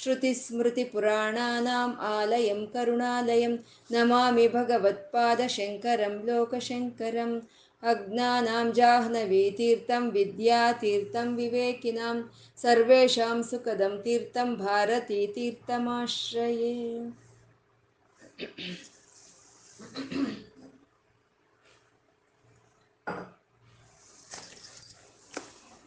श्रुतिस्मृतिपुराणानाम् 0.00 1.94
आलयं 2.10 2.60
करुणालयं 2.74 3.54
नमामि 3.94 4.46
भगवत्पादशङ्करं 4.54 6.14
लोकशङ्करम् 6.28 7.34
अज्ञानां 7.82 8.64
जाह्नवीतीर्थं 8.78 10.04
विद्यातीर्थं 10.16 11.28
विवेकिनां 11.36 12.16
सर्वेषां 12.64 13.36
सुखदं 13.50 13.94
तीर्थं 14.04 14.48
भारतीतीर्थमाश्रये 14.64 16.74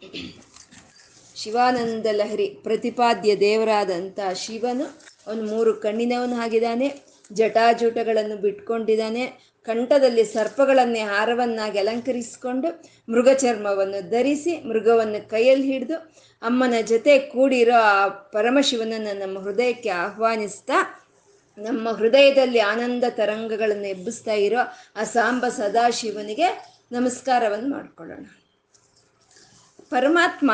Thank 0.01 0.25
you. 0.25 0.44
Shivananda 1.45 2.07
Lahari 2.11 2.45
ಪ್ರತಿಪಾದ್ಯ 2.63 3.31
ದೇವರಾದಂಥ 3.35 4.19
ಶಿವನು 4.35 4.85
ಅವನು 5.27 5.41
ಮೂರು 5.45 5.71
ಕಣ್ಣಿನವನು 5.73 6.35
ಆಗಿದ್ದಾನೆ, 6.35 6.87
ಜಟಾಜೂಟಗಳನ್ನು 7.33 8.37
ಬಿಟ್ಕೊಂಡಿದ್ದಾನೆ, 8.37 9.23
ಕಂಠದಲ್ಲಿ 9.67 10.23
ಸರ್ಪಗಳನ್ನೇ 10.23 11.03
ಹಾರವನ್ನಾಗಿ 11.03 11.77
ಅಲಂಕರಿಸಿಕೊಂಡು 11.79 12.69
ಮೃಗ 13.09 13.29
ಚರ್ಮವನ್ನು 13.33 13.99
ಧರಿಸಿ 14.09 14.53
ಮೃಗವನ್ನು 14.67 15.19
ಕೈಯಲ್ಲಿ 15.29 15.67
ಹಿಡಿದು 15.71 15.97
ಅಮ್ಮನ 16.41 16.79
ಜೊತೆ 16.81 17.13
ಕೂಡಿರೋ 17.33 17.77
ಆ 17.89 18.07
ಪರಮಶಿವನನ್ನು 18.07 19.13
ನಮ್ಮ 19.19 19.39
ಹೃದಯಕ್ಕೆ 19.39 19.89
ಆಹ್ವಾನಿಸ್ತಾ, 19.89 20.77
ನಮ್ಮ 21.57 21.91
ಹೃದಯದಲ್ಲಿ 21.91 22.59
ಆನಂದ 22.59 23.03
ತರಂಗಗಳನ್ನು 23.09 23.87
ಎಬ್ಬಿಸ್ತಾ 23.87 24.37
ಇರೋ 24.47 24.63
ಆ 24.95 25.03
ಸಾಂಬ 25.03 25.45
ಸದಾಶಿವನಿಗೆ 25.49 26.49
ನಮಸ್ಕಾರವನ್ನು 26.91 27.69
ಮಾಡಿಕೊಳ್ಳೋಣ. 27.69 28.25
ಪರಮಾತ್ಮ 29.89 30.51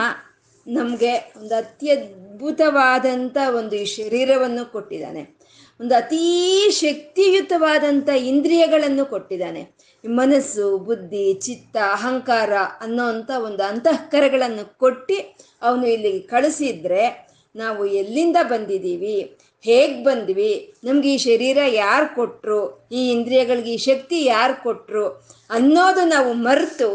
ನಮಗೆ 0.67 1.13
ಒಂದು 1.37 1.55
ಅತ್ಯದ್ಭುತವಾದಂಥ 1.55 3.37
ಒಂದು 3.55 3.75
ಈ 3.75 3.85
ಶರೀರವನ್ನು 3.85 4.71
ಕೊಟ್ಟಿದ್ದಾನೆ. 4.71 5.41
ಒಂದು 5.79 5.95
ಅತೀ 5.95 6.69
ಶಕ್ತಿಯುತವಾದಂಥ 6.69 8.09
ಇಂದ್ರಿಯಗಳನ್ನು 8.09 9.05
ಕೊಟ್ಟಿದ್ದಾನೆ. 9.05 9.75
ಮನಸ್ಸು, 10.07 10.77
ಬುದ್ಧಿ, 10.77 11.33
ಚಿತ್ತ, 11.33 11.77
ಅಹಂಕಾರ 11.91 12.53
ಅನ್ನೋವಂಥ 12.81 13.31
ಒಂದು 13.43 13.63
ಅಂತಃಕರಗಳನ್ನು 13.63 14.77
ಕೊಟ್ಟು 14.77 15.35
ಅವನು 15.61 15.87
ಇಲ್ಲಿಗೆ 15.87 16.19
ಕಳಿಸಿದ್ರೆ 16.19 17.31
ನಾವು 17.55 17.85
ಎಲ್ಲಿಂದ 17.85 18.37
ಬಂದಿದ್ದೀವಿ? 18.43 19.37
ಹೇಗೆ 19.61 20.03
ಬಂದ್ವಿ? 20.03 20.73
ನಮ್ಗೆ 20.83 21.13
ಈ 21.13 21.17
ಶರೀರ 21.17 21.57
ಯಾರು 21.67 22.15
ಕೊಟ್ಟರು 22.15 22.89
ಈ 22.91 23.11
ಇಂದ್ರಿಯಗಳಿಗೆ 23.11 23.73
ಈ 23.73 23.77
ಶಕ್ತಿ 23.77 24.25
ಯಾರು 24.25 24.63
ಕೊಟ್ಟರು 24.63 25.07
ಅನ್ನೋದು 25.49 26.07
ನಾವು 26.07 26.33
ಮರೆತು 26.33 26.89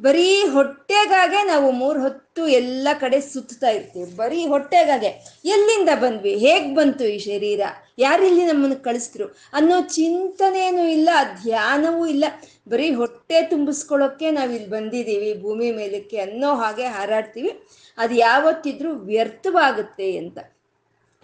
ಬರೀ 0.00 0.42
ಹೊಟ್ಟೆಗಾಗೆ 0.44 1.46
ನಾವು 1.46 1.70
ಮೂರು 1.70 2.02
ಹೊತ್ತು 2.02 2.48
ಎಲ್ಲ 2.48 2.88
ಕಡೆ 3.00 3.20
ಸುತ್ತಾ 3.20 3.68
ಇರ್ತೀವಿ. 3.68 4.16
ಬರೀ 4.16 4.46
ಹೊಟ್ಟೆಗಾಗೆ. 4.46 5.06
ಎಲ್ಲಿಂದ 5.44 5.88
ಬಂದ್ವಿ? 5.94 6.34
ಹೇಗೆ 6.34 6.74
ಬಂತು 6.74 7.04
ಈ 7.04 7.18
ಶರೀರ? 7.18 7.60
ಯಾರಿಲ್ಲಿ 7.98 8.44
ನಮ್ಮನ್ನು 8.44 8.84
ಕಳಿಸ್ತರು 8.84 9.36
ಅನ್ನೋ 9.52 9.80
ಚಿಂತನೆಯೂ 9.80 10.86
ಇಲ್ಲ, 10.86 11.08
ಧ್ಯಾನವೂ 11.42 12.06
ಇಲ್ಲ. 12.06 12.24
ಬರೀ 12.68 12.94
ಹೊಟ್ಟೆ 12.94 13.42
ತುಂಬಿಸ್ಕೊಳ್ಳೋಕ್ಕೆ 13.42 14.30
ನಾವು 14.30 14.52
ಇಲ್ಲಿ 14.52 14.70
ಬಂದಿದ್ದೀವಿ, 14.70 15.42
ಭೂಮಿ 15.42 15.70
ಮೇಲಕ್ಕೆ 15.70 16.18
ಅನ್ನೋ 16.18 16.54
ಹಾಗೆ 16.54 16.84
ಹಾರಾಡ್ತೀವಿ. 16.84 17.68
ಅದು 17.98 18.14
ಯಾವತ್ತಿದ್ರೂ 18.14 18.92
ವ್ಯರ್ಥವಾಗುತ್ತೆ 18.92 20.16
ಅಂತ. 20.16 20.38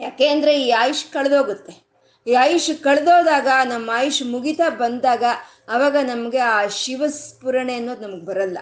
ಯಾಕೆಂದ್ರೆ 0.00 0.62
ಈ 0.62 0.70
ಆಯುಷ್ 0.70 1.12
ಕಳೆದೋಗುತ್ತೆ. 1.12 1.89
ಈ 2.26 2.34
ಆಯುಷ್ 2.34 2.82
ಕಳೆದೋದಾಗ, 2.82 3.48
ನಮ್ಮ 3.64 3.90
ಆಯುಷ್ 3.94 4.22
ಮುಗಿತಾ 4.22 4.68
ಬಂದಾಗ, 4.68 5.24
ಅವಾಗ 5.68 5.96
ನಮಗೆ 5.96 6.38
ಆ 6.38 6.66
ಶಿವಸ್ಫುರಣೆ 6.66 7.74
ಅನ್ನೋದು 7.74 8.00
ನಮ್ಗೆ 8.00 8.24
ಬರಲ್ಲ. 8.24 8.58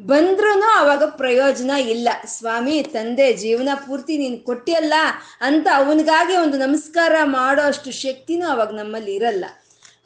ಬಂದ್ರೂ 0.00 0.62
ಅವಾಗ 0.78 1.02
ಪ್ರಯೋಜನ 1.04 1.70
ಇಲ್ಲ. 1.70 2.08
ಸ್ವಾಮಿ, 2.26 2.82
ತಂದೆ, 2.82 3.32
ಜೀವನ 3.32 3.68
ಪೂರ್ತಿ 3.74 4.18
ನೀನು 4.18 4.44
ಕೊಟ್ಟಿಯಲ್ಲ 4.44 4.94
ಅಂತ 5.40 5.68
ಅವನಿಗಾಗಿ 5.74 6.36
ಒಂದು 6.36 6.58
ನಮಸ್ಕಾರ 6.58 7.12
ಮಾಡೋ 7.24 7.62
ಅಷ್ಟು 7.62 7.92
ಶಕ್ತಿನೂ 7.92 8.46
ಅವಾಗ 8.48 8.70
ನಮ್ಮಲ್ಲಿ 8.70 9.14
ಇರಲ್ಲ. 9.14 9.44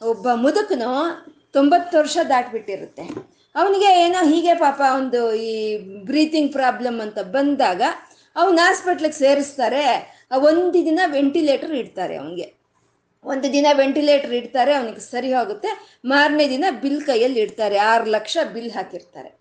ಒಬ್ಬ 0.01 0.27
ಮುದುಕನು 0.33 1.25
ತೊಂಬತ್ತು 1.53 1.97
ವರ್ಷ 1.97 2.17
ದಾಟ್ಬಿಟ್ಟಿರುತ್ತೆ. 2.29 3.01
ಅವನಿಗೆ 3.55 4.05
ಏನೋ 4.05 4.25
ಹೀಗೆ 4.25 4.53
ಪಾಪ 4.53 4.81
ಒಂದು 4.95 5.33
ಈ 5.33 5.77
ಬ್ರೀತಿಂಗ್ 5.77 6.51
ಪ್ರಾಬ್ಲಮ್ 6.51 7.01
ಅಂತ 7.01 7.19
ಬಂದಾಗ, 7.19 7.81
ಅವನ 8.35 8.59
ಹಾಸ್ಪಿಟ್ಲಿಗೆ 8.63 9.19
ಸೇರಿಸ್ತಾರೆ. 9.19 10.17
ಒಂದು 10.35 10.73
ದಿನ 10.73 10.99
ವೆಂಟಿಲೇಟರ್ 11.05 11.71
ಇಡ್ತಾರೆ 11.71 12.17
ಅವನಿಗೆ. 12.17 12.62
ಒಂದು 13.25 13.47
ದಿನ 13.53 13.67
ವೆಂಟಿಲೇಟರ್ 13.81 14.33
ಇಡ್ತಾರೆ, 14.33 14.73
ಅವನಿಗೆ 14.73 14.99
ಸರಿ 14.99 15.33
ಹೋಗುತ್ತೆ. 15.33 15.69
ಮಾರನೇ 16.05 16.49
ದಿನ 16.49 16.65
ಬಿಲ್ 16.83 17.01
ಕೈಯಲ್ಲಿ 17.05 17.39
ಇಡ್ತಾರೆ, 17.39 17.77
ಆರು 17.77 18.05
ಲಕ್ಷ 18.05 18.37
ಬಿಲ್ 18.53 18.71
ಹಾಕಿರ್ತಾರೆ. 18.71 19.31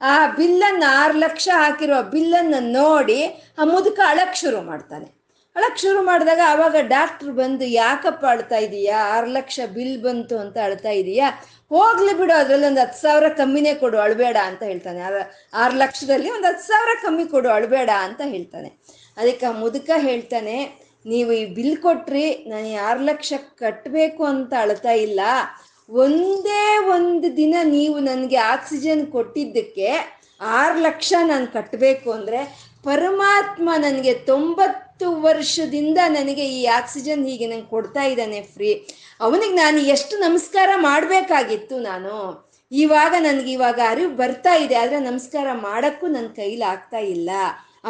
ಆ 0.00 0.26
ಬಿಲ್ಲನ್ನು 0.26 0.86
ಆರು 1.00 1.16
ಲಕ್ಷ 1.18 1.48
ಹಾಕಿರೋ 1.52 2.02
ಬಿಲ್ಲನ್ನು 2.12 2.60
ನೋಡಿ 2.72 3.20
ಆ 3.58 3.64
ಮುದುಕ 3.64 4.00
ಅಳಕ್ಕೆ 4.12 4.38
ಶುರು 4.40 4.60
ಮಾಡ್ತಾನೆ. 4.60 5.08
ಅಳಕ್ 5.56 5.78
ಶುರು 5.78 6.02
ಮಾಡಿದಾಗ 6.02 6.40
ಆವಾಗ 6.46 6.76
ಡಾಕ್ಟ್ರ್ 6.88 7.30
ಬಂದು, 7.30 7.64
ಯಾಕಪ್ಪ 7.64 8.24
ಅಳ್ತಾ 8.26 8.56
ಇದೀಯಾ? 8.56 8.98
ಆರು 9.14 9.26
ಲಕ್ಷ 9.26 9.60
ಬಿಲ್ 9.76 9.96
ಬಂತು 10.02 10.38
ಅಂತ 10.38 10.56
ಅಳ್ತಾ 10.64 10.90
ಇದೀಯಾ? 10.90 11.28
ಹೋಗ್ಲಿ 11.70 12.12
ಬಿಡು, 12.18 12.32
ಅದರಲ್ಲಿ 12.32 12.66
ಒಂದು 12.66 12.80
ಹತ್ತು 12.80 12.98
ಸಾವಿರ 13.02 13.28
ಕಮ್ಮಿನೇ 13.40 13.74
ಕೊಡು, 13.74 13.98
ಅಳಬೇಡ 13.98 14.36
ಅಂತ 14.50 14.62
ಹೇಳ್ತಾನೆ. 14.62 15.00
ಆರು 15.54 15.76
ಲಕ್ಷದಲ್ಲಿ 15.76 16.30
ಒಂದು 16.30 16.46
ಹತ್ತು 16.48 16.66
ಸಾವಿರ 16.68 16.94
ಕಮ್ಮಿ 17.02 17.24
ಕೊಡು, 17.24 17.48
ಅಳಬೇಡ 17.48 17.90
ಅಂತ 18.06 18.20
ಹೇಳ್ತಾನೆ. 18.24 18.70
ಅದಕ್ಕೆ 19.16 19.46
ಆ 19.46 19.52
ಮುದುಕ 19.52 19.90
ಹೇಳ್ತಾನೆ 19.96 20.56
ನೀವು 21.04 21.30
ಈ 21.40 21.44
ಬಿಲ್ 21.56 21.76
ಕೊಟ್ರಿ, 21.84 22.26
ನಾನು 22.52 22.70
ಆರು 22.88 23.02
ಲಕ್ಷ 23.10 23.32
ಕಟ್ಟಬೇಕು 23.62 24.22
ಅಂತ 24.32 24.52
ಅಳ್ತಾ 24.64 24.94
ಇಲ್ಲ. 25.06 25.20
ಒಂದೇ 25.88 26.64
ಒಂದು 26.96 27.28
ದಿನ 27.38 27.54
ನೀವು 27.76 27.96
ನನಗೆ 28.08 28.38
ಆಕ್ಸಿಜನ್ 28.54 29.04
ಕೊಟ್ಟಿದ್ದಕ್ಕೆ 29.14 29.88
ಆರು 30.58 30.76
ಲಕ್ಷ 30.88 31.12
ನಾನು 31.30 31.46
ಕಟ್ಟಬೇಕು 31.54 32.08
ಅಂದರೆ 32.16 32.40
ಪರಮಾತ್ಮ 32.88 33.70
ನನಗೆ 33.86 34.12
ತೊಂಬತ್ತು 34.30 35.06
ವರ್ಷದಿಂದ 35.24 35.98
ನನಗೆ 36.18 36.44
ಈ 36.58 36.60
ಆಕ್ಸಿಜನ್ 36.78 37.24
ಹೀಗೆ 37.28 37.46
ನಂಗೆ 37.50 37.68
ಕೊಡ್ತಾ 37.74 38.02
ಇದ್ದಾನೆ 38.12 38.40
ಫ್ರೀ. 38.54 38.70
ಅವನಿಗೆ 39.26 39.56
ನಾನು 39.64 39.80
ಎಷ್ಟು 39.94 40.14
ನಮಸ್ಕಾರ 40.26 40.70
ಮಾಡಬೇಕಾಗಿತ್ತು 40.88 41.78
ನಾನು. 41.90 42.14
ಇವಾಗ 42.72 43.14
ನನಗೆ 43.26 43.50
ಇವಾಗ 43.56 43.80
ಅರಿವು 43.92 44.12
ಬರ್ತಾ 44.22 44.52
ಇದೆ, 44.64 44.76
ಆದರೆ 44.82 44.98
ನಮಸ್ಕಾರ 45.10 45.48
ಮಾಡೋಕ್ಕೂ 45.68 46.06
ನನ್ನ 46.16 46.30
ಕೈಲಿ 46.40 46.64
ಆಗ್ತಾ 46.72 47.00
ಇಲ್ಲ. 47.14 47.30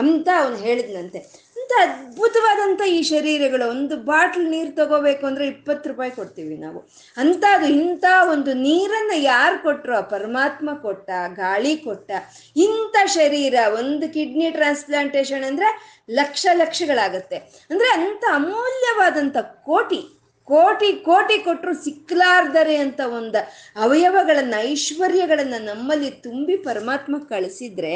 ಅಂತ 0.01 0.29
ಅವನು 0.41 0.59
ಹೇಳಿದ್ನಂತೆ. 0.67 1.21
ಅಂತ 1.71 1.89
ಅದ್ಭುತವಾದಂಥ 1.89 2.83
ಈ 2.87 3.03
ಶರೀರಗಳು. 3.03 3.69
ಒಂದು 3.69 3.97
ಬಾಟ್ಲ್ 3.97 4.51
ನೀರು 4.51 4.77
ತಗೋಬೇಕು 4.77 5.27
ಅಂದರೆ 5.27 5.47
ಇಪ್ಪತ್ತು 5.47 5.89
ರೂಪಾಯಿ 5.89 6.11
ಕೊಡ್ತೀವಿ 6.11 6.57
ನಾವು. 6.57 6.79
ಅಂಥದ್ದು, 7.17 7.67
ಇಂಥ 7.67 8.05
ಒಂದು 8.31 8.53
ನೀರನ್ನು 8.55 9.17
ಯಾರು 9.23 9.63
ಕೊಟ್ಟರು 9.63 10.11
ಪರಮಾತ್ಮ 10.11 10.71
ಕೊಟ್ಟ 10.83 11.11
ಗಾಳಿ 11.27 11.77
ಕೊಟ್ಟ. 11.77 12.11
ಇಂಥ 12.57 12.97
ಶರೀರ, 13.07 13.55
ಒಂದು 13.79 14.13
ಕಿಡ್ನಿ 14.13 14.51
ಟ್ರಾನ್ಸ್ಪ್ಲಾಂಟೇಶನ್ 14.51 15.45
ಅಂದರೆ 15.45 15.69
ಲಕ್ಷ 16.11 16.47
ಲಕ್ಷಗಳಾಗತ್ತೆ. 16.53 17.37
ಅಂದರೆ 17.71 17.91
ಅಂಥ 17.91 18.25
ಅಮೂಲ್ಯವಾದಂಥ 18.35 19.37
ಕೋಟಿ. 19.41 20.20
ಕೋಟಿ 20.49 20.93
ಕೋಟಿ 20.93 21.39
ಕೊಟ್ಟರು 21.39 21.73
ಸಿಕ್ಕಲಾರ್ದರೆ 21.85 22.77
ಅಂತ 22.77 23.01
ಒಂದು 23.01 23.41
ಅವಯವಗಳನ್ನು, 23.77 24.57
ಐಶ್ವರ್ಯಗಳನ್ನು 24.63 25.65
ನಮ್ಮಲ್ಲಿ 25.65 26.11
ತುಂಬಿ 26.11 26.57
ಪರಮಾತ್ಮ 26.57 27.17
ಕಳಿಸಿದ್ರೆ 27.29 27.93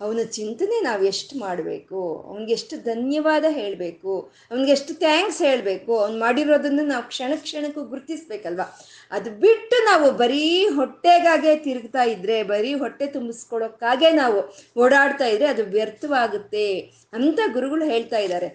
ಅವನ 0.00 0.18
ಚಿಂತನೆ 0.32 0.82
ನಾವು 0.82 1.04
ಎಷ್ಟು 1.04 1.38
ಮಾಡಬೇಕು? 1.38 2.00
ಅವನಿಗೆ 2.28 2.52
ಎಷ್ಟು 2.52 2.76
ಧನ್ಯವಾದ 2.82 3.44
ಹೇಳಬೇಕು? 3.50 4.14
ಅವನಿಗೆ 4.50 4.72
ಎಷ್ಟು 4.72 4.94
ಥ್ಯಾಂಕ್ಸ್ 4.94 5.42
ಹೇಳಬೇಕು? 5.42 6.00
ಅವ್ನು 6.00 6.18
ಮಾಡಿರೋದನ್ನು 6.18 6.82
ನಾವು 6.86 7.02
ಕ್ಷಣ 7.02 7.32
ಕ್ಷಣಕ್ಕೂ 7.42 7.84
ಗುರುತಿಸ್ಬೇಕಲ್ವ? 7.84 8.66
ಅದು 9.12 9.30
ಬಿಟ್ಟು 9.30 9.84
ನಾವು 9.84 10.10
ಬರೀ 10.12 10.44
ಹೊಟ್ಟೆಗಾಗೆ 10.68 11.56
ತಿರುಗ್ತಾ 11.56 12.02
ಇದ್ರೆ, 12.02 12.42
ಬರೀ 12.42 12.74
ಹೊಟ್ಟೆ 12.74 13.06
ತುಂಬಿಸ್ಕೊಳೋಕ್ಕಾಗೆ 13.06 14.10
ನಾವು 14.10 14.40
ಓಡಾಡ್ತಾ 14.80 15.24
ಇದ್ರೆ 15.24 15.46
ಅದು 15.46 15.64
ವ್ಯರ್ಥವಾಗುತ್ತೆ 15.76 16.66
ಅಂತ 17.12 17.40
ಗುರುಗಳು 17.52 17.84
ಹೇಳ್ತಾ 17.84 18.18
ಇದ್ದಾರೆ. 18.18 18.50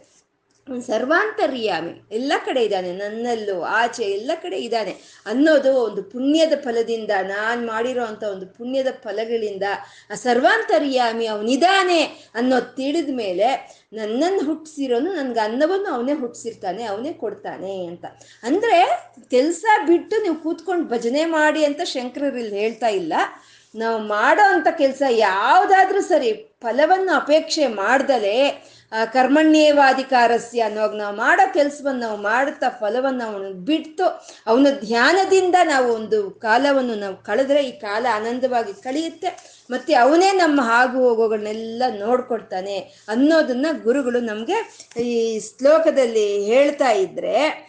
ಸರ್ವಾಂತರ್ಯಾಮಿ. 0.88 1.94
ಎಲ್ಲ 2.12 2.34
ಕಡೆ 2.46 2.62
ಇದ್ದಾನೆ, 2.64 2.92
ನನ್ನಲ್ಲೂ, 2.94 3.62
ಆಚೆ, 3.62 4.04
ಎಲ್ಲ 4.04 4.31
ಕಡೆ 4.42 4.58
ಇದ್ದಾನೆ. 4.58 4.94
ಅನ್ನೋದು 5.25 5.72
ಒಂದು 5.75 6.04
ಪುಣ್ಯದ 6.04 6.54
ಫಲದಿಂದ, 6.64 7.12
ನಾನು 7.28 7.68
ಮಾಡಿರೋ 7.68 8.04
ಅಂಥ 8.04 8.24
ಒಂದು 8.24 8.46
ಪುಣ್ಯದ 8.46 8.88
ಫಲಗಳಿಂದ 9.04 9.64
ಆ 10.12 10.16
ಸರ್ವಾಂತರ್ಯಾಮಿ 10.16 11.25
ಅವನಿದ್ದಾನೆ 11.25 12.02
ಅನ್ನೋದು 12.36 12.75
ತಿಳಿದ 12.75 13.10
ಮೇಲೆ 13.16 13.50
ನನ್ನನ್ನು 13.94 14.46
ಹುಟ್ಟಿಸಿರೋನು, 14.46 15.14
ನನ್ಗೆ 15.14 15.40
ಅನ್ನವನ್ನು 15.40 15.94
ಅವನೇ 15.94 16.14
ಹುಟ್ಟಿಸಿರ್ತಾನೆ, 16.14 16.84
ಅವನೇ 16.84 17.13
ಕೊಡ್ತಾನೆ 17.13 17.86
ಅಂತ. 17.86 18.06
ಅಂದರೆ 18.44 18.80
ಕೆಲಸ 19.30 19.66
ಬಿಟ್ಟು 19.88 20.22
ನೀವು 20.22 20.36
ಕೂತ್ಕೊಂಡು 20.36 20.88
ಭಜನೆ 20.90 21.25
ಮಾಡಿ 21.25 21.66
ಅಂತ 21.66 21.81
ಶಂಕರರು 21.84 22.38
ಇಲ್ಲಿ 22.38 22.60
ಹೇಳ್ತಾ 22.60 22.88
ಇಲ್ಲ. 22.88 23.13
ನಾವು 23.75 23.98
ಮಾಡೋ 24.08 24.44
ಅಂತ 24.54 24.68
ಕೆಲಸ 24.78 25.02
ಯಾವುದಾದ್ರೂ 25.10 26.02
ಸರಿ, 26.02 26.34
ಫಲವನ್ನು 26.62 27.12
ಅಪೇಕ್ಷೆ 27.16 27.68
ಮಾಡ್ದಲೇ 27.68 28.40
ಕರ್ಮಣ್ಯೇವಾಧಿಕಾರಸ್ಯ 28.92 30.62
ಅನ್ನೋವಾಗ 30.62 30.95
ನಾವು 30.95 31.16
ಮಾಡೋ 31.16 31.54
ಕೆಲಸವನ್ನು 31.54 32.00
ನಾವು 32.00 32.18
ಮಾಡುತ್ತಾ 32.18 32.69
ಫಲವನ್ನು 32.69 33.24
ಅವನು 33.24 33.54
ಬಿಟ್ಟು 33.54 34.04
ಅವನ 34.48 34.68
ಧ್ಯಾನದಿಂದ 34.80 35.56
ನಾವು 35.63 35.94
ಒಂದು 35.94 36.31
ಕಾಲವನ್ನು 36.31 36.95
ನಾವು 36.95 37.18
ಕಳೆದ್ರೆ 37.18 37.66
ಈ 37.66 37.72
ಕಾಲ 37.72 38.06
ಆನಂದವಾಗಿ 38.16 38.74
ಕಳೆಯುತ್ತೆ. 38.74 39.57
ಮತ್ತೆ 39.72 39.94
ಅವನೇ 39.94 40.31
ನಮ್ಮ 40.31 40.62
ಹಾಗು 40.62 41.00
ಹೋಗೋಗಳನ್ನೆಲ್ಲ 41.00 41.84
ನೋಡ್ಕೊಡ್ತಾನೆ 42.00 42.78
ಅನ್ನೋದನ್ನ 43.07 43.66
ಗುರುಗಳು 43.84 44.19
ನಮಗೆ 44.19 44.88
ಈ 45.04 45.39
ಶ್ಲೋಕದಲ್ಲಿ 45.39 46.44
ಹೇಳ್ತಾ 46.44 46.89
ಇದ್ರೆ, 46.89 47.68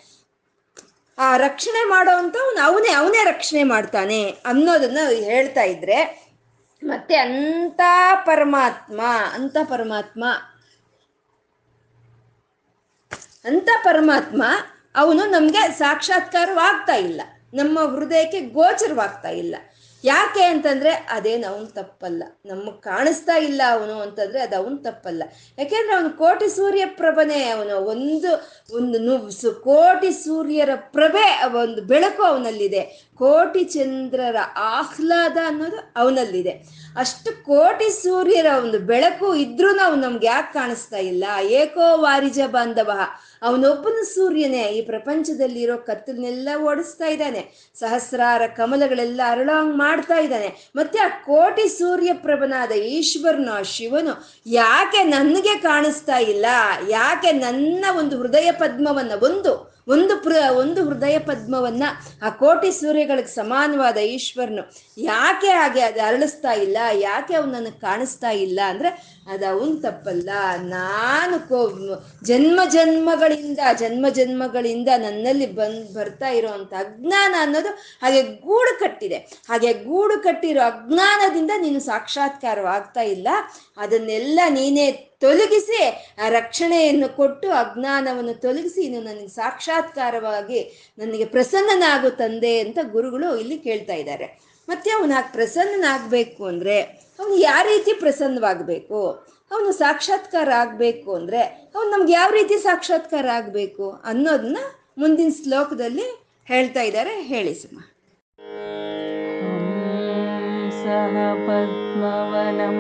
ಆ 1.19 1.37
ರಕ್ಷಣೆ 1.37 1.88
ಮಾಡೋವಂಥವ್ನು 1.88 2.61
ಅವನೇ 2.61 2.93
ಅವನೇ 2.93 3.25
ರಕ್ಷಣೆ 3.25 3.62
ಮಾಡ್ತಾನೆ 3.62 4.37
ಅನ್ನೋದನ್ನ 4.47 4.99
ಹೇಳ್ತಾ 5.15 5.62
ಇದ್ರೆ, 5.62 6.29
ಮತ್ತೆ 6.82 7.17
ಅಂತ 7.17 7.81
ಪರಮಾತ್ಮ 8.26 9.00
ಅಂತ 9.35 9.56
ಪರಮಾತ್ಮ 9.65 10.25
ಅಂತ 13.49 13.69
ಪರಮಾತ್ಮ 13.85 14.43
ಅವನು 14.95 15.25
ನಮಗೆ 15.31 15.62
ಸಾಕ್ಷಾತ್ಕಾರವಾಗ್ತಾ 15.73 16.95
ಇಲ್ಲ. 16.95 17.21
ನಮ್ಮ 17.55 17.79
ಹೃದಯಕ್ಕೆ 17.97 18.41
ಗೋಚರವಾಗ್ತಾ 18.41 19.29
ಇಲ್ಲ. 19.29 19.56
ಯಾಕೆ 20.05 20.43
ಅಂತಂದ್ರೆ 20.45 20.91
ಅದೇನು 20.91 21.47
ಅವನು 21.53 21.67
ತಪ್ಪಲ್ಲ. 21.67 22.23
ನಮಗೆ 22.47 22.81
ಕಾಣಿಸ್ತಾ 22.81 23.37
ಇಲ್ಲ 23.39 23.62
ಅವನು 23.71 24.00
ಅಂತಂದ್ರೆ 24.00 24.41
ಅದು 24.41 24.56
ಅವನ್ 24.56 24.79
ತಪ್ಪಲ್ಲ. 24.85 25.23
ಯಾಕೆಂದ್ರೆ 25.59 25.95
ಅವನು 25.97 26.11
ಕೋಟಿ 26.11 26.49
ಸೂರ್ಯ 26.56 26.87
ಪ್ರಭನೇ, 26.87 27.41
ಅವನು 27.49 27.75
ಒಂದು 27.77 28.31
ಒಂದು 28.75 28.99
ನು 28.99 29.15
ಕೋಟಿ 29.65 30.11
ಸೂರ್ಯರ 30.25 30.71
ಪ್ರಭೆ, 30.75 31.27
ಒಂದು 31.62 31.83
ಬೆಳಕು 31.83 32.23
ಅವನಲ್ಲಿದೆ. 32.23 32.83
ಕೋಟಿ 33.15 33.65
ಚಂದ್ರರ 33.65 34.37
ಆಹ್ಲಾದ 34.56 35.37
ಅನ್ನೋದು 35.47 35.79
ಅವನಲ್ಲಿದೆ. 35.97 36.55
ಅಷ್ಟು 36.97 37.44
ಕೋಟಿ 37.44 38.03
ಸೂರ್ಯರ 38.03 38.47
ಒಂದು 38.62 38.79
ಬೆಳಕು 38.79 39.35
ಇದ್ರೂ 39.35 39.71
ಅವ್ನು 39.81 40.03
ನಮ್ಗೆ 40.09 40.27
ಯಾಕೆ 40.27 40.53
ಕಾಣಿಸ್ತಾ 40.53 40.97
ಇಲ್ಲ? 40.97 41.25
ಏಕೋ 41.61 41.99
ವಾರಿಜ 41.99 42.41
ಬಾಂಧವ. 42.47 42.91
ಅವನೊಬ್ಬನ 43.43 44.02
ಸೂರ್ಯನೇ. 44.02 44.62
ಈ 44.62 44.82
ಪ್ರಪಂಚದಲ್ಲಿರೋ 44.82 45.76
ಕತ್ತಲನ್ನೆಲ್ಲ 45.76 46.49
ಓಡಿಸ್ತಾ 46.62 47.06
ಇದ್ದಾನೆ. 47.06 47.73
ಸಹಸ್ರಾರ 47.75 48.43
ಕಮಲಗಳೆಲ್ಲ 48.56 49.20
ಅರಳಾಂಗ್ 49.29 49.76
ಮಾಡ್ತಾ 49.76 50.19
ಇದ್ದಾನೆ. 50.19 50.73
ಮತ್ತೆ 50.76 50.99
ಆ 50.99 51.08
ಕೋಟಿ 51.08 51.69
ಸೂರ್ಯ 51.69 52.12
ಪ್ರಭನಾದ 52.12 52.70
ಈಶ್ವರನು, 52.70 53.52
ಆ 53.52 53.62
ಶಿವನು 53.62 54.29
ಯಾಕೆ 54.46 55.02
ನನಗೆ 55.02 55.58
ಕಾಣಿಸ್ತಾ 55.58 56.19
ಇಲ್ಲ? 56.19 56.46
ಯಾಕೆ 56.88 57.32
ನನ್ನ 57.32 57.85
ಒಂದು 57.99 58.19
ಹೃದಯ 58.19 58.52
ಪದ್ಮವನ್ನ 58.52 59.12
ಒಂದು 59.23 59.78
ಒಂದು 59.88 60.23
ಪ್ರ 60.23 60.32
ಒಂದು 60.56 60.85
ಹೃದಯ 60.85 61.19
ಪದ್ಮವನ್ನ 61.19 61.82
ಆ 62.23 62.29
ಕೋಟಿ 62.29 62.70
ಸೂರ್ಯಗಳಿಗೆ 62.73 63.29
ಸಮಾನವಾದ 63.29 63.96
ಈಶ್ವರನು 63.96 64.73
ಯಾಕೆ 64.99 65.49
ಹಾಗೆ 65.49 65.81
ಅದು 65.81 66.00
ಅರಳಿಸ್ತಾ 66.00 66.52
ಇಲ್ಲ? 66.52 66.76
ಯಾಕೆ 66.93 67.35
ಅವನು 67.35 67.52
ನನಗೆ 67.52 67.81
ಕಾಣಿಸ್ತಾ 67.81 68.31
ಇಲ್ಲ 68.31 68.61
ಅಂದ್ರೆ 68.69 69.19
ಅದು 69.32 69.46
ಅವನ್ 69.46 69.82
ತಪ್ಪಲ್ಲ. 69.82 70.31
ನಾನು 70.58 71.49
ಕೋ, 71.49 71.70
ಜನ್ಮ 72.25 72.61
ಜನ್ಮಗಳಿಂದ 72.70 73.58
ಜನ್ಮ 73.79 74.08
ಜನ್ಮಗಳಿಂದ 74.08 74.88
ನನ್ನಲ್ಲಿ 74.96 75.46
ಬಂದ್ 75.46 75.94
ಬರ್ತಾ 75.94 76.29
ಇರೋವಂಥ 76.29 76.73
ಅಜ್ಞಾನ 76.73 77.34
ಅನ್ನೋದು 77.41 77.69
ಹಾಗೆ 78.02 78.23
ಗೂಡು 78.23 78.79
ಕಟ್ಟಿದೆ. 78.79 79.17
ಹಾಗೆ 79.49 79.73
ಗೂಡು 79.73 80.23
ಕಟ್ಟಿರೋ 80.23 80.61
ಅಜ್ಞಾನದಿಂದ 80.61 81.50
ನೀನು 81.58 81.81
ಸಾಕ್ಷಾತ್ಕಾರವಾಗ್ತಾ 81.81 83.00
ಇಲ್ಲ. 83.00 83.29
ಅದನ್ನೆಲ್ಲ 83.76 84.41
ನೀನೇ 84.49 85.07
ತೊಲಗಿಸಿ 85.23 85.79
ಆ 86.25 86.29
ರಕ್ಷಣೆಯನ್ನು 86.29 87.17
ಕೊಟ್ಟು 87.17 87.49
ಅಜ್ಞಾನವನ್ನು 87.50 88.35
ತೊಲಗಿಸಿ 88.35 88.82
ಇನ್ನು 88.82 89.00
ನನಗೆ 89.00 89.29
ಸಾಕ್ಷಾತ್ಕಾರವಾಗಿ 89.29 90.61
ನನಗೆ 90.99 91.25
ಪ್ರಸನ್ನನಾಗು 91.25 92.11
ತಂದೆ 92.11 92.61
ಅಂತ 92.61 92.79
ಗುರುಗಳು 92.93 93.37
ಇಲ್ಲಿ 93.37 93.59
ಕೇಳ್ತಾ 93.59 93.94
ಇದ್ದಾರೆ. 93.94 94.26
ಮತ್ತೆ 94.69 94.91
ಅವನು 94.91 95.32
ಪ್ರಸನ್ನನಾಗಬೇಕು 95.32 96.44
ಅಂದರೆ 96.44 96.76
ಅವನು 97.20 97.37
ಯಾವ 97.37 97.62
ರೀತಿ 97.69 97.93
ಪ್ರಸನ್ನವಾಗಬೇಕು? 97.93 99.00
ಅವನು 99.53 99.73
ಸಾಕ್ಷಾತ್ಕಾರ 99.73 100.49
ಆಗಬೇಕು 100.55 101.15
ಅಂದರೆ 101.15 101.43
ಅವನು 101.75 101.91
ನಮ್ಗೆ 101.91 102.12
ಯಾವ 102.12 102.31
ರೀತಿ 102.31 102.59
ಸಾಕ್ಷಾತ್ಕಾರ 102.59 103.26
ಆಗಬೇಕು 103.26 103.91
ಅನ್ನೋದನ್ನ 104.05 104.59
ಮುಂದಿನ 104.99 105.31
ಶ್ಲೋಕದಲ್ಲಿ 105.43 106.06
ಹೇಳ್ತಾ 106.49 106.81
ಇದ್ದಾರೆ. 106.81 107.15
ಹೇಳಿ 107.32 107.55
ಸುಮ. 107.55 107.79
ಸಹ 110.82 111.15
ಪದ್ಮವನಂ 111.47 112.79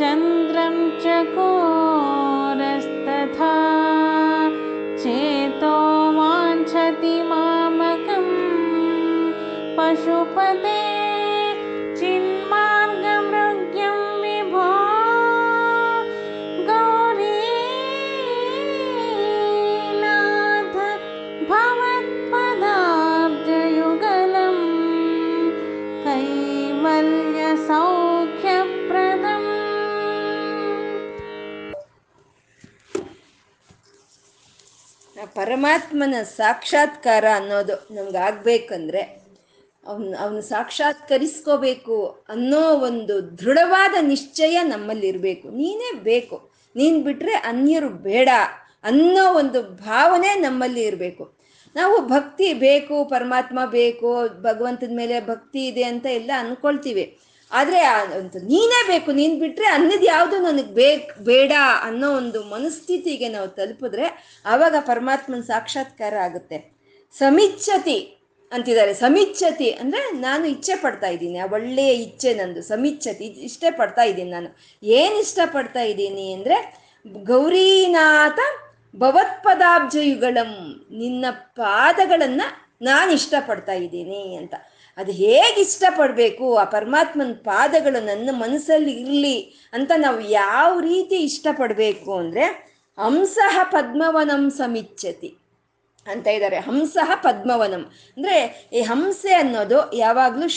चन्द्रं 0.00 0.76
चकोरस्तथा 1.05 1.55
चेतो 5.03 5.75
वाञ्छति 6.19 7.17
मामकम् 7.32 8.31
पशुपते 9.79 10.88
ಪರಮಾತ್ಮನ 35.49 36.15
ಸಾಕ್ಷಾತ್ಕಾರ 36.23 37.25
ಅನ್ನೋದು 37.35 37.95
ನಮ್ಗೆ 37.95 38.19
ಆಗ್ಬೇಕಂದ್ರೆ 38.19 39.00
ಅವನು 39.87 40.17
ಅವನು 40.17 40.41
ಸಾಕ್ಷಾತ್ಕರಿಸ್ಕೋಬೇಕು 40.43 42.25
ಅನ್ನೋ 42.29 42.75
ಒಂದು 42.75 43.39
ದೃಢವಾದ 43.39 43.95
ನಿಶ್ಚಯ 44.03 44.62
ನಮ್ಮಲ್ಲಿರಬೇಕು. 44.62 45.49
ನೀನೇ 45.49 45.99
ಬೇಕು. 45.99 46.50
ನೀನು 46.77 47.00
ಬಿಟ್ರೆ 47.00 47.33
ಅನ್ಯರು 47.33 47.88
ಬೇಡ 47.88 48.28
ಅನ್ನೋ 48.85 49.35
ಒಂದು 49.35 49.62
ಭಾವನೆ 49.62 50.35
ನಮ್ಮಲ್ಲಿ 50.35 50.83
ಇರಬೇಕು 50.83 51.25
ನಾವು 51.76 52.07
ಭಕ್ತಿ 52.07 52.52
ಬೇಕು, 52.52 53.05
ಪರಮಾತ್ಮ 53.05 53.59
ಬೇಕು, 53.64 54.28
ಭಗವಂತನ 54.43 54.93
ಮೇಲೆ 54.97 55.26
ಭಕ್ತಿ 55.26 55.67
ಇದೆ 55.67 55.83
ಅಂತ 55.83 56.07
ಎಲ್ಲ 56.07 56.31
ಅನ್ಕೊಳ್ತೀವಿ. 56.38 57.19
ಆದರೆ 57.50 57.81
ಒಂದು 58.19 58.38
ನೀನೇ 58.50 58.81
ಬೇಕು, 58.90 59.11
ನೀನು 59.21 59.35
ಬಿಟ್ರೆ 59.43 59.67
ಅನ್ನದ 59.76 60.05
ಯಾವುದು 60.14 60.37
ನನಗೆ 60.47 60.73
ಬೇಕು, 60.83 61.09
ಬೇಡ 61.28 61.52
ಅನ್ನೋ 61.87 62.09
ಒಂದು 62.21 62.40
ಮನಸ್ಥಿತಿಗೆ 62.55 63.28
ನಾವು 63.37 63.49
ತಲುಪಿದ್ರೆ 63.59 64.07
ಆವಾಗ 64.52 64.76
ಪರಮಾತ್ಮನ 64.90 65.43
ಸಾಕ್ಷಾತ್ಕಾರ 65.52 66.14
ಆಗುತ್ತೆ. 66.28 66.59
ಸಮಿಚ್ಛತಿ 67.14 67.99
ಅಂತಿದ್ದಾರೆ. 68.52 68.93
ಸಮಿಚ್ಛತಿ 69.05 69.69
ಅಂದರೆ 69.83 70.02
ನಾನು 70.26 70.45
ಇಚ್ಛೆ 70.55 70.75
ಪಡ್ತಾ 70.85 71.09
ಇದ್ದೀನಿ. 71.14 71.38
ಆ 71.45 71.47
ಒಳ್ಳೆಯ 71.57 71.93
ಇಚ್ಛೆ 72.07 72.31
ನಂದು, 72.40 72.61
ಸಮಿಚ್ಛತಿ 72.73 73.26
ಇಷ್ಟೇ 73.49 73.71
ಪಡ್ತಾ 73.81 74.05
ಇದ್ದೀನಿ 74.11 74.31
ನಾನು. 74.37 74.50
ಏನು 74.83 75.17
ಇಷ್ಟಪಡ್ತಾ 75.25 75.83
ಇದ್ದೀನಿ 75.93 76.26
ಅಂದರೆ 76.37 76.59
ಗೌರೀನಾಥ 77.33 78.38
ಭವತ್ಪದಾಬ್ಜಯುಗಳಂ, 79.02 80.52
ನಿನ್ನ 81.00 81.25
ಪಾದಗಳನ್ನು 81.61 82.47
ನಾನು 82.88 83.11
ಇಷ್ಟಪಡ್ತಾ 83.19 83.75
ಇದ್ದೀನಿ 83.85 84.23
ಅಂತ. 84.40 84.55
ಅದು 84.99 85.12
ಹೇಗೆ 85.12 85.61
ಇಷ್ಟಪಡಬೇಕು? 85.61 86.47
ಆ 86.57 86.64
ಪರಮಾತ್ಮನ 86.64 87.33
ಪಾದಗಳು 87.45 88.00
ನನ್ನ 88.05 88.31
ಮನಸ್ಸಲ್ಲಿ 88.33 88.93
ಇರಲಿ 88.93 89.37
ಅಂತ 89.73 89.93
ನಾವು 89.97 90.21
ಯಾವ 90.21 90.81
ರೀತಿ 90.81 91.17
ಇಷ್ಟಪಡಬೇಕು 91.28 92.11
ಅಂದರೆ 92.19 92.45
ಹಂಸಃ 92.99 93.57
ಪದ್ಮವನಂ 93.62 94.50
ಸಮಿಚ್ಛತಿ 94.50 95.31
ಅಂತ 96.07 96.26
ಇದ್ದಾರೆ. 96.26 96.59
ಹಂಸಃ 96.61 97.11
ಪದ್ಮವನಂ. 97.14 97.83
ಅಂದರೆ 98.17 98.37
ಈ 98.73 98.83
ಹಂಸೆ 98.83 99.33
ಅನ್ನೋದು 99.35 99.78
ಯಾವಾಗಲೂ 99.97 100.49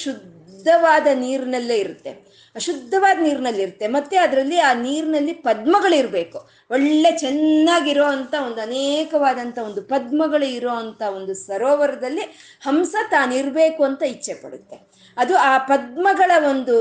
ಶುದ್ಧವಾದ 0.51 1.07
ನೀರಿನಲ್ಲೇ 1.13 1.75
ಇರುತ್ತೆ. 1.77 2.09
ಅಶುದ್ಧವಾದ 2.55 3.21
ನೀರಿನಲ್ಲಿ 3.21 3.61
ಇರುತ್ತೆ. 3.61 3.87
ಮತ್ತೆ 3.87 4.17
ಅದರಲ್ಲಿ 4.17 4.59
ಆ 4.59 4.73
ನೀರಿನಲ್ಲಿ 4.73 5.33
ಪದ್ಮಗಳಿರಬೇಕು. 5.33 6.49
ಒಳ್ಳೆ 6.71 7.11
ಚೆನ್ನಾಗಿರೋ 7.11 8.05
ಅಂತ 8.05 8.35
ಒಂದು 8.45 8.61
ಅನೇಕವಾದಂಥ 8.61 9.59
ಒಂದು 9.59 9.81
ಪದ್ಮಗಳು 9.81 10.45
ಇರೋ 10.45 10.69
ಅಂಥ 10.69 11.01
ಒಂದು 11.01 11.33
ಸರೋವರದಲ್ಲಿ 11.33 12.21
ಹಂಸ 12.61 12.95
ತಾನಿರಬೇಕು 13.11 13.83
ಅಂತ 13.83 14.03
ಇಚ್ಛೆ 14.03 14.33
ಪಡುತ್ತೆ. 14.33 14.91
ಅದು 15.17 15.37
ಆ 15.37 15.57
ಪದ್ಮಗಳ 15.57 16.31
ಒಂದು 16.49 16.75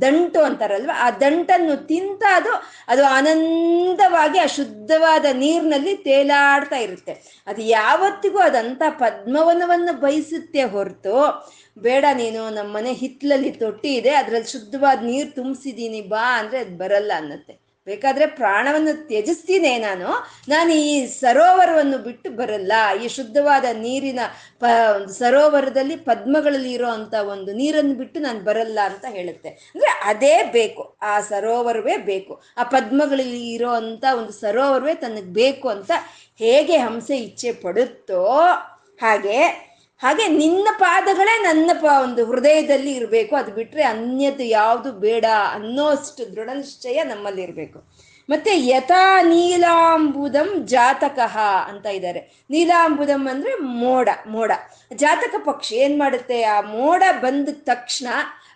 ದಂಟು 0.00 0.40
ಅಂತಾರಲ್ವ? 0.40 0.90
ಆ 0.94 1.10
ದಂಟನ್ನು 1.10 1.86
ತಿಂತ 1.86 2.22
ಅದು 2.32 2.48
ಅದು 2.88 3.04
ಆನಂದವಾಗಿ 3.04 4.38
ಆ 4.38 4.46
ಶುದ್ಧವಾದ 4.46 5.24
ನೀರಿನಲ್ಲಿ 5.32 5.96
ತೇಲಾಡ್ತಾ 5.96 6.76
ಇರುತ್ತೆ. 6.76 7.44
ಅದು 7.46 7.62
ಯಾವತ್ತಿಗೂ 7.62 8.38
ಅದಂಥ 8.38 8.82
ಪದ್ಮವನವನ್ನು 8.88 10.00
ಬಯಸುತ್ತೆ 10.00 10.62
ಹೊರತು 10.62 11.16
ಬೇಡ 11.76 12.04
ನೀನು 12.20 12.42
ನಮ್ಮ 12.56 12.70
ಮನೆ 12.76 12.92
ಹಿತ್ತಲಲ್ಲಿ 13.02 13.50
ತೊಟ್ಟಿ 13.62 13.90
ಇದೆ, 14.00 14.12
ಅದ್ರಲ್ಲಿ 14.20 14.50
ಶುದ್ಧವಾದ 14.56 14.98
ನೀರು 15.10 15.28
ತುಂಬಿಸಿದ್ದೀನಿ 15.40 16.00
ಬಾ 16.14 16.24
ಅಂದರೆ 16.38 16.58
ಅದು 16.64 16.74
ಬರಲ್ಲ 16.82 17.12
ಅನ್ನತ್ತೆ. 17.22 17.54
ಬೇಕಾದ್ರೆ 17.86 18.26
ಪ್ರಾಣವನ್ನು 18.40 18.92
ತ್ಯಜಿಸ್ತೀನಿ 19.06 19.70
ನಾನು 19.86 20.08
ನಾನು 20.52 20.72
ಈ 20.82 20.92
ಸರೋವರವನ್ನು 21.22 21.98
ಬಿಟ್ಟು 22.04 22.28
ಬರಲ್ಲ. 22.40 22.72
ಈ 23.02 23.06
ಶುದ್ಧವಾದ 23.16 23.64
ನೀರಿನ 23.86 24.20
ಪ, 24.62 24.66
ಸರೋವರದಲ್ಲಿ 25.20 25.96
ಪದ್ಮಗಳಲ್ಲಿ 26.10 26.70
ಇರೋ 26.76 26.90
ಅಂತ 26.98 27.14
ಒಂದು 27.34 27.50
ನೀರನ್ನು 27.60 27.94
ಬಿಟ್ಟು 28.02 28.20
ನಾನು 28.26 28.40
ಬರಲ್ಲ 28.48 28.78
ಅಂತ 28.90 29.04
ಹೇಳುತ್ತೆ. 29.16 29.50
ಅಂದ್ರೆ 29.74 29.92
ಅದೇ 30.12 30.36
ಬೇಕು, 30.58 30.84
ಆ 31.10 31.14
ಸರೋವರವೇ 31.30 31.96
ಬೇಕು. 32.12 32.36
ಆ 32.60 32.62
ಪದ್ಮಗಳಲ್ಲಿ 32.76 33.42
ಇರೋ 33.56 33.72
ಅಂತ 33.82 34.04
ಒಂದು 34.20 34.34
ಸರೋವರವೇ 34.44 34.94
ತನಗೆ 35.04 35.32
ಬೇಕು 35.42 35.68
ಅಂತ 35.76 35.92
ಹೇಗೆ 36.44 36.78
ಹಂಸೆ 36.86 37.18
ಇಚ್ಛೆ 37.26 37.52
ಪಡುತ್ತೋ 37.64 38.22
ಹಾಗೆ 39.04 39.38
ಹಾಗೆ 40.02 40.28
ನಿನ್ನ 40.28 40.68
ಪಾದಗಳೇ 40.78 41.42
ನನ್ನ 41.42 41.70
ಪ 41.80 41.84
ಒಂದು 42.02 42.24
ಹೃದಯದಲ್ಲಿ 42.24 42.92
ಇರಬೇಕು. 42.92 43.36
ಅದು 43.36 43.52
ಬಿಟ್ಟರೆ 43.52 43.82
ಅನ್ಯದ್ದು 43.82 44.44
ಯಾವುದು 44.44 44.92
ಬೇಡ 44.92 45.24
ಅನ್ನೋಷ್ಟು 45.52 46.36
ದೃಢ 46.36 46.48
ನಿಶ್ಚಯ 46.54 47.02
ನಮ್ಮಲ್ಲಿ 47.02 47.42
ಇರಬೇಕು. 47.42 48.12
ಮತ್ತೆ 48.30 48.66
ಯಥಾ 48.66 49.22
ನೀಲಾಂಬುದಂ 49.22 50.66
ಜಾತಕಃ 50.66 51.38
ಅಂತ 51.68 51.86
ಇದ್ದಾರೆ. 51.86 52.42
ನೀಲಾಂಬುದಂ 52.50 53.28
ಅಂದ್ರೆ 53.28 53.54
ಮೋಡ 53.54 54.08
ಮೋಡ. 54.26 54.52
ಜಾತಕ 54.94 55.34
ಪಕ್ಷಿ 55.44 55.74
ಏನ್ 55.74 55.98
ಮಾಡುತ್ತೆ? 55.98 56.42
ಆ 56.42 56.60
ಮೋಡ 56.60 57.02
ಬಂದ 57.20 57.48
ತಕ್ಷಣ 57.52 58.06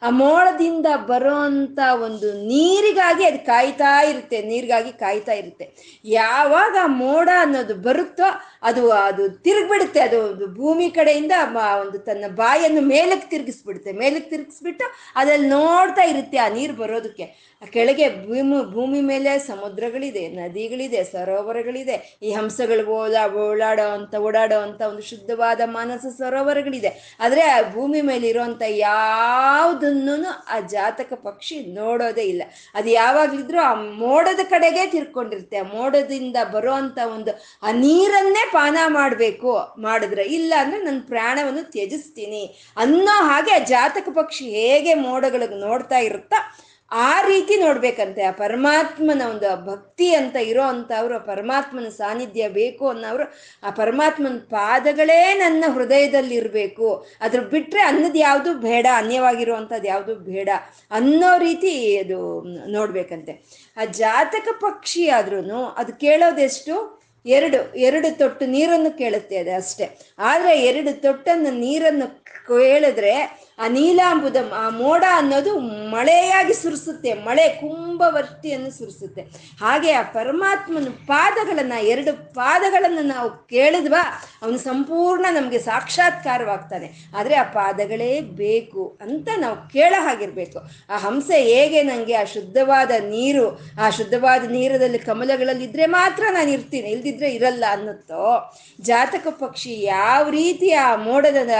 ಆ 0.03 0.11
ಮೋಳದಿಂದ 0.11 0.87
ಬರೋಂಥ 1.07 1.79
ಒಂದು 2.07 2.29
ನೀರಿಗಾಗಿ 2.47 3.25
ಅದು 3.25 3.47
ಕಾಯ್ತಾ 3.47 4.00
ಇರುತ್ತೆ, 4.00 4.43
ನೀರಿಗಾಗಿ 4.43 4.93
ಕಾಯ್ತಾ 4.93 5.33
ಇರುತ್ತೆ. 5.33 5.67
ಯಾವಾಗ 6.05 6.76
ಮೋಡ 6.87 7.29
ಅನ್ನೋದು 7.41 7.75
ಬರುತ್ತೋ 7.75 8.29
ಅದು 8.62 8.91
ಅದು 8.91 9.25
ತಿರುಗ್ಬಿಡುತ್ತೆ. 9.31 10.00
ಅದು 10.00 10.47
ಭೂಮಿ 10.55 10.91
ಕಡೆಯಿಂದ 10.91 11.33
ಒಂದು 11.81 11.99
ತನ್ನ 11.99 12.25
ಬಾಯನ್ನು 12.35 12.81
ಮೇಲಕ್ಕೆ 12.81 13.29
ತಿರುಗಿಸ್ಬಿಡುತ್ತೆ. 13.31 13.93
ಮೇಲಕ್ಕೆ 13.93 14.31
ತಿರುಗಿಸ್ಬಿಟ್ಟು 14.31 14.85
ಅದ್ರಲ್ಲಿ 15.17 15.49
ನೋಡ್ತಾ 15.49 16.03
ಇರುತ್ತೆ 16.03 16.38
ಆ 16.38 16.49
ನೀರು 16.49 16.75
ಬರೋದಕ್ಕೆ. 16.75 17.56
ಕೆಳಗೆ 17.63 18.09
ಭೂಮಿ 18.09 18.73
ಭೂಮಿ 18.75 19.01
ಮೇಲೆ 19.01 19.39
ಸಮುದ್ರಗಳಿದೆ, 19.39 20.29
ನದಿಗಳಿದೆ, 20.29 21.05
ಸರೋವರಗಳಿದೆ, 21.05 22.19
ಈ 22.23 22.33
ಹಂಸಗಳು 22.33 22.85
ಓಲಾ 22.87 23.27
ಓಡಾಡೋ 23.29 23.83
ಅಂತ 23.83 24.15
ಓಡಾಡೋ 24.15 24.59
ಅಂತ 24.61 24.81
ಒಂದು 24.81 25.03
ಶುದ್ಧವಾದ 25.03 25.61
ಮಾನಸ 25.65 26.07
ಸರೋವರಗಳಿದೆ. 26.19 27.17
ಆದರೆ 27.21 27.43
ಆ 27.43 27.63
ಭೂಮಿ 27.73 28.01
ಮೇಲೆ 28.01 28.29
ಇರುವಂತ 28.29 28.63
ಯಾವುದನ್ನು 28.63 30.47
ಆ 30.49 30.61
ಜಾತಕ 30.61 31.13
ಪಕ್ಷಿ 31.13 31.67
ನೋಡೋದೇ 31.67 32.23
ಇಲ್ಲ. 32.23 32.43
ಅದು 32.75 32.89
ಯಾವಾಗ್ಲಿದ್ರು 32.89 33.61
ಆ 33.61 33.75
ಮೋಡದ 33.75 34.41
ಕಡೆಗೆ 34.51 34.87
ತಿರ್ಕೊಂಡಿರುತ್ತೆ. 34.87 35.57
ಆ 35.57 35.63
ಮೋಡದಿಂದ 35.63 36.37
ಬರುವಂತ 36.53 36.99
ಒಂದು, 36.99 37.31
ಆ 37.63 37.73
ನೀರನ್ನೇ 37.73 38.45
ಪಾನ 38.53 38.77
ಮಾಡಬೇಕು, 38.87 39.59
ಮಾಡಿದ್ರೆ 39.79 40.23
ಇಲ್ಲ 40.23 40.53
ಅಂದ್ರೆ 40.59 40.85
ನನ್ನ 40.85 41.01
ಪ್ರಾಣವನ್ನು 41.09 41.71
ತ್ಯಜಿಸ್ತೀನಿ 41.71 42.45
ಅನ್ನೋ 42.77 43.29
ಹಾಗೆ 43.29 43.53
ಆ 43.53 43.59
ಜಾತಕ 43.59 44.09
ಪಕ್ಷಿ 44.15 44.45
ಹೇಗೆ 44.51 44.95
ಮೋಡಗಳಿಗೆ 44.95 45.55
ನೋಡ್ತಾ 45.55 45.99
ಇರುತ್ತಾ 45.99 46.66
ಆ 46.90 47.21
ರೀತಿ 47.23 47.57
ನೋಡ್ಬೇಕಂತೆ, 47.57 48.23
ಆ 48.23 48.31
ಪರಮಾತ್ಮನ 48.31 49.23
ಒಂದು 49.31 49.66
ಭಕ್ತಿ 49.66 50.14
ಅಂತ 50.14 50.37
ಇರೋ 50.37 50.62
ಅಂಥವ್ರು 50.62 51.26
ಪರಮಾತ್ಮನ 51.26 51.88
ಸಾನ್ನಿಧ್ಯ 51.88 52.49
ಬೇಕು 52.49 52.88
ಅನ್ನೋರು 52.88 53.25
ಆ 53.62 53.71
ಪರಮಾತ್ಮನ 53.71 54.38
ಪಾದಗಳೇ 54.50 55.35
ನನ್ನ 55.35 55.64
ಹೃದಯದಲ್ಲಿ 55.75 56.35
ಇರಬೇಕು 56.35 57.07
ಅದ್ರ 57.21 57.40
ಬಿಟ್ರೆ 57.40 57.81
ಅನ್ನದ 57.81 58.16
ಯಾವುದು 58.16 58.55
ಬೇಡ 58.55 58.87
ಅನ್ಯವಾಗಿರುವಂಥದ್ದು 58.97 59.88
ಯಾವುದು 59.88 60.14
ಬೇಡ 60.14 60.49
ಅನ್ನೋ 60.90 61.38
ರೀತಿ 61.38 61.97
ಅದು 61.99 62.43
ನೋಡ್ಬೇಕಂತೆ. 62.69 63.33
ಆ 63.76 63.85
ಜಾತಕ 63.85 64.49
ಪಕ್ಷಿ 64.61 65.09
ಆದ್ರೂ 65.09 65.64
ಅದು 65.64 65.93
ಕೇಳೋದೆಷ್ಟು? 65.93 66.97
ಎರಡು 67.26 67.76
ಎರಡು 67.76 68.19
ತೊಟ್ಟು 68.19 68.47
ನೀರನ್ನು 68.47 68.99
ಕೇಳುತ್ತೆ 68.99 69.37
ಅದು 69.37 69.57
ಅಷ್ಟೇ. 69.57 69.99
ಆದರೆ 70.19 70.61
ಎರಡು 70.61 71.02
ತೊಟ್ಟನ್ನು 71.02 71.50
ನೀರನ್ನು 71.50 72.07
ಕೇಳಿದ್ರೆ 72.47 73.46
ಆ 73.59 73.69
ನೀಲಾಂಬುದ 73.69 74.37
ಆ 74.55 74.69
ಮೋಡ 74.69 75.05
ಅನ್ನೋದು 75.15 75.59
ಮಳೆಯಾಗಿ 75.91 76.55
ಸುರಿಸುತ್ತೆ, 76.55 77.13
ಮಳೆ 77.13 77.49
ಕುಂಭವರ್ತಿಯನ್ನು 77.49 78.71
ಸುರಿಸುತ್ತೆ. 78.79 79.23
ಹಾಗೆ 79.61 79.93
ಆ 79.93 80.03
ಪರಮಾತ್ಮನ 80.03 80.89
ಪಾದಗಳನ್ನ, 81.07 81.73
ಎರಡು 81.83 82.35
ಪಾದಗಳನ್ನು 82.35 83.03
ನಾವು 83.03 83.31
ಕೇಳಿದ್ವಾ, 83.31 84.03
ಅವನು 84.43 84.59
ಸಂಪೂರ್ಣ 84.59 85.27
ನಮಗೆ 85.31 85.59
ಸಾಕ್ಷಾತ್ಕಾರವಾಗ್ತಾನೆ. 85.59 86.89
ಆದರೆ 87.17 87.35
ಆ 87.35 87.43
ಪಾದಗಳೇ 87.43 88.21
ಬೇಕು 88.21 88.99
ಅಂತ 89.01 89.29
ನಾವು 89.39 89.57
ಕೇಳೋ 89.69 90.03
ಹಾಗಿರ್ಬೇಕು. 90.03 90.59
ಆ 90.91 90.99
ಹಂಸೆ 90.99 91.39
ಹೇಗೆ 91.43 91.83
ನನಗೆ 91.83 92.15
ಆ 92.15 92.25
ಶುದ್ಧವಾದ 92.25 92.91
ನೀರು, 92.91 93.47
ಆ 93.81 93.91
ಶುದ್ಧವಾದ 93.91 94.45
ನೀರದಲ್ಲಿ 94.51 94.99
ಕಮಲಗಳಲ್ಲಿ 94.99 95.65
ಇದ್ರೆ 95.65 95.87
ಮಾತ್ರ 95.87 96.25
ನಾನು 96.31 96.51
ಇರ್ತೀನಿ, 96.51 96.89
ಇಲ್ದಿದ್ರೆ 96.89 97.31
ಇರಲ್ಲ 97.31 97.65
ಅನ್ನುತ್ತೋ? 97.71 98.53
ಜಾತಕ 98.81 99.27
ಪಕ್ಷಿ 99.31 99.83
ಯಾವ 99.83 100.31
ರೀತಿ 100.31 100.73
ಆ 100.73 100.97
ಮೋಡದ 100.97 101.55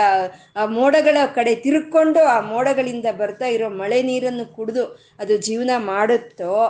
ಮೋಡಗಳ 0.67 1.17
ಕಡೆ 1.35 1.55
ತಿರುಕೊಂಡು 1.87 2.25
ಆ 2.25 2.41
ಮೋಡಗಳಿಂದ 2.41 3.05
ಬರ್ತಾ 3.17 3.47
ಇರೋ 3.47 3.69
ಮಳೆ 3.69 4.03
ನೀರನ್ನು 4.03 4.57
ಕುಡಿದು 4.57 4.85
ಅದು 5.19 5.37
ಜೀವನ 5.37 5.71
ಮಾಡುತ್ತೋ? 5.77 6.67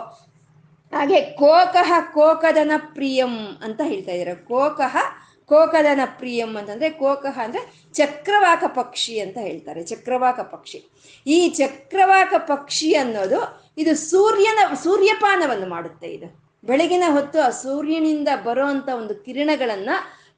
ಹಾಗೆ 0.93 1.21
ಕೋಕಹ 1.21 1.93
ಕೋಕದನ 2.13 2.71
ಪ್ರಿಯಂ 2.93 3.57
ಅಂತ 3.63 3.81
ಹೇಳ್ತಾ 3.83 4.11
ಇದ್ದಾರೆ. 4.11 4.35
ಕೋಕಹ 4.35 4.97
ಕೋಕದನ 5.45 5.99
ಪ್ರಿಯಂ 6.05 6.57
ಅಂತಂದ್ರೆ 6.57 6.89
ಕೋಕಹ 6.89 7.39
ಅಂದ್ರೆ 7.43 7.83
ಚಕ್ರವಾಕ 7.93 8.63
ಪಕ್ಷಿ 8.67 9.19
ಅಂತ 9.19 9.37
ಹೇಳ್ತಾರೆ. 9.37 9.83
ಚಕ್ರವಾಕ 9.83 10.39
ಪಕ್ಷಿ. 10.39 10.85
ಈ 11.27 11.49
ಚಕ್ರವಾಕ 11.49 12.33
ಪಕ್ಷಿ 12.37 12.95
ಅನ್ನೋದು 12.95 13.71
ಇದು 13.77 13.95
ಸೂರ್ಯನ, 13.95 14.73
ಸೂರ್ಯಪಾನವನ್ನು 14.73 15.69
ಮಾಡುತ್ತೆ 15.69 16.07
ಇದು. 16.07 16.47
ಬೆಳಗಿನ 16.63 17.03
ಹೊತ್ತು 17.09 17.41
ಆ 17.41 17.49
ಸೂರ್ಯನಿಂದ 17.49 18.27
ಬರುವಂತ 18.43 18.89
ಒಂದು 18.89 19.15
ಕಿರಣಗಳನ್ನ 19.15 19.89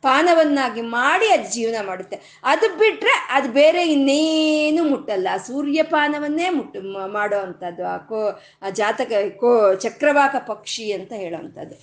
ಪಾನವನ್ನಾಗಿ 0.01 0.81
ಮಾಡಿ 0.81 1.31
ಅದು 1.31 1.53
ಜೀವನ 1.53 1.87
ಮಾಡುತ್ತೆ. 1.87 2.39
ಅದು 2.43 2.77
ಬಿಟ್ರೆ 2.77 3.27
ಅದು 3.29 3.49
ಬೇರೆ 3.49 3.91
ಇನ್ನೇನು 3.91 4.83
ಮುಟ್ಟಲ್ಲ. 4.83 5.27
ಆ 5.31 5.37
ಸೂರ್ಯಪಾನವನ್ನೇ 5.37 6.49
ಮುಟ್ಟು 6.49 7.07
ಮಾಡೋ 7.07 7.37
ಅಂಥದ್ದು 7.37 7.85
ಆ 7.85 7.97
ಕೋ, 7.97 8.41
ಆ 8.61 8.69
ಜಾತಕ, 8.69 9.11
ಕೋ, 9.37 9.75
ಚಕ್ರವಾಕ 9.75 10.35
ಪಕ್ಷಿ 10.47 10.91
ಅಂತ 10.91 11.13
ಹೇಳೋವಂಥದ್ದು. 11.13 11.75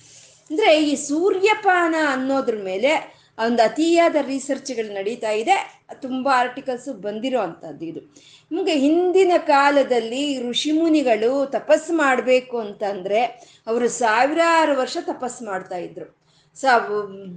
ಅಂದರೆ 0.49 0.83
ಈ 0.83 0.95
ಸೂರ್ಯಪಾನ 0.95 1.95
ಅನ್ನೋದ್ರ 2.09 2.55
ಮೇಲೆ 2.63 3.17
ಒಂದು 3.45 3.63
ಅತಿಯಾದ 3.63 4.15
ರಿಸರ್ಚ್ಗಳು 4.21 4.93
ನಡೀತಾ 4.93 5.31
ಇದೆ. 5.31 5.85
ತುಂಬ 5.93 6.29
ಆರ್ಟಿಕಲ್ಸು 6.33 6.93
ಬಂದಿರೋ 6.93 7.39
ಅಂಥದ್ದು 7.41 7.85
ಇದು. 7.85 7.99
ನಿಮಗೆ 8.51 8.73
ಹಿಂದಿನ 8.73 9.31
ಕಾಲದಲ್ಲಿ 9.37 10.49
ಋಷಿಮುನಿಗಳು 10.49 11.45
ತಪಸ್ಸು 11.45 11.93
ಮಾಡಬೇಕು 11.93 12.59
ಅಂತಂದರೆ 12.59 13.21
ಅವರು 13.67 13.89
ಸಾವಿರಾರು 13.89 14.79
ವರ್ಷ 14.79 14.97
ತಪಸ್ಸು 15.01 15.45
ಮಾಡ್ತಾ 15.45 15.77
ಇದ್ರು. 15.77 16.16
ಸ 16.59 16.65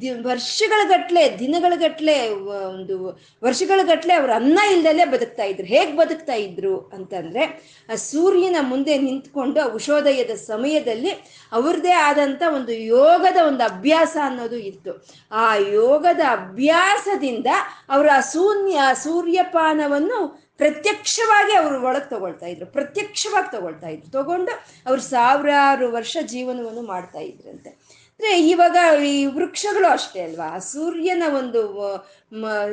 ದಿ 0.01 0.11
ವರ್ಷಗಳ 0.11 0.89
ಗಟ್ಲೆ 0.89 1.39
ದಿನಗಳ 1.39 1.73
ಗಟ್ಲೆ 1.77 2.29
ಒಂದು 2.69 3.21
ವರ್ಷಗಳ 3.45 3.81
ಗಟ್ಲೆ 3.83 4.15
ಅವ್ರು 4.15 4.33
ಅನ್ನ 4.33 4.59
ಇಲ್ದಲೇ 4.73 5.05
ಬದುಕ್ತಾ 5.05 5.45
ಇದ್ರು. 5.45 5.67
ಹೇಗೆ 5.67 5.97
ಬದುಕ್ತಾ 5.97 6.35
ಇದ್ರು 6.35 6.79
ಅಂತಂದ್ರೆ, 6.79 7.45
ಆ 7.93 7.95
ಸೂರ್ಯನ 7.95 8.57
ಮುಂದೆ 8.61 8.99
ನಿಂತ್ಕೊಂಡು 8.99 9.75
ಉಷೋದಯದ 9.75 10.31
ಸಮಯದಲ್ಲಿ 10.31 11.11
ಅವ್ರದ್ದೇ 11.53 11.91
ಆದಂಥ 11.91 12.43
ಒಂದು 12.55 12.73
ಯೋಗದ 12.73 13.37
ಒಂದು 13.47 13.65
ಅಭ್ಯಾಸ 13.65 14.17
ಅನ್ನೋದು 14.25 14.57
ಇತ್ತು. 14.57 15.07
ಆ 15.33 15.55
ಯೋಗದ 15.55 16.21
ಅಭ್ಯಾಸದಿಂದ 16.21 17.47
ಅವರು 17.89 18.09
ಆ 18.09 18.21
ಶೂನ್ಯ 18.21 18.81
ಸೂರ್ಯಪಾನವನ್ನು 18.95 20.51
ಪ್ರತ್ಯಕ್ಷವಾಗಿ 20.57 21.57
ಅವರು 21.57 21.83
ಒಳಗೆ 21.83 22.11
ತಗೊಳ್ತಾ 22.11 22.47
ಇದ್ರು. 22.47 22.67
ಪ್ರತ್ಯಕ್ಷವಾಗಿ 22.67 23.53
ತಗೊಳ್ತಾ 23.53 23.89
ಇದ್ರು. 23.89 24.11
ತಗೊಂಡು 24.11 24.65
ಅವ್ರು 24.87 25.03
ಸಾವಿರಾರು 25.03 25.93
ವರ್ಷ 25.93 26.17
ಜೀವನವನ್ನು 26.27 26.83
ಮಾಡ್ತಾ 26.83 27.19
ಇವಾಗ 28.37 28.77
ಈ 29.05 29.27
ವೃಕ್ಷಗಳು 29.27 29.93
ಅಷ್ಟೇ 29.93 30.23
ಅಲ್ವಾ? 30.23 30.59
ಸೂರ್ಯನ 30.59 31.23
ಒಂದು 31.39 31.61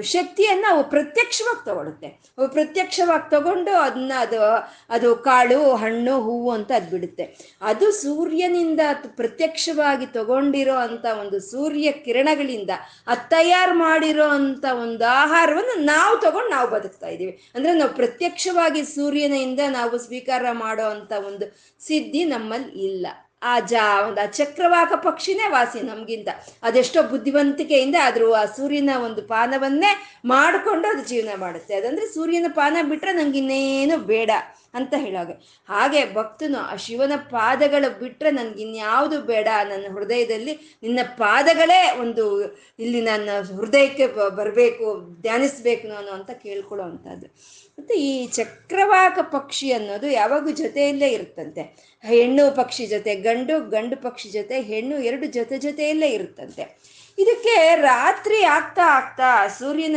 ಶಕ್ತಿಯನ್ನ 0.02 0.66
ಅವು 0.70 0.90
ಪ್ರತ್ಯಕ್ಷವಾಗಿ 0.90 1.66
ತಗೊಳುತ್ತೆ. 1.66 2.08
ಅವು 2.08 2.50
ಪ್ರತ್ಯಕ್ಷವಾಗಿ 2.50 3.32
ತಗೊಂಡು 3.32 3.76
ಅದನ್ನ 3.76 4.12
ಅದು 4.18 4.42
ಅದು 4.90 5.16
ಕಾಳು, 5.16 5.76
ಹಣ್ಣು, 5.76 6.22
ಹೂವು 6.22 6.52
ಅಂತ 6.52 6.72
ಅದು 6.76 6.90
ಬಿಡುತ್ತೆ. 6.90 7.56
ಅದು 7.62 7.92
ಸೂರ್ಯನಿಂದ 7.92 8.80
ಪ್ರತ್ಯಕ್ಷವಾಗಿ 9.08 10.06
ತಗೊಂಡಿರೋ 10.06 10.76
ಅಂತ 10.76 11.06
ಒಂದು 11.20 11.40
ಸೂರ್ಯ 11.40 11.92
ಕಿರಣಗಳಿಂದ 11.92 12.70
ಅದು 13.08 13.30
ತಯಾರು 13.30 13.74
ಮಾಡಿರೋ 13.74 14.28
ಅಂತ 14.28 14.66
ಒಂದು 14.82 15.06
ಆಹಾರವನ್ನು 15.06 15.80
ನಾವು 15.80 16.18
ತಗೊಂಡು 16.18 16.50
ನಾವು 16.50 16.70
ಬದುಕ್ತಾ 16.70 17.08
ಇದ್ದೀವಿ. 17.08 17.52
ಅಂದ್ರೆ 17.56 17.74
ನಾವು 17.74 17.94
ಪ್ರತ್ಯಕ್ಷವಾಗಿ 17.94 18.84
ಸೂರ್ಯನಿಂದ 18.84 19.60
ನಾವು 19.70 19.98
ಸ್ವೀಕಾರ 19.98 20.46
ಮಾಡೋ 20.52 20.86
ಅಂತ 20.86 21.12
ಒಂದು 21.12 21.56
ಸಿದ್ಧಿ 21.86 22.24
ನಮ್ಮಲ್ಲಿ 22.24 22.84
ಇಲ್ಲ. 22.84 23.08
ಆ 23.42 23.60
ಜ 23.60 23.74
ಒಂದು 24.08 24.22
ಆ 24.22 24.26
ಚಕ್ರವಾಕ 24.26 24.94
ಪಕ್ಷಿನೇ 25.06 25.50
ವಾಸಿ 25.50 25.82
ನಮಗಿಂತ. 25.82 26.30
ಅದೆಷ್ಟೋ 26.64 27.04
ಬುದ್ಧಿವಂತಿಕೆಯಿಂದ 27.04 27.96
ಆದರೂ 28.04 28.34
ಆ 28.34 28.46
ಸೂರ್ಯನ 28.46 28.90
ಒಂದು 29.06 29.22
ಪಾನವನ್ನೇ 29.22 29.92
ಮಾಡಿಕೊಂಡು 30.26 30.88
ಅದು 30.88 31.04
ಜೀವನ 31.06 31.40
ಮಾಡುತ್ತೆ. 31.40 31.76
ಅದಂದ್ರೆ 31.76 32.06
ಸೂರ್ಯನ 32.06 32.46
ಪಾನ 32.50 32.78
ನಂಗೆ 33.12 33.38
ಇನ್ನೇನು 33.38 33.98
ಬೇಡ 33.98 34.32
ಅಂತ 34.74 34.94
ಹೇಳೋಗೆ 34.98 35.64
ಹಾಗೆ. 35.70 36.14
ಭಕ್ತನು 36.14 36.58
ಆ 36.58 36.76
ಶಿವನ 36.76 37.12
ಪಾದಗಳು 37.16 38.00
ಬಿಟ್ರೆ 38.00 38.32
ನನ್ಗೆ 38.32 38.62
ಇನ್ಯಾವುದು 38.62 39.22
ಬೇಡ. 39.22 39.48
ನನ್ನ 39.70 39.86
ಹೃದಯದಲ್ಲಿ 39.94 40.80
ನಿನ್ನ 40.84 41.00
ಪಾದಗಳೇ 41.18 41.98
ಒಂದು 42.02 42.26
ಇಲ್ಲಿ 42.80 43.02
ನನ್ನ 43.02 43.30
ಹೃದಯಕ್ಕೆ 43.56 44.08
ಬರಬೇಕು, 44.36 45.16
ಧ್ಯಾನಿಸ್ಬೇಕು 45.22 45.88
ನಾನು 45.88 46.12
ಅಂತ 46.12 46.32
ಕೇಳ್ಕೊಳ್ಳೋ 46.32 46.86
ಮತ್ತು 47.80 47.94
ಈ 47.94 48.28
ಚಕ್ರವಾಕ 48.28 49.20
ಪಕ್ಷಿ 49.22 49.72
ಅನ್ನೋದು 49.72 50.08
ಯಾವಾಗೂ 50.08 50.50
ಜೊತೆಯಲ್ಲೇ 50.52 51.10
ಇರುತ್ತಂತೆ. 51.10 51.62
ಹೆಣ್ಣು 52.04 52.56
ಪಕ್ಷಿ 52.56 52.86
ಜೊತೆ, 52.86 53.16
ಗಂಡು 53.16 53.70
ಗಂಡು 53.70 53.98
ಪಕ್ಷಿ 54.02 54.30
ಜೊತೆ, 54.30 54.62
ಹೆಣ್ಣು 54.62 54.96
ಎರಡು 55.00 55.28
ಜೊತೆ 55.28 55.58
ಜೊತೆಯಲ್ಲೇ 55.58 56.10
ಇರುತ್ತಂತೆ. 56.10 56.64
ಇದಕ್ಕೆ 57.18 57.76
ರಾತ್ರಿ 57.76 58.44
ಆಗ್ತಾ 58.44 58.84
ಆಗ್ತಾ 58.84 59.48
ಸೂರ್ಯನ 59.48 59.96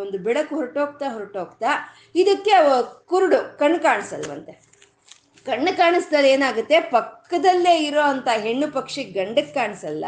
ಒಂದು 0.00 0.18
ಬೆಳಕು 0.18 0.54
ಹೊರಟೋಗ್ತಾ 0.56 1.08
ಹೊರಟೋಗ್ತಾ 1.08 1.70
ಇದಕ್ಕೆ 2.14 2.54
ಕುರುಡು, 3.06 3.58
ಕಣ್ಣು 3.58 3.78
ಕಾಣಿಸಲ್ವಂತೆ. 3.78 4.52
ಕಣ್ಣು 5.46 5.76
ಕಾಣಿಸ್ದಲ್ಲಿ 5.76 6.30
ಏನಾಗುತ್ತೆ? 6.30 6.80
ಪಕ್ಕದಲ್ಲೇ 6.80 7.74
ಇರೋ 7.84 8.00
ಅಂತ 8.00 8.28
ಹೆಣ್ಣು 8.28 8.68
ಪಕ್ಷಿ 8.72 9.04
ಗಂಡಕ್ಕೆ 9.04 9.54
ಕಾಣಿಸಲ್ಲ. 9.54 10.04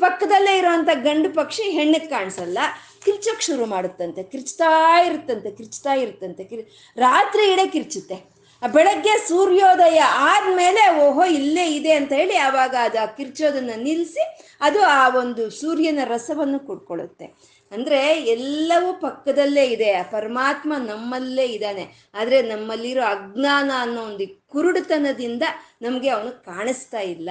ಪಕ್ಕದಲ್ಲೇ 0.00 0.58
ಇರೋಂಥ 0.58 0.88
ಗಂಡು 0.94 1.30
ಪಕ್ಷಿ 1.34 1.62
ಹೆಣ್ಣಕ್ಕೆ 1.62 2.10
ಕಾಣಿಸಲ್ಲ. 2.10 2.58
ಕಿರ್ಚಕ್ 3.04 3.42
ಶುರು 3.42 3.66
ಮಾಡುತ್ತಂತೆ, 3.66 4.22
ಕಿರ್ಚ್ತಾ 4.22 4.70
ಇರುತ್ತಂತೆ 5.06 5.50
ಕಿರ್ಚ್ತಾ 5.50 5.94
ಇರುತ್ತಂತೆ, 5.94 6.44
ಕಿರ್, 6.44 6.64
ರಾತ್ರಿ 6.96 7.44
ಇಡೇ 7.52 7.66
ಕಿರ್ಚುತ್ತೆ. 7.66 8.18
ಬೆಳಗ್ಗೆ 8.62 9.14
ಸೂರ್ಯೋದಯ 9.28 10.00
ಆದ್ಮೇಲೆ 10.32 10.82
ಓಹೋ 10.96 11.24
ಇಲ್ಲೇ 11.24 11.64
ಇದೆ 11.74 11.92
ಅಂತ 11.92 12.12
ಹೇಳಿ 12.12 12.36
ಆವಾಗ 12.36 12.74
ಅದು 12.80 12.98
ಆ 13.02 13.06
ಕಿರ್ಚೋದನ್ನ 13.06 13.70
ನಿಲ್ಲಿಸಿ 13.76 14.24
ಅದು 14.60 14.80
ಆ 14.82 15.00
ಒಂದು 15.18 15.50
ಸೂರ್ಯನ 15.50 15.98
ರಸವನ್ನು 16.04 16.60
ಕುಡ್ಕೊಳ್ಳುತ್ತೆ. 16.66 17.26
ಅಂದ್ರೆ 17.72 18.00
ಎಲ್ಲವೂ 18.20 18.90
ಪಕ್ಕದಲ್ಲೇ 19.00 19.64
ಇದೆ, 19.64 19.92
ಆ 19.92 20.02
ಪರಮಾತ್ಮ 20.02 20.72
ನಮ್ಮಲ್ಲೇ 20.78 21.46
ಇದ್ದಾನೆ, 21.46 21.84
ಆದ್ರೆ 22.14 22.42
ನಮ್ಮಲ್ಲಿರೋ 22.42 23.02
ಅಜ್ಞಾನ 23.02 23.70
ಅನ್ನೋ 23.78 24.00
ಒಂದು 24.02 24.22
ಕುರುಡುತನದಿಂದ 24.52 25.44
ನಮಗೆ 25.82 26.08
ಅವನು 26.08 26.30
ಕಾಣಿಸ್ತಾ 26.44 27.00
ಇಲ್ಲ. 27.14 27.30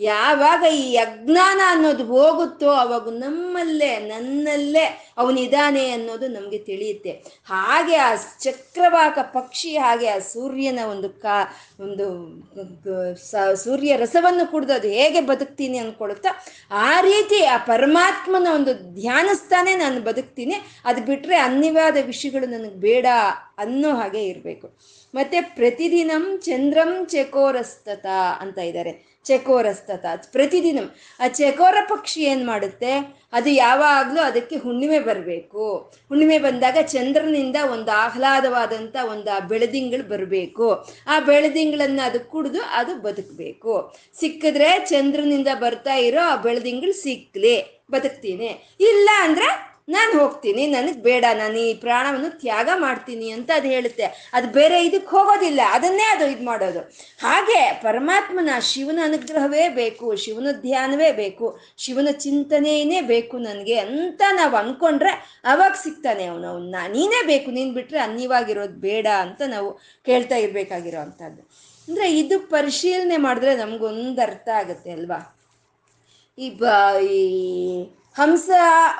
ಯಾವಾಗ 0.00 0.62
ಈ 0.74 0.86
ಅಜ್ಞಾನ 0.96 1.60
ಅನ್ನೋದು 1.66 2.04
ಹೋಗುತ್ತೋ 2.04 2.70
ಅವಾಗ 2.84 3.08
ನಮ್ಮಲ್ಲೇ, 3.18 3.90
ನನ್ನಲ್ಲೇ 4.12 4.84
ಅವನಿದಾನೆ 5.18 5.84
ಅನ್ನೋದು 5.90 6.26
ನಮಗೆ 6.28 6.58
ತಿಳಿಯುತ್ತೆ. 6.68 7.12
ಹಾಗೆ 7.44 7.96
ಆ 7.96 8.10
ಚಕ್ರವಾಕ 8.40 9.18
ಪಕ್ಷಿ, 9.34 9.72
ಹಾಗೆ 9.76 10.08
ಆ 10.08 10.18
ಸೂರ್ಯನ 10.32 10.80
ಒಂದು 10.90 11.10
ಕಾ, 11.24 11.36
ಒಂದು 11.80 12.06
ಸೂರ್ಯ 13.64 13.96
ರಸವನ್ನು 13.96 14.46
ಕುಡಿದು 14.50 14.74
ಅದು 14.74 14.88
ಹೇಗೆ 14.88 15.20
ಬದುಕ್ತೀನಿ 15.32 15.78
ಅಂದ್ಕೊಳುತ್ತಾ 15.78 16.30
ಆ 16.88 17.00
ರೀತಿ 17.00 17.38
ಆ 17.54 17.56
ಪರಮಾತ್ಮನ 17.72 18.48
ಒಂದು 18.54 18.74
ಧ್ಯಾನಿಸ್ತಾನೆ 19.00 19.74
ನಾನು 19.76 20.00
ಬದುಕ್ತೀನಿ. 20.00 20.58
ಅದು 20.84 21.00
ಬಿಟ್ರೆ 21.10 21.36
ಅನ್ಯವಾದ 21.48 21.96
ವಿಷಯಗಳು 22.06 22.46
ನನಗೆ 22.46 22.78
ಬೇಡ 22.88 23.06
ಅನ್ನೋ 23.58 23.90
ಹಾಗೆ 24.00 24.22
ಇರಬೇಕು. 24.24 24.68
ಮತ್ತೆ 25.14 25.40
ಪ್ರತಿದಿನಂ 25.40 26.40
ಚಂದ್ರಂ 26.42 27.06
ಚಕೋರಸ್ತತ 27.06 28.06
ಅಂತ 28.40 28.58
ಇದ್ದಾರೆ 28.58 29.12
ಚಕೋರಸ್ತತ. 29.24 30.04
ಪ್ರತಿದಿನಂ. 30.32 30.94
ಆ 31.20 31.28
ಚಕೋರ 31.28 31.76
ಪಕ್ಷಿ 31.88 32.22
ಏನು 32.22 32.46
ಮಾಡುತ್ತೆ? 32.46 32.92
ಅದು 33.32 33.50
ಯಾವಾಗಲೂ 33.50 34.20
ಅದಕ್ಕೆ 34.20 34.56
ಹುಣ್ಣಿಮೆ 34.56 34.98
ಬರಬೇಕು. 34.98 35.78
ಹುಣ್ಣಿಮೆ 36.08 36.38
ಬಂದಾಗ 36.38 36.78
ಚಂದ್ರನಿಂದ 36.82 37.56
ಒಂದು 37.72 37.90
ಆಹ್ಲಾದವಾದಂಥ 37.90 38.96
ಒಂದು 39.10 39.36
ಆ 39.36 39.38
ಬೆಳೆದಿಂಗಳು 39.38 40.08
ಬರಬೇಕು. 40.08 40.88
ಆ 41.06 41.20
ಬೆಳೆದಿಂಗಳನ್ನ 41.20 42.00
ಅದು 42.04 42.20
ಕುಡಿದು 42.20 42.60
ಅದು 42.62 42.96
ಬದುಕಬೇಕು. 42.96 43.94
ಸಿಕ್ಕಿದ್ರೆ 44.20 44.86
ಚಂದ್ರನಿಂದ 44.88 45.48
ಬರ್ತಾ 45.60 45.94
ಇರೋ 45.94 46.24
ಆ 46.24 46.36
ಬೆಳೆದಿಂಗಳು 46.36 46.92
ಸಿಕ್ಲಿ. 46.92 47.82
ಬದುಕ್ತೀನಿ. 47.90 48.76
ಇಲ್ಲ 48.80 49.10
ಅಂದ್ರೆ 49.20 49.71
ನಾನು 49.94 50.12
ಹೋಗ್ತೀನಿ, 50.20 50.62
ನನಗೆ 50.74 51.00
ಬೇಡ, 51.06 51.24
ನಾನು 51.40 51.58
ಈ 51.68 51.72
ಪ್ರಾಣವನ್ನು 51.84 52.30
ತ್ಯಾಗ 52.42 52.68
ಮಾಡ್ತೀನಿ 52.84 53.28
ಅಂತ 53.36 53.50
ಅದು 53.58 53.68
ಹೇಳುತ್ತೆ. 53.74 54.06
ಅದು 54.36 54.48
ಬೇರೆ 54.58 54.76
ಇದಕ್ಕೆ 54.88 55.10
ಹೋಗೋದಿಲ್ಲ, 55.16 55.60
ಅದನ್ನೇ 55.76 56.06
ಅದು 56.14 56.26
ಇದು 56.34 56.44
ಮಾಡೋದು. 56.50 56.82
ಹಾಗೆ 57.24 57.60
ಪರಮಾತ್ಮನ 57.86 58.58
ಶಿವನ 58.70 59.00
ಅನುಗ್ರಹವೇ 59.08 59.64
ಬೇಕು, 59.80 60.06
ಶಿವನ 60.24 60.52
ಧ್ಯಾನವೇ 60.66 61.10
ಬೇಕು, 61.22 61.48
ಶಿವನ 61.84 62.08
ಚಿಂತನೆಯೇ 62.26 63.00
ಬೇಕು 63.12 63.36
ನನಗೆ 63.48 63.76
ಅಂತ 63.86 64.22
ನಾವು 64.40 64.56
ಅನ್ಕೊಂಡ್ರೆ 64.62 65.12
ಅವಾಗ 65.52 65.74
ಸಿಗ್ತಾನೆ 65.84 66.26
ಅವನು. 66.32 66.46
ಅವನ್ನ 66.52 66.76
ನೀನೇ 66.94 67.20
ಬೇಕು, 67.32 67.50
ನೀನು 67.58 67.72
ಬಿಟ್ರೆ 67.78 68.00
ಅನ್ಯವಾಗಿರೋದು 68.08 68.78
ಬೇಡ 68.88 69.06
ಅಂತ 69.26 69.42
ನಾವು 69.54 69.70
ಕೇಳ್ತಾ 70.06 70.38
ಇರ್ಬೇಕಾಗಿರೋ 70.46 71.00
ಅಂಥದ್ದು. 71.06 71.42
ಅಂದ್ರೆ 71.88 72.06
ಇದು 72.18 72.36
ಪರಿಶೀಲನೆ 72.54 73.16
ಮಾಡಿದ್ರೆ 73.26 73.52
ನಮಗೊಂದು 73.56 74.22
ಅರ್ಥ 74.22 74.48
ಆಗುತ್ತೆ 74.60 74.90
ಅಲ್ವಾ? 74.92 75.18
ಈ 76.38 76.46
ಬ, 76.60 76.64
ಈ 77.16 77.22
ಹಂಸ 78.14 78.50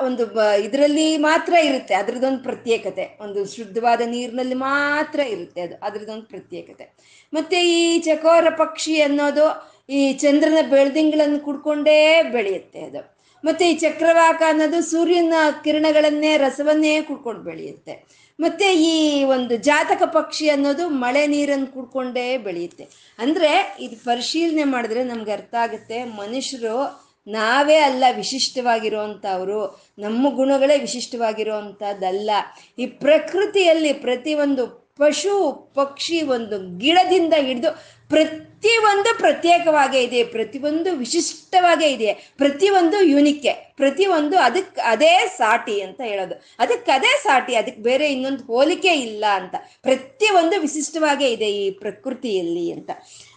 ಒಂದು 0.05 0.25
ಇದರಲ್ಲಿ 0.59 1.17
ಮಾತ್ರ 1.17 1.55
ಇರುತ್ತೆ, 1.55 1.95
ಅದ್ರದ್ದೊಂದು 1.95 2.43
ಪ್ರತ್ಯೇಕತೆ. 2.43 3.19
ಒಂದು 3.21 3.57
ಶುದ್ಧವಾದ 3.57 4.01
ನೀರಿನಲ್ಲಿ 4.07 4.55
ಮಾತ್ರ 4.55 5.21
ಇರುತ್ತೆ 5.21 5.61
ಅದು, 5.61 5.75
ಅದ್ರದ್ದೊಂದು 5.83 6.23
ಪ್ರತ್ಯೇಕತೆ. 6.23 6.97
ಮತ್ತೆ 7.33 7.61
ಈ 7.63 7.99
ಚಕೋರ 7.99 8.49
ಪಕ್ಷಿ 8.49 9.01
ಅನ್ನೋದು, 9.01 9.47
ಈ 9.91 10.13
ಚಂದ್ರನ 10.13 10.71
ಬೆಳ್ದಿಂಗಳನ್ನು 10.71 11.41
ಕುಡ್ಕೊಂಡೇ 11.41 12.23
ಬೆಳೆಯುತ್ತೆ 12.23 12.81
ಅದು. 12.81 13.13
ಮತ್ತೆ 13.45 13.71
ಈ 13.71 13.75
ಚಕ್ರವಾಕ 13.75 14.43
ಅನ್ನೋದು 14.47 14.83
ಸೂರ್ಯನ 14.83 15.35
ಕಿರಣಗಳನ್ನೇ, 15.65 16.37
ರಸವನ್ನೇ 16.37 17.03
ಕುಡ್ಕೊಂಡು 17.03 17.43
ಬೆಳೆಯುತ್ತೆ. 17.43 18.23
ಮತ್ತೆ 18.41 18.75
ಈ 18.75 19.25
ಒಂದು 19.25 19.57
ಜಾತಕ 19.57 20.03
ಪಕ್ಷಿ 20.03 20.49
ಅನ್ನೋದು 20.49 20.89
ಮಳೆ 20.89 21.27
ನೀರನ್ನು 21.27 21.67
ಕುಡ್ಕೊಂಡೇ 21.67 22.39
ಬೆಳೆಯುತ್ತೆ. 22.39 23.15
ಅಂದ್ರೆ 23.19 23.77
ಇದು 23.81 24.05
ಪರಿಶೀಲನೆ 24.05 24.65
ಮಾಡಿದ್ರೆ 24.65 25.05
ನಮ್ಗೆ 25.05 25.33
ಅರ್ಥ 25.33 25.55
ಆಗುತ್ತೆ, 25.55 26.05
ಮನುಷ್ಯರು 26.05 27.02
ನಾವೇ 27.27 27.77
ಅಲ್ಲ 27.77 28.05
ವಿಶಿಷ್ಟವಾಗಿರುವಂಥವ್ರು, 28.17 29.81
ನಮ್ಮ 29.99 30.37
ಗುಣಗಳೇ 30.37 30.79
ವಿಶಿಷ್ಟವಾಗಿರುವಂಥದ್ದಲ್ಲ. 30.79 32.31
ಈ 32.79 32.87
ಪ್ರಕೃತಿಯಲ್ಲಿ 32.87 33.93
ಪ್ರತಿಯೊಂದು 33.93 34.83
ಪಶು, 34.99 35.53
ಪಕ್ಷಿ 35.75 36.23
ಒಂದು 36.23 36.79
ಗಿಡದಿಂದ 36.79 37.35
ಹಿಡಿದು 37.35 38.03
ಪ್ರತಿಯೊಂದು 38.09 39.19
ಪ್ರತ್ಯೇಕವಾಗೇ 39.19 40.03
ಇದೆ, 40.03 40.25
ಪ್ರತಿಯೊಂದು 40.25 40.93
ವಿಶಿಷ್ಟವಾಗೇ 40.93 41.89
ಇದೆ, 41.89 42.13
ಪ್ರತಿಯೊಂದು 42.37 43.03
ಯುನಿಕ್ಕೆ 43.03 43.73
ಪ್ರತಿಯೊಂದು 43.77 44.39
ಅದಕ್ಕೆ 44.39 44.81
ಅದೇ 44.81 45.27
ಸಾಟಿ 45.27 45.81
ಅಂತ 45.81 46.01
ಹೇಳೋದು. 46.01 46.35
ಅದಕ್ಕೆ 46.59 46.93
ಅದೇ 46.93 47.19
ಸಾಟಿ 47.23 47.55
ಅದಕ್ಕೆ 47.55 47.83
ಬೇರೆ 47.83 48.13
ಇನ್ನೊಂದು 48.13 48.45
ಹೋಲಿಕೆ 48.45 48.89
ಇಲ್ಲ 48.89 49.25
ಅಂತ. 49.35 49.55
ಪ್ರತಿಯೊಂದು 49.83 50.61
ವಿಶಿಷ್ಟವಾಗೇ 50.61 51.29
ಇದೆ 51.29 51.45
ಈ 51.45 51.71
ಪ್ರಕೃತಿಯಲ್ಲಿ 51.71 52.73
ಅಂತ. 52.73 52.91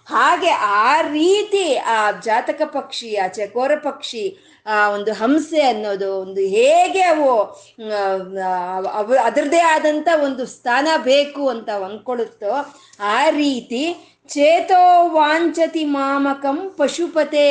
ಹಾಗೆ 0.05 0.51
ಆ 0.83 1.01
ರೀತಿ 1.01 1.75
ಆ 1.75 2.11
ಜಾತಕ 2.11 2.61
ಪಕ್ಷಿ, 2.65 3.15
ಆ 3.15 3.27
ಚಕೋರ 3.27 3.71
ಪಕ್ಷಿ, 3.83 4.25
ಆ 4.67 4.75
ಒಂದು 4.89 5.13
ಹಂಸೆ 5.13 5.61
ಅನ್ನೋದು 5.61 6.09
ಒಂದು 6.21 6.41
ಹೇಗೆ 6.41 7.01
ಅವು 7.01 7.29
ಅದರದೇ 9.23 9.61
ಆದಂಥ 9.75 10.07
ಒಂದು 10.23 10.45
ಸ್ಥಾನ 10.45 10.87
ಬೇಕು 11.03 11.43
ಅಂತ 11.49 11.69
ಅಂದ್ಕೊಳ್ಳುತ್ತೋ 11.69 12.53
ಆ 12.99 13.29
ರೀತಿ 13.29 13.83
ಚೇತೋ 14.29 14.83
ವಾಂಚತಿ 15.09 15.85
ಮಾಮಕಂ 15.85 16.57
ಪಶುಪತೆ. 16.77 17.49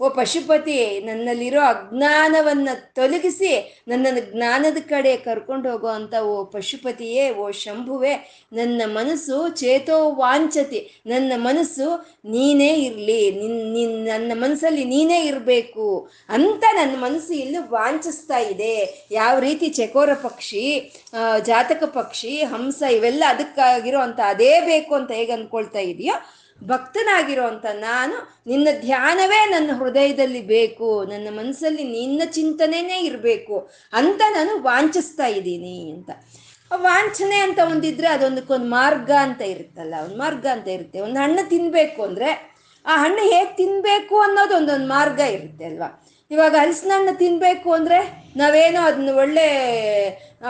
ಓ 0.00 0.06
ಪಶುಪತಿ, 0.16 0.76
ನನ್ನಲ್ಲಿರೋ 1.06 1.60
ಅಜ್ಞಾನವನ್ನ 1.72 2.68
ತೊಲಗಿಸಿ 2.98 3.50
ನನ್ನನ್ನು 3.90 4.22
ಜ್ಞಾನದ 4.32 4.78
ಕಡೆ 4.88 5.12
ಕರ್ಕೊಂಡು 5.26 5.66
ಹೋಗೋ 5.70 5.90
ಅಂತ 5.98 6.14
ಓ 6.30 6.34
ಪಶುಪತಿಯೇ, 6.54 7.24
ಓ 7.42 7.44
ಶಂಭುವೆ, 7.62 8.14
ನನ್ನ 8.58 8.82
ಮನಸ್ಸು 8.96 9.38
ಚೇತೋ 9.60 9.98
ವಾಂಚತಿ. 10.20 10.80
ನನ್ನ 11.12 11.32
ಮನಸ್ಸು 11.46 11.88
ನೀನೇ 12.34 12.72
ಇರಲಿ, 12.88 13.20
ನಿನ್ 13.40 13.58
ನಿನ್, 13.76 13.96
ನನ್ನ 14.10 14.32
ಮನಸ್ಸಲ್ಲಿ 14.44 14.84
ನೀನೇ 14.94 15.20
ಇರಬೇಕು 15.30 15.88
ಅಂತ 16.38 16.64
ನನ್ನ 16.80 16.94
ಮನಸ್ಸು 17.06 17.34
ಇಲ್ಲಿ 17.44 17.62
ವಾಂಚಿಸ್ತಾ 17.76 18.40
ಇದೆ. 18.52 18.76
ಯಾವ 19.20 19.34
ರೀತಿ 19.38 19.68
ಚಕೋರ 19.80 20.10
ಪಕ್ಷಿ 20.26 20.66
ಜಾತಕ 21.50 21.82
ಪಕ್ಷಿ, 22.00 22.34
ಹಂಸ 22.54 22.82
ಇವೆಲ್ಲ 22.98 23.24
ಅದಕ್ಕಾಗಿರೋ 23.34 24.00
ಅಂತ 24.08 24.20
ಅದೇ 24.34 24.54
ಬೇಕು 24.70 24.94
ಅಂತ 24.94 25.12
ಹೇಗೆ 25.20 25.34
ಅಂದ್ಕೊಳ್ತಾ 25.38 25.84
ಇದೆಯೋ 25.92 26.16
ಭಕ್ತನಾಗಿರೋಂಥ 26.70 27.66
ನಾನು 27.88 28.16
ನಿನ್ನ 28.46 28.68
ಧ್ಯಾನವೇ 28.80 29.40
ನನ್ನ 29.50 29.70
ಹೃದಯದಲ್ಲಿ 29.80 30.42
ಬೇಕು, 30.54 30.88
ನನ್ನ 31.12 31.28
ಮನಸ್ಸಲ್ಲಿ 31.38 31.84
ನಿನ್ನ 31.98 32.22
ಚಿಂತನೆಯೇ 32.38 32.98
ಇರಬೇಕು 33.08 33.56
ಅಂತ 33.92 34.20
ನಾನು 34.36 34.52
ವಾಂಚಿಸ್ತಾ 34.62 35.26
ಇದ್ದೀನಿ 35.38 35.76
ಅಂತ. 35.94 36.10
ವಾಂಛನೆ 36.70 37.38
ಅಂತ 37.46 37.58
ಒಂದಿದ್ರೆ 37.72 38.08
ಅದೊಂದಕ್ಕೊಂದು 38.16 38.68
ಮಾರ್ಗ 38.78 39.10
ಅಂತ 39.26 39.42
ಇರುತ್ತಲ್ಲ, 39.54 39.94
ಒಂದು 40.04 40.16
ಮಾರ್ಗ 40.16 40.46
ಅಂತ 40.54 40.68
ಇರುತ್ತೆ. 40.68 40.98
ಒಂದು 41.00 41.18
ಹಣ್ಣು 41.20 41.42
ತಿನ್ಬೇಕು 41.48 42.00
ಅಂದ್ರೆ 42.08 42.30
ಆ 42.84 42.94
ಹಣ್ಣು 43.02 43.22
ಹೇಗೆ 43.32 43.52
ತಿನ್ಬೇಕು 43.56 44.16
ಅನ್ನೋದು 44.20 44.54
ಒಂದೊಂದು 44.56 44.88
ಮಾರ್ಗ 44.88 45.20
ಇರುತ್ತೆ 45.36 45.64
ಅಲ್ವಾ? 45.64 45.88
ಇವಾಗ 46.30 46.54
ಹಲಸಿನ 46.62 46.92
ಹಣ್ಣು 46.96 47.12
ತಿನ್ಬೇಕು 47.18 47.68
ಅಂದ್ರೆ 47.72 47.98
ನಾವೇನೋ 48.36 48.80
ಅದನ್ನ 48.88 49.10
ಒಳ್ಳೆ 49.22 49.46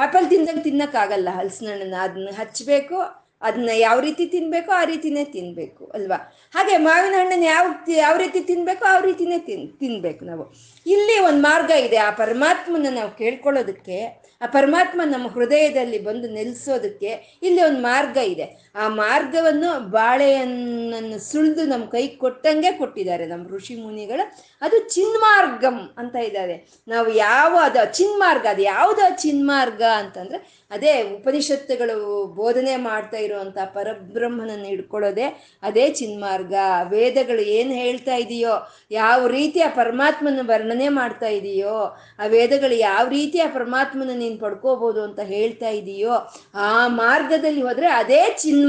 ಆಪಲ್ 0.05 0.27
ತಿಂದಂಗೆ 0.31 0.62
ತಿನ್ನಕ್ಕಾಗಲ್ಲ 0.62 1.29
ಹಲಸಿನ 1.38 1.68
ಹಣ್ಣನ್ನ. 1.72 1.96
ಅದನ್ನ 2.07 2.31
ಹಚ್ಚಬೇಕು 2.40 2.96
ಅದನ್ನ 3.42 3.70
ಯಾವ 3.75 4.01
ರೀತಿ 4.01 4.27
ತಿನ್ಬೇಕೋ, 4.27 4.73
ಆ 4.73 4.85
ರೀತಿನೇ 4.85 5.25
ತಿನ್ಬೇಕು, 5.25 5.87
ಅಲ್ವಾ? 5.87 6.35
ಹಾಗೆ 6.55 6.77
ಮಾವಿನ 6.77 7.14
ಹಣ್ಣನ್ನು 7.16 7.44
ಯಾವ 7.44 7.66
ಯಾವ 7.88 8.16
ರೀತಿ 8.16 8.40
ತಿನ್ಬೇಕೋ, 8.40 8.85
ಆ 8.85 9.01
ರೀತಿನೇ 9.01 9.38
ತಿನ್, 9.38 9.79
ತಿನ್ಬೇಕು 9.79 10.25
ನಾವು. 10.25 10.55
ಇಲ್ಲಿ 10.87 11.18
ಒಂದು 11.18 11.42
ಮಾರ್ಗ 11.42 11.70
ಇದೆ. 11.70 11.97
ಆ 11.97 12.11
ಪರಮಾತ್ಮನ 12.11 12.87
ನಾವು 12.90 13.11
ಕೇಳ್ಕೊಳ್ಳೋದಕ್ಕೆ, 13.11 14.25
ಆ 14.42 14.47
ಪರಮಾತ್ಮ 14.47 15.01
ನಮ್ಮ 15.05 15.29
ಹೃದಯದಲ್ಲಿ 15.29 15.99
ಬಂದು 15.99 16.31
ನೆಲೆಸೋದಕ್ಕೆ 16.31 17.40
ಇಲ್ಲಿ 17.42 17.62
ಒಂದು 17.62 17.81
ಮಾರ್ಗ 17.81 18.16
ಇದೆ. 18.16 18.63
ಆ 18.74 18.88
ಮಾರ್ಗವನ್ನು 18.88 19.90
ಬಾಳೆಯನ್ನು 19.90 21.18
ಸುಳಿದು 21.18 21.64
ನಮ್ಮ 21.66 21.84
ಕೈ 21.84 22.06
ಕೊಟ್ಟಂಗೆ 22.06 22.72
ಕೊಟ್ಟಿದ್ದಾರೆ 22.72 23.26
ನಮ್ಮ 23.26 23.48
ಋಷಿ 23.48 23.76
ಮುನಿಗಳು. 23.76 24.44
ಅದು 24.62 24.88
ಚಿನ್ಮಾರ್ಗಂ 24.88 25.94
ಅಂತ 25.98 26.16
ಇದ್ದಾರೆ. 26.16 26.82
ನಾವು 26.88 27.10
ಯಾವ 27.10 27.56
ಅದು 27.62 27.92
ಚಿನ್ಮಾರ್ಗ, 27.92 28.46
ಅದು 28.50 28.62
ಯಾವುದು 28.62 29.22
ಚಿನ್ಮಾರ್ಗ 29.22 29.82
ಅಂತಂದ್ರೆ, 29.82 30.64
ಅದೇ 30.70 31.02
ಉಪನಿಷತ್ತುಗಳು 31.02 32.26
ಬೋಧನೆ 32.26 32.76
ಮಾಡ್ತಾ 32.76 33.16
ಇರುವಂತ 33.16 33.58
ಪರಬ್ರಹ್ಮನನ್ನು 33.64 34.64
ಹಿಡ್ಕೊಳ್ಳೋದೇ 34.64 35.26
ಅದೇ 35.62 35.88
ಚಿನ್ಮಾರ್ಗ. 35.90 36.54
ವೇದಗಳು 36.88 37.40
ಏನು 37.40 37.72
ಹೇಳ್ತಾ 37.72 38.16
ಇದೆಯೋ, 38.16 38.54
ಯಾವ 38.90 39.26
ರೀತಿ 39.26 39.60
ಆ 39.60 39.68
ಪರಮಾತ್ಮನ 39.68 40.40
ವರ್ಣನೆ 40.42 40.88
ಮಾಡ್ತಾ 40.88 41.26
ಇದೆಯೋ, 41.26 41.96
ಆ 42.18 42.26
ವೇದಗಳು 42.26 42.74
ಯಾವ 42.74 43.08
ರೀತಿ 43.08 43.40
ಆ 43.40 43.46
ಪರಮಾತ್ಮನ 43.54 44.10
ನೀನು 44.14 44.38
ಪಡ್ಕೋಬಹುದು 44.38 45.02
ಅಂತ 45.02 45.20
ಹೇಳ್ತಾ 45.20 45.68
ಇದೆಯೋ, 45.68 46.14
ಆ 46.54 46.88
ಮಾರ್ಗದಲ್ಲಿ 46.88 47.62
ಹೋದ್ರೆ 47.62 47.87
ಅದೇ 47.87 48.22
ಚಿನ್ಮಾರ್ಗ. 48.38 48.63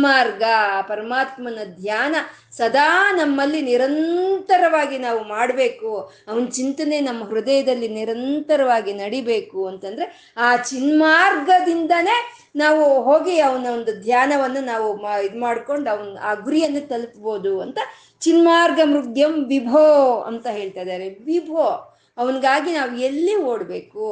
ಆ 0.45 0.81
ಪರಮಾತ್ಮನ 0.81 1.59
ಧ್ಯಾನ 1.81 2.15
ಸದಾ 2.51 3.11
ನಮ್ಮಲ್ಲಿ 3.11 3.61
ನಿರಂತರವಾಗಿ 3.61 4.97
ನಾವು 4.97 5.23
ಮಾಡಬೇಕು. 5.23 6.11
ಅವನ 6.27 6.45
ಚಿಂತನೆ 6.45 6.99
ನಮ್ಮ 6.99 7.23
ಹೃದಯದಲ್ಲಿ 7.23 7.87
ನಿರಂತರವಾಗಿ 7.87 8.93
ನಡಿಬೇಕು 8.93 9.67
ಅಂತಂದ್ರೆ 9.67 10.33
ಆ 10.37 10.55
ಚಿನ್ಮಾರ್ಗದಿಂದನೇ 10.55 12.31
ನಾವು 12.55 13.03
ಹೋಗಿ 13.03 13.39
ಅವನ 13.39 13.65
ಒಂದು 13.73 14.01
ಧ್ಯಾನವನ್ನು 14.01 14.61
ನಾವು 14.65 14.87
ಇದು 15.21 15.39
ಮಾಡ್ಕೊಂಡು 15.39 15.89
ಅವನ್ 15.89 16.17
ಆ 16.17 16.33
ಗುರಿಯನ್ನು 16.33 16.87
ತಲುಪಬಹುದು 16.89 17.61
ಅಂತ 17.61 17.77
ಚಿನ್ಮಾರ್ಗ 18.19 18.79
ಮೃಗ್ಯಂ 18.83 19.45
ವಿಭೋ 19.45 20.21
ಅಂತ 20.27 20.47
ಹೇಳ್ತಾ 20.47 20.81
ಇದ್ದಾರೆ. 20.81 21.09
ವಿಭೋ, 21.09 21.97
ಅವನಿಗಾಗಿ 22.17 22.73
ನಾವು 22.73 22.95
ಎಲ್ಲಿ 22.97 23.35
ಓಡಬೇಕು? 23.35 24.05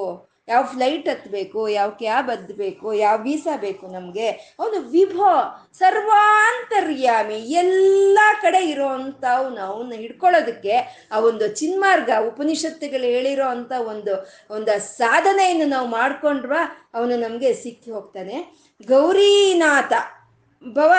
ಯಾವ 0.47 0.63
ಫ್ಲೈಟ್ 0.63 1.05
ಹತ್ಬೇಕು, 1.09 1.59
ಯಾವ 1.77 1.89
ಕ್ಯಾಬ್ 1.89 2.29
ಹತ್ಬೇಕು, 2.31 2.87
ಯಾವ 2.93 3.17
ವೀಸಾ 3.21 3.53
ಬೇಕು 3.57 3.85
ನಮಗೆ? 3.87 4.27
ಅವನು 4.59 4.79
ವಿಭೋ 4.95 5.29
ಸರ್ವಾಂತರ್ಯಾಮಿ, 5.79 7.37
ಎಲ್ಲ 7.61 8.19
ಕಡೆ 8.41 8.61
ಇರೋವಂಥ 8.73 9.23
ಅವನು 9.37 9.61
ಅವನ್ನ 9.67 9.93
ಹಿಡ್ಕೊಳ್ಳೋದಕ್ಕೆ 10.03 10.75
ಆ 11.11 11.19
ಒಂದು 11.29 11.47
ಚಿನ್ಮಾರ್ಗ, 11.59 12.09
ಉಪನಿಷತ್ತುಗಳು 12.29 13.07
ಹೇಳಿರೋ 13.15 13.47
ಅಂಥ 13.55 13.71
ಒಂದು 13.93 14.15
ಒಂದು 14.55 14.75
ಸಾಧನೆಯನ್ನು 14.79 15.69
ನಾವು 15.75 15.87
ಮಾಡ್ಕೊಂಡ್ರ 15.87 16.53
ಅವನು 16.93 17.15
ನಮಗೆ 17.17 17.51
ಸಿಕ್ಕಿ 17.53 17.91
ಹೋಗ್ತಾನೆ. 17.91 18.37
ಗೌರೀನಾಥ 18.87 19.93
ಭವ 20.63 20.91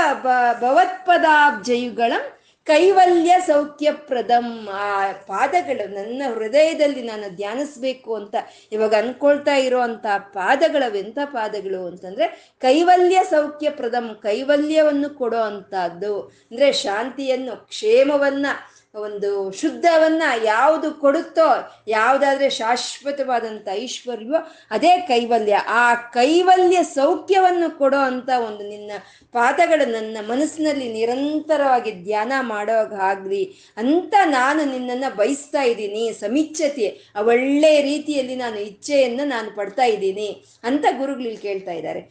ಭವತ್ಪದಾಬ್ಜಯುಗಳಂ 0.62 2.24
ಕೈವಲ್ಯ 2.64 3.36
ಸೌಖ್ಯಪ್ರದಂ. 3.46 4.68
ಆ 4.72 5.12
ಪಾದಗಳು 5.12 5.94
ನನ್ನ 5.94 6.22
ಹೃದಯದಲ್ಲಿ 6.34 7.02
ನಾನು 7.02 7.36
ಧ್ಯಾನಿಸ್ಬೇಕು 7.36 8.14
ಅಂತ 8.14 8.34
ಇವಾಗ 8.72 8.94
ಅನ್ಕೊಳ್ತಾ 8.94 9.54
ಇರೋ 9.56 9.80
ಅಂತ 9.80 10.06
ಪಾದಗಳವೆಂಥ 10.18 11.18
ಪಾದಗಳು 11.24 11.86
ಅಂತಂದ್ರೆ 11.86 12.54
ಕೈವಲ್ಯ 12.60 13.20
ಸೌಖ್ಯಪ್ರದಂ 13.30 14.18
ಕೈವಲ್ಯವನ್ನು 14.22 15.10
ಕೊಡೋ 15.10 15.36
ಅಂಥದ್ದು. 15.36 16.20
ಅಂದ್ರೆ 16.22 16.72
ಶಾಂತಿಯನ್ನು, 16.72 17.68
ಕ್ಷೇಮವನ್ನ 17.68 18.46
ಒಂದು 18.94 19.52
ಶುದ್ಧವನ್ನ 19.52 20.22
ಯಾವುದು 20.44 20.90
ಕೊಡುತ್ತೋ, 20.90 21.46
ಯಾವುದಾದ್ರೆ 21.88 22.50
ಶಾಶ್ವತವಾದಂಥ 22.50 23.68
ಐಶ್ವರ್ಯವೋ 23.72 24.36
ಅದೇ 24.70 24.92
ಕೈವಲ್ಯ. 25.08 25.54
ಆ 25.68 25.94
ಕೈವಲ್ಯ 25.94 26.82
ಸೌಖ್ಯವನ್ನು 26.82 27.78
ಕೊಡೋ 27.78 27.98
ಅಂತ 27.98 28.30
ಒಂದು 28.48 28.68
ನಿನ್ನ 28.68 28.92
ಪಾದಗಳು 29.32 29.90
ನನ್ನ 29.90 30.16
ಮನಸ್ಸಿನಲ್ಲಿ 30.30 30.92
ನಿರಂತರವಾಗಿ 30.92 31.92
ಧ್ಯಾನ 31.92 32.32
ಮಾಡೋಗಾಗ್ಲಿ 32.40 33.44
ಅಂತ 33.76 34.14
ನಾನು 34.24 34.64
ನಿನ್ನನ್ನು 34.64 35.16
ಬಯಸ್ತಾ 35.16 35.62
ಇದ್ದೀನಿ. 35.62 36.12
ಸಮಿಚ್ಛತೆ 36.12 36.88
ಒಳ್ಳೆ 37.26 37.82
ರೀತಿಯಲ್ಲಿ 37.82 38.36
ನಾನು 38.36 38.58
ಇಚ್ಛೆಯನ್ನು 38.58 39.24
ನಾನು 39.24 39.56
ಪಡ್ತಾ 39.56 39.84
ಇದ್ದೀನಿ 39.84 40.44
ಅಂತ 40.64 40.84
ಗುರುಗಳು 40.98 41.24
ಇಲ್ಲಿ 41.24 41.42
ಕೇಳ್ತಾ 41.42 41.72
ಇದ್ದಾರೆ. 41.72 42.02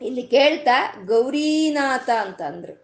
ಇಲ್ಲಿ 0.00 0.22
ಕೇಳ್ತಾ 0.22 0.94
ಗೌರೀನಾಥ 1.06 2.10
ಅಂತ 2.10 2.42
ಅಂದರು. 2.42 2.74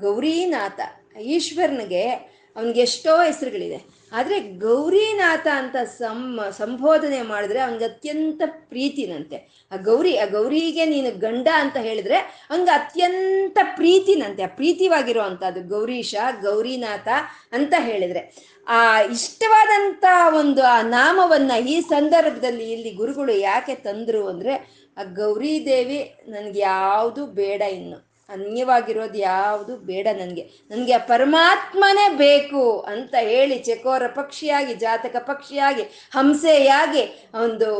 ಗೌರೀನಾಥ, 0.00 0.80
ಈಶ್ವರನಿಗೆ 1.20 2.37
ಅವನಿಗೆ 2.56 2.80
ಎಷ್ಟೋ 2.80 3.22
ಹೆಸರುಗಳಿದೆ. 3.22 3.98
ಆದರೆ 4.12 4.40
ಗೌರಿನಾಥ 4.40 5.46
ಅಂತ 5.52 5.76
ಸಂ, 5.76 6.40
ಸಂಬೋಧನೆ 6.50 7.22
ಮಾಡಿದ್ರೆ 7.22 7.58
ಅವನಿಗೆ 7.58 7.84
ಅತ್ಯಂತ 7.84 8.42
ಪ್ರೀತಿನಂತೆ. 8.46 9.68
ಆ 9.72 9.76
ಗೌರಿ, 9.76 10.16
ಆ 10.18 10.24
ಗೌರಿಗೆ 10.24 10.84
ನೀನು 10.84 11.18
ಗಂಡ 11.18 11.48
ಅಂತ 11.54 11.76
ಹೇಳಿದ್ರೆ 11.76 12.16
ಅವನಿಗೆ 12.50 12.70
ಅತ್ಯಂತ 12.70 13.58
ಪ್ರೀತಿನಂತೆ. 13.62 14.42
ಆ 14.42 14.46
ಪ್ರೀತಿವಾಗಿರುವಂಥದ್ದು 14.46 15.68
ಗೌರೀಶ, 15.68 16.14
ಗೌರಿನಾಥ 16.42 17.08
ಅಂತ 17.52 17.74
ಹೇಳಿದ್ರೆ. 17.78 18.34
ಆ 18.68 19.00
ಇಷ್ಟವಾದಂಥ 19.00 20.04
ಒಂದು 20.36 20.62
ಆ 20.62 20.82
ನಾಮವನ್ನು 20.82 21.68
ಈ 21.68 21.80
ಸಂದರ್ಭದಲ್ಲಿ 21.80 22.72
ಇಲ್ಲಿ 22.72 22.90
ಗುರುಗಳು 22.90 23.32
ಯಾಕೆ 23.32 23.74
ತಂದರು 23.74 24.28
ಅಂದರೆ 24.28 24.54
ಆ 24.96 25.02
ಗೌರಿ 25.02 25.66
ದೇವಿ 25.66 26.14
ನನಗೆ 26.28 26.60
ಯಾವುದು 26.60 27.26
ಬೇಡ 27.26 27.60
ಇನ್ನು. 27.60 28.07
ಅನ್ಯವಾಗಿರೋದು 28.28 29.18
ಯಾವುದು 29.18 29.76
ಬೇಡ 29.76 30.06
ನನಗೆ. 30.18 30.44
ನನಗೆ 30.70 30.92
ಆ 30.92 30.98
ಪರಮಾತ್ಮನೇ 30.98 32.06
ಬೇಕು 32.16 32.80
ಅಂತ 32.80 33.14
ಹೇಳಿ 33.20 33.58
ಚಕೋರ 33.58 34.06
ಪಕ್ಷಿಯಾಗಿ, 34.06 34.74
ಜಾತಕ 34.74 35.16
ಪಕ್ಷಿಯಾಗಿ, 35.16 35.82
ಹಂಸೆಯಾಗಿ 36.10 37.04
ಒಂದು 37.44 37.70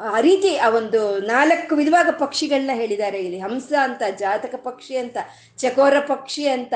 ಆ 0.00 0.20
ರೀತಿ 0.20 0.56
ಆ 0.56 0.68
ಒಂದು 0.68 1.00
ನಾಲ್ಕು 1.18 1.74
ವಿಧವಾದ 1.74 2.10
ಪಕ್ಷಿಗಳನ್ನ 2.18 2.70
ಹೇಳಿದ್ದಾರೆ 2.74 3.18
ಇಲ್ಲಿ. 3.18 3.38
ಹಂಸ 3.40 3.72
ಅಂತ, 3.82 4.02
ಜಾತಕ 4.18 4.54
ಪಕ್ಷಿ 4.54 4.96
ಅಂತ, 4.96 5.16
ಚಕೋರ 5.56 6.00
ಪಕ್ಷಿ 6.00 6.48
ಅಂತ. 6.48 6.74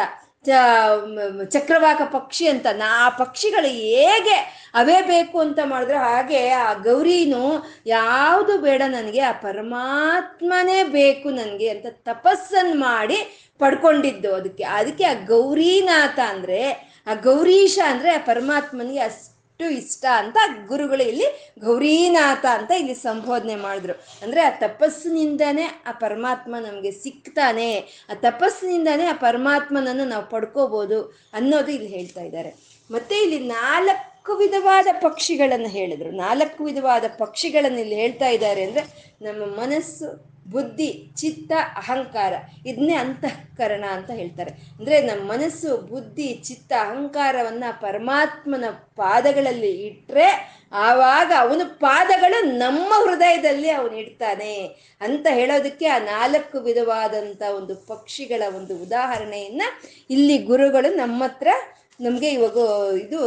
ಚಕ್ರವಾಕ 1.51 2.01
ಪಕ್ಷಿ 2.13 2.49
ಅಂತ 2.49 2.67
ನಾ 2.73 3.07
ಆ 3.07 3.09
ಪಕ್ಷಿಗಳು 3.09 3.67
ಹೇಗೆ 3.67 4.37
ಅವೇ 4.75 5.03
ಬೇಕು 5.03 5.41
ಅಂತ 5.41 5.59
ಮಾಡಿದ್ರೆ 5.65 5.99
ಹಾಗೆ 5.99 6.49
ಆ 6.51 6.73
ಗೌರಿನು 6.73 7.45
ಯಾವುದು 7.87 8.59
ಬೇಡ 8.59 8.83
ನನಗೆ, 8.89 9.21
ಆ 9.21 9.33
ಪರಮಾತ್ಮನೇ 9.33 10.85
ಬೇಕು 10.85 11.31
ನನಗೆ 11.31 11.69
ಅಂತ 11.69 11.87
ತಪಸ್ಸನ್ನ 12.05 12.73
ಮಾಡಿ 12.75 13.19
ಪಡ್ಕೊಂಡಿದ್ದು 13.59 14.35
ಅದಕ್ಕೆ. 14.35 14.65
ಅದಕ್ಕೆ 14.65 15.05
ಆ 15.05 15.15
ಗೌರಿನಾಥ 15.15 16.19
ಅಂದರೆ, 16.29 16.61
ಆ 17.07 17.15
ಗೌರೀಶ 17.15 17.79
ಅಂದರೆ 17.89 18.11
ಆ 18.15 18.19
ಪರಮಾತ್ಮನಿಗೆ 18.27 19.01
ಅಷ್ಟು 19.01 19.36
ಇಷ್ಟ 19.61 20.05
ಅಂತ 20.19 20.37
ಗುರುಗಳು 20.67 21.03
ಇಲ್ಲಿ 21.03 21.55
ಗೌರೀನಾಥ 21.59 22.47
ಅಂತ 22.59 22.71
ಇಲ್ಲಿ 22.71 22.95
ಸಂಬೋಧನೆ 22.95 23.57
ಮಾಡಿದ್ರು. 23.57 23.93
ಅಂದ್ರೆ 24.23 24.41
ಆ 24.41 24.51
ತಪಸ್ಸಿನಿಂದಾನೆ 24.51 25.63
ಆ 25.63 25.93
ಪರಮಾತ್ಮ 25.93 26.57
ನಮಗೆ 26.59 26.91
ಸಿಗ್ತಾನೆ 26.91 27.79
ಆ 28.11 28.15
ತಪಸ್ಸಿನಿಂದಾನೆ 28.15 29.07
ಆ 29.07 29.13
ಪರಮಾತ್ಮನನ್ನು 29.13 30.05
ನಾವು 30.05 30.27
ಪಡ್ಕೋಬೋದು 30.31 31.15
ಅನ್ನೋದು 31.35 31.73
ಇಲ್ಲಿ 31.73 31.89
ಹೇಳ್ತಾ 31.89 32.21
ಇದ್ದಾರೆ. 32.21 32.55
ಮತ್ತೆ 32.91 33.23
ಇಲ್ಲಿ 33.23 33.39
ನಾಲ್ಕು 33.39 34.37
ವಿಧವಾದ 34.37 34.87
ಪಕ್ಷಿಗಳನ್ನು 35.01 35.69
ಹೇಳಿದ್ರು. 35.69 36.11
ನಾಲ್ಕು 36.11 36.65
ವಿಧವಾದ 36.65 37.05
ಪಕ್ಷಿಗಳನ್ನು 37.19 37.79
ಇಲ್ಲಿ 37.79 37.95
ಹೇಳ್ತಾ 37.95 38.29
ಇದ್ದಾರೆ 38.29 38.65
ಅಂದ್ರೆ 38.65 38.85
ನಮ್ಮ 39.23 39.61
ಮನಸ್ಸು 39.61 40.36
ಬುದ್ಧಿ, 40.51 41.13
ಚಿತ್ತ, 41.17 41.53
ಅಹಂಕಾರ. 41.77 42.35
ಇದನ್ನೇ 42.67 42.95
ಅಂತಃಕರಣ 42.95 43.85
ಅಂತ 43.93 44.11
ಹೇಳ್ತಾರೆ. 44.11 44.51
ಅಂದರೆ 44.79 45.01
ನಮ್ಮ 45.01 45.33
ಮನಸ್ಸು 45.33 45.77
ಬುದ್ಧಿ, 45.77 46.29
ಚಿತ್ತ, 46.45 46.73
ಅಹಂಕಾರವನ್ನು 46.81 47.81
ಪರಮಾತ್ಮನ 47.81 48.65
ಪಾದಗಳಲ್ಲಿ 48.97 49.73
ಇಟ್ಟರೆ 49.87 50.29
ಆವಾಗ 50.73 51.33
ಅವನ 51.39 51.63
ಪಾದಗಳು 51.81 52.39
ನಮ್ಮ 52.59 52.91
ಹೃದಯದಲ್ಲಿ 53.07 53.71
ಅವನು 53.71 53.97
ಇಡ್ತಾನೆ 53.97 54.55
ಅಂತ 55.01 55.27
ಹೇಳೋದಕ್ಕೆ 55.31 55.87
ಆ 55.87 55.99
ನಾಲ್ಕು 55.99 56.61
ವಿಧವಾದಂಥ 56.61 57.43
ಒಂದು 57.57 57.75
ಪಕ್ಷಿಗಳ 57.75 58.43
ಒಂದು 58.57 58.83
ಉದಾಹರಣೆಯನ್ನು 58.83 59.69
ಇಲ್ಲಿ 60.11 60.39
ಗುರುಗಳು 60.39 60.97
ನಮ್ಮ 60.97 61.25
ಹತ್ರ 61.25 61.49
ನಮಗೆ 62.01 62.29
ಇವಾಗ 62.31 62.57
ಇದು 62.97 63.21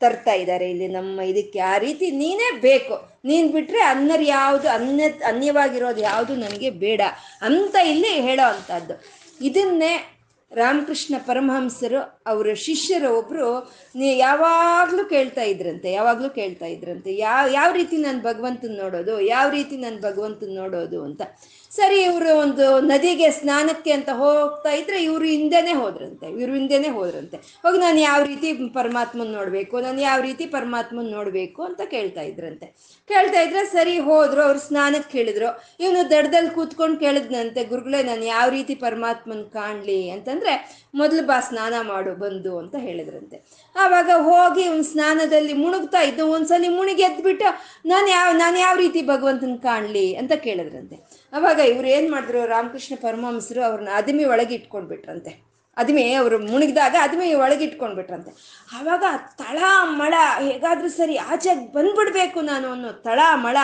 ತರ್ತಾ 0.00 0.32
ಇದ್ದಾರೆ 0.32 0.70
ಇಲ್ಲಿ 0.70 0.88
ನಮ್ಮ 0.88 1.20
ಇದಕ್ಕೆ. 1.20 1.58
ಆ 1.58 1.78
ರೀತಿ 1.78 2.10
ನೀನೇ 2.10 2.60
ಬೇಕು. 2.60 3.08
ನೀನು 3.24 3.48
ಬಿಟ್ರೆ 3.48 3.82
ಅನ್ನರ್ 3.82 4.22
ಯಾವುದು 4.22 4.68
ಅನ್ಯ, 4.68 5.08
ಅನ್ಯವಾಗಿರೋದು 5.08 6.00
ಯಾವುದು 6.00 6.36
ನನಗೆ 6.36 6.70
ಬೇಡ. 6.70 7.00
ಅಂತ 7.42 7.76
ಇಲ್ಲಿ 7.86 8.08
ಹೇಳೋ 8.08 8.48
ಅಂಥದ್ದು. 8.52 9.04
ಇದನ್ನೇ 9.44 10.14
ರಾಮಕೃಷ್ಣ 10.52 11.14
ಪರಮಹಂಸರು, 11.18 12.22
ಅವರ 12.26 12.54
ಶಿಷ್ಯರು 12.54 13.18
ಒಬ್ಬರು 13.18 13.72
ನೀ 13.96 14.18
ಯಾವಾಗಲೂ 14.18 15.04
ಕೇಳ್ತಾ 15.04 15.42
ಇದ್ರಂತೆ, 15.42 15.92
ಯಾವಾಗಲೂ 15.92 16.30
ಕೇಳ್ತಾ 16.30 16.66
ಇದ್ರಂತೆ. 16.66 17.16
ಯಾವ 17.16 17.48
ಯಾವ 17.52 17.72
ರೀತಿ 17.72 17.96
ನಾನು 17.96 18.20
ಭಗವಂತನ 18.20 18.80
ನೋಡೋದು, 18.80 19.20
ಯಾವ 19.20 19.50
ರೀತಿ 19.50 19.76
ನಾನು 19.76 20.00
ಭಗವಂತನ 20.00 20.48
ನೋಡೋದು 20.50 21.04
ಅಂತ. 21.04 21.22
ಸರಿ, 21.70 22.02
ಇವರು 22.02 22.38
ಒಂದು 22.38 22.80
ನದಿಗೆ 22.80 23.30
ಸ್ನಾನಕ್ಕೆ 23.30 23.90
ಅಂತ 23.90 24.08
ಹೋಗ್ತಾ 24.10 24.70
ಇದ್ರೆ 24.70 25.02
ಇವರು 25.02 25.24
ಹಿಂದೆನೆ 25.24 25.72
ಹೋದ್ರಂತೆ, 25.72 26.26
ಇವರು 26.26 26.52
ಹಿಂದೆನೆ 26.54 26.88
ಹೋದ್ರಂತೆ. 26.88 27.36
ಹೋಗಿ 27.36 27.78
ನಾನು 27.78 27.98
ಯಾವ 27.98 28.22
ರೀತಿ 28.22 28.52
ಪರಮಾತ್ಮನ 28.68 29.26
ನೋಡಬೇಕು, 29.32 29.80
ನಾನು 29.80 30.00
ಯಾವ 30.00 30.20
ರೀತಿ 30.20 30.46
ಪರಮಾತ್ಮನ 30.46 31.10
ನೋಡಬೇಕು 31.10 31.62
ಅಂತ 31.62 31.80
ಕೇಳ್ತಾ 31.90 32.20
ಇದ್ರಂತೆ. 32.20 32.66
ಕೇಳ್ತಾ 33.08 33.40
ಇದ್ರೆ 33.40 33.64
ಸರಿ, 33.66 33.98
ಹೋದ್ರು, 33.98 34.42
ಅವ್ರು 34.42 34.58
ಸ್ನಾನಕ್ಕೆ 34.58 35.12
ಕೇಳಿದ್ರು. 35.12 35.46
ಇವನು 35.80 36.10
ದಡದಲ್ಲಿ 36.10 36.50
ಕೂತ್ಕೊಂಡು 36.50 36.98
ಕೇಳಿದ್ನಂತೆ, 36.98 37.64
ಗುರುಗಳೇ, 37.64 38.02
ನಾನು 38.02 38.24
ಯಾವ 38.24 38.48
ರೀತಿ 38.48 38.74
ಪರಮಾತ್ಮನ 38.74 39.42
ಕಾಣಲಿ 39.42 40.10
ಅಂತಂದ್ರೆ, 40.10 40.54
ಮೊದಲು 40.94 41.26
ಬಾ, 41.26 41.40
ಸ್ನಾನ 41.40 41.74
ಮಾಡು, 41.82 42.14
ಬಂದು 42.14 42.58
ಅಂತ 42.58 42.76
ಹೇಳಿದ್ರಂತೆ. 42.78 43.68
ಆವಾಗ 43.76 44.10
ಹೋಗಿ 44.14 44.64
ಅವ್ನು 44.64 44.82
ಸ್ನಾನದಲ್ಲಿ 44.82 45.52
ಮುಳುಗ್ತಾ 45.52 46.00
ಇದ್ದು, 46.00 46.26
ಒಂದ್ಸಲಿ 46.26 46.68
ಮುಣಿಗೆ 46.68 47.02
ಎದ್ಬಿಟ್ಟು, 47.02 47.44
ನಾನು 47.86 48.08
ಯಾವ 48.08 48.32
ನಾನು 48.32 48.58
ಯಾವ 48.58 48.76
ರೀತಿ 48.76 49.02
ಭಗವಂತನ 49.02 49.56
ಕಾಣಲಿ 49.62 50.14
ಅಂತ 50.14 50.32
ಕೇಳಿದ್ರಂತೆ. 50.32 51.17
ಅವಾಗ 51.32 51.58
ಇವ್ರು 51.58 51.88
ಏನು 51.88 52.10
ಮಾಡಿದ್ರು, 52.10 52.46
ರಾಮಕೃಷ್ಣ 52.46 52.94
ಪರಮಹಂಸರು 53.00 53.62
ಅವ್ರನ್ನ 53.64 53.88
ಅದಿಮಿ 53.94 54.24
ಒಳಗೆ 54.24 54.54
ಇಟ್ಕೊಂಡ್ಬಿಟ್ರಂತೆ. 54.54 55.48
ಅದಿಮೆ 55.76 56.12
ಅವರು 56.12 56.38
ಮುಳುಗಿದಾಗ 56.38 56.96
ಅದಿಮೆ 57.00 57.34
ಒಳಗೆ 57.34 57.64
ಇಟ್ಕೊಂಡ್ಬಿಟ್ರಂತೆ. 57.64 58.30
ಆವಾಗ 58.78 59.04
ತಳ 59.36 59.58
ಮಳ 59.84 60.14
ಹೇಗಾದ್ರೂ 60.38 60.88
ಸರಿ 60.88 61.16
ಆಚೆಗೆ 61.16 61.72
ಬಂದ್ಬಿಡ್ಬೇಕು 61.72 62.40
ನಾನು 62.40 62.72
ಅನ್ನೋ 62.72 62.92
ತಳ 62.92 63.20
ಮಳ 63.34 63.56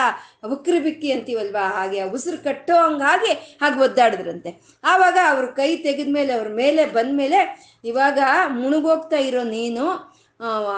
ಉಕ್ರಿ 0.51 0.79
ಬಿಕ್ಕಿ 0.79 1.11
ಅಂತೀವಲ್ವಾ, 1.11 1.65
ಹಾಗೆ 1.67 2.03
ಉಸಿರು 2.03 2.37
ಕಟ್ಟೋ 2.43 2.75
ಹಂಗಾಗಿ 2.75 3.31
ಹಾಗೆ 3.61 3.79
ಒದ್ದಾಡಿದ್ರಂತೆ. 3.79 4.51
ಆವಾಗ 4.83 5.17
ಅವ್ರ 5.29 5.45
ಕೈ 5.45 5.77
ತೆಗೆದ್ಮೇಲೆ, 5.77 6.33
ಅವ್ರ 6.33 6.47
ಮೇಲೆ 6.47 6.85
ಬಂದ 6.85 7.17
ಮೇಲೆ 7.17 7.41
ಇವಾಗ 7.83 8.19
ಮುಳುಗೋಗ್ತಾ 8.47 9.17
ಇರೋ 9.17 9.43
ನೀನು 9.43 10.14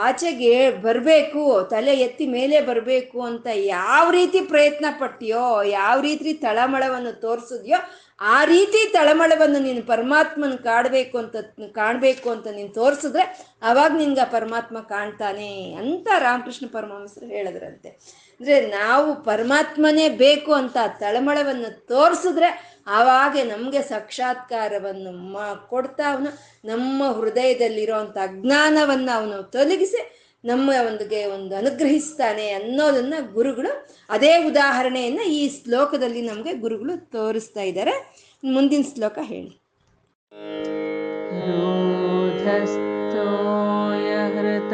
ಆಚೆಗೆ 0.08 0.70
ಬರಬೇಕು, 0.82 1.68
ತಲೆ 1.70 1.94
ಎತ್ತಿ 1.98 2.26
ಮೇಲೆ 2.28 2.62
ಬರಬೇಕು 2.62 3.22
ಅಂತ 3.22 3.48
ಯಾವ 3.54 4.12
ರೀತಿ 4.12 4.42
ಪ್ರಯತ್ನ 4.42 4.86
ಪಟ್ಟಿಯೋ 5.00 5.64
ಯಾವ 5.64 6.02
ರೀತಿ 6.02 6.34
ತಳಮಳವನ್ನು 6.34 7.22
ತೋರಿಸಿದ್ಯೋ, 7.22 7.80
ಆ 8.22 8.44
ರೀತಿ 8.44 8.94
ತಳಮಳವನ್ನು 8.94 9.60
ನೀನು 9.60 9.82
ಪರಮಾತ್ಮನ 9.88 10.56
ಕಾಡಬೇಕು 10.64 11.18
ಅಂತ, 11.18 11.36
ಕಾಣಬೇಕು 11.72 12.30
ಅಂತ 12.30 12.48
ನೀನು 12.48 12.70
ತೋರಿಸಿದ್ರೆ 12.70 13.24
ಅವಾಗ 13.64 13.92
ನಿನ್ಗೆ 13.98 14.22
ಆ 14.22 14.30
ಪರಮಾತ್ಮ 14.32 14.80
ಕಾಣ್ತಾನೆ 14.80 15.74
ಅಂತ 15.74 16.08
ರಾಮಕೃಷ್ಣ 16.20 16.68
ಪರಮಹಂಸರು 16.72 17.28
ಹೇಳಿದ್ರಂತೆ. 17.28 17.90
ಅಂದರೆ 18.40 18.62
ನಾವು 18.70 19.24
ಪರಮಾತ್ಮನೇ 19.24 20.10
ಬೇಕು 20.10 20.54
ಅಂತ 20.54 20.78
ತಳಮಳವನ್ನು 21.00 21.88
ತೋರಿಸಿದ್ರೆ 21.88 22.77
ಆವಾಗ 22.88 23.38
ನಮಗೆ 23.44 23.82
ಸಾಕ್ಷಾತ್ಕಾರವನ್ನು 23.82 25.12
ಮಾ 25.12 25.54
ಕೊಡ್ತಾ 25.54 26.14
ಅವನು, 26.14 26.30
ನಮ್ಮ 26.66 27.04
ಹೃದಯದಲ್ಲಿರುವಂಥ 27.12 28.18
ಅಜ್ಞಾನವನ್ನು 28.18 29.18
ಅವನು 29.18 29.44
ತೊಲಗಿಸಿ 29.44 30.24
ನಮ್ಮ 30.46 30.70
ಒಂದಿಗೆ 30.70 31.26
ಒಂದು 31.26 31.56
ಅನುಗ್ರಹಿಸ್ತಾನೆ 31.56 32.50
ಅನ್ನೋದನ್ನ 32.50 33.14
ಗುರುಗಳು 33.34 33.88
ಅದೇ 34.10 34.44
ಉದಾಹರಣೆಯನ್ನ 34.48 35.20
ಈ 35.20 35.64
ಶ್ಲೋಕದಲ್ಲಿ 35.64 36.22
ನಮಗೆ 36.22 36.54
ಗುರುಗಳು 36.54 37.12
ತೋರಿಸ್ತಾ 37.12 37.62
ಇದ್ದಾರೆ. 37.62 38.26
ಮುಂದಿನ 38.44 38.82
ಶ್ಲೋಕ 38.96 39.18
ಹೇಳಿ. 39.22 39.62
ಹೃತ 44.38 44.74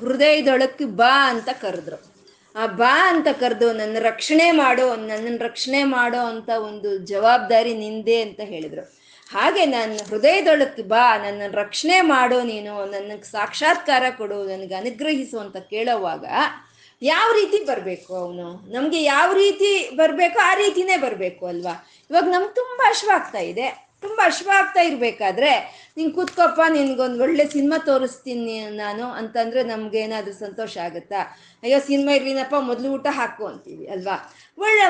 ಹೃದಯದೊಳಕ್ಕೆ 0.00 0.84
ಬಾ 0.84 1.30
ಅಂತ 1.30 1.48
ಕರೆದ್ರು. 1.62 2.10
ಆ 2.56 2.66
ಬಾ 2.66 3.08
ಅಂತ 3.08 3.28
ಕರೆದು 3.40 3.72
ನನ್ನ 3.72 3.96
ರಕ್ಷಣೆ 4.00 4.50
ಮಾಡು 4.50 4.96
ನನ್ನನ್ನು 4.96 5.44
ರಕ್ಷಣೆ 5.44 5.84
ಮಾಡೋ 5.84 6.18
ಅಂತ 6.18 6.48
ಒಂದು 6.48 6.98
ಜವಾಬ್ದಾರಿ 6.98 7.74
ನಿಂದೆ 7.74 8.22
ಅಂತ 8.22 8.40
ಹೇಳಿದ್ರು. 8.40 9.00
ಹಾಗೆ 9.32 9.66
ನನ್ನ 9.66 9.98
ಹೃದಯದೊಳಕ್ಕೆ 10.08 10.82
ಬಾ 10.82 11.16
ನನ್ನ 11.16 11.42
ರಕ್ಷಣೆ 11.52 12.00
ಮಾಡೋ 12.00 12.42
ನೀನು 12.42 12.90
ನನ್ನ 12.90 13.20
ಸಾಕ್ಷಾತ್ಕಾರ 13.22 14.04
ಕೊಡು, 14.18 14.46
ನನಗೆ 14.46 14.74
ಅನುಗ್ರಹಿಸು 14.74 15.38
ಅಂತ 15.38 15.56
ಕೇಳೋವಾಗ 15.56 16.24
ಯಾವ 17.02 17.32
ರೀತಿ 17.32 17.64
ಬರಬೇಕು 17.64 18.16
ಅವನು? 18.16 18.72
ನಮಗೆ 18.72 19.02
ಯಾವ 19.02 19.32
ರೀತಿ 19.32 19.90
ಬರಬೇಕು, 19.96 20.38
ಆ 20.38 20.54
ರೀತಿನೇ 20.54 20.96
ಬರಬೇಕು 20.96 21.46
ಅಲ್ವಾ? 21.46 21.88
ಇವಾಗ 22.10 22.24
ನಮ್ಗೆ 22.24 22.54
ತುಂಬ 22.54 22.80
ಅಶ್ವಾಗ್ತಾ 22.88 23.38
ಇದೆ. 23.38 23.89
ತುಂಬ 24.02 24.20
ಅಶ್ವಾಗ್ತಾ 24.24 24.82
ಇರಬೇಕಾದ್ರೆ 24.88 25.52
ನೀನು 25.96 26.10
ಕೂತ್ಕೊಪ್ಪ, 26.16 26.60
ನಿನ್ಗೊಂದು 26.68 27.22
ಒಳ್ಳೆ 27.22 27.44
ಸಿನಿಮಾ 27.54 27.78
ತೋರಿಸ್ತೀನಿ 27.78 28.56
ನಾನು 28.82 29.06
ಅಂತಂದರೆ 29.20 29.62
ನಮ್ಗೆ 29.62 30.02
ಸಂತೋಷ 30.44 30.72
ಆಗುತ್ತಾ? 30.86 31.20
ಅಯ್ಯೋ, 31.62 31.80
ಸಿನಿಮಾ 31.88 32.12
ಇರ್ಲಿನಪ್ಪ, 32.18 32.54
ಮೊದಲು 32.70 32.88
ಊಟ 32.96 33.06
ಹಾಕು 33.10 33.44
ಅಂತೀವಿ, 33.46 33.86
ಅಲ್ವಾ? 33.86 34.16
ಒಳ್ಳೆ 34.58 34.86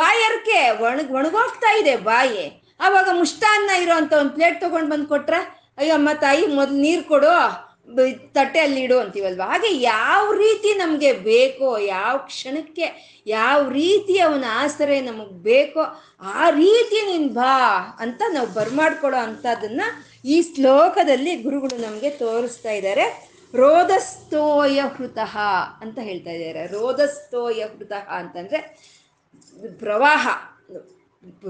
ಬಾಯರ್ಕೆ 0.00 0.58
ಒಣಗ್, 0.86 1.12
ಒಣಗೋಗ್ತಾ 1.18 1.70
ಇದೆ 1.80 1.96
ಬಾಯಿ. 2.10 2.44
ಆವಾಗ 2.80 3.08
ಮುಷ್ಟಾನ್ನ 3.12 3.70
ಇರೋ 3.84 3.94
ಅಂತ 4.00 4.12
ಒಂದು 4.12 4.34
ಪ್ಲೇಟ್ 4.34 4.60
ತೊಗೊಂಡು 4.60 4.90
ಬಂದು 4.90 5.08
ಕೊಟ್ರೆ, 5.14 5.40
ಅಯ್ಯೋ, 5.78 5.94
ಅಮ್ಮ 5.94 6.08
ತಾಯಿ, 6.20 6.44
ಮೊದಲು 6.58 6.78
ನೀರು 6.86 7.04
ಕೊಡು 7.04 7.32
ತಟ್ಟೆಯಲ್ಲಿ 8.32 8.80
ಇಡು 8.80 8.98
ಅಂತೀವಲ್ವ? 8.98 9.42
ಹಾಗೆ 9.42 9.70
ಯಾವ 9.82 10.32
ರೀತಿ 10.32 10.74
ನಮಗೆ 10.74 11.12
ಬೇಕೋ, 11.12 11.78
ಯಾವ 11.78 12.16
ಕ್ಷಣಕ್ಕೆ 12.18 12.86
ಯಾವ 13.26 13.68
ರೀತಿ 13.68 14.18
ಅವನ 14.18 14.44
ಆಸರೆ 14.48 15.00
ನಮಗೆ 15.00 15.42
ಬೇಕೋ 15.42 15.82
ಆ 16.20 16.50
ರೀತಿ 16.50 17.06
ನೀನು 17.06 17.28
ಬಾ 17.28 17.54
ಅಂತ 17.98 18.22
ನಾವು 18.32 18.46
ಬರ್ಮಾಡ್ಕೊಳೋ 18.46 19.16
ಅಂಥದ್ದನ್ನು 19.16 19.86
ಈ 20.24 20.42
ಶ್ಲೋಕದಲ್ಲಿ 20.42 21.36
ಗುರುಗಳು 21.36 21.76
ನಮಗೆ 21.78 22.10
ತೋರಿಸ್ತಾ 22.10 22.70
ಇದ್ದಾರೆ 22.70 23.06
ರೋಧಸ್ತೋಯ 23.54 24.80
ಹೃತಃ 24.80 25.36
ಅಂತ 25.80 25.98
ಹೇಳ್ತಾ 25.98 26.30
ಇದ್ದಾರೆ 26.30 26.66
ರೋಧಸ್ತೋಯ 26.66 27.64
ಹೃತಃ 27.64 28.08
ಅಂತಂದ್ರೆ 28.10 28.60
ಪ್ರವಾಹ. 29.78 30.24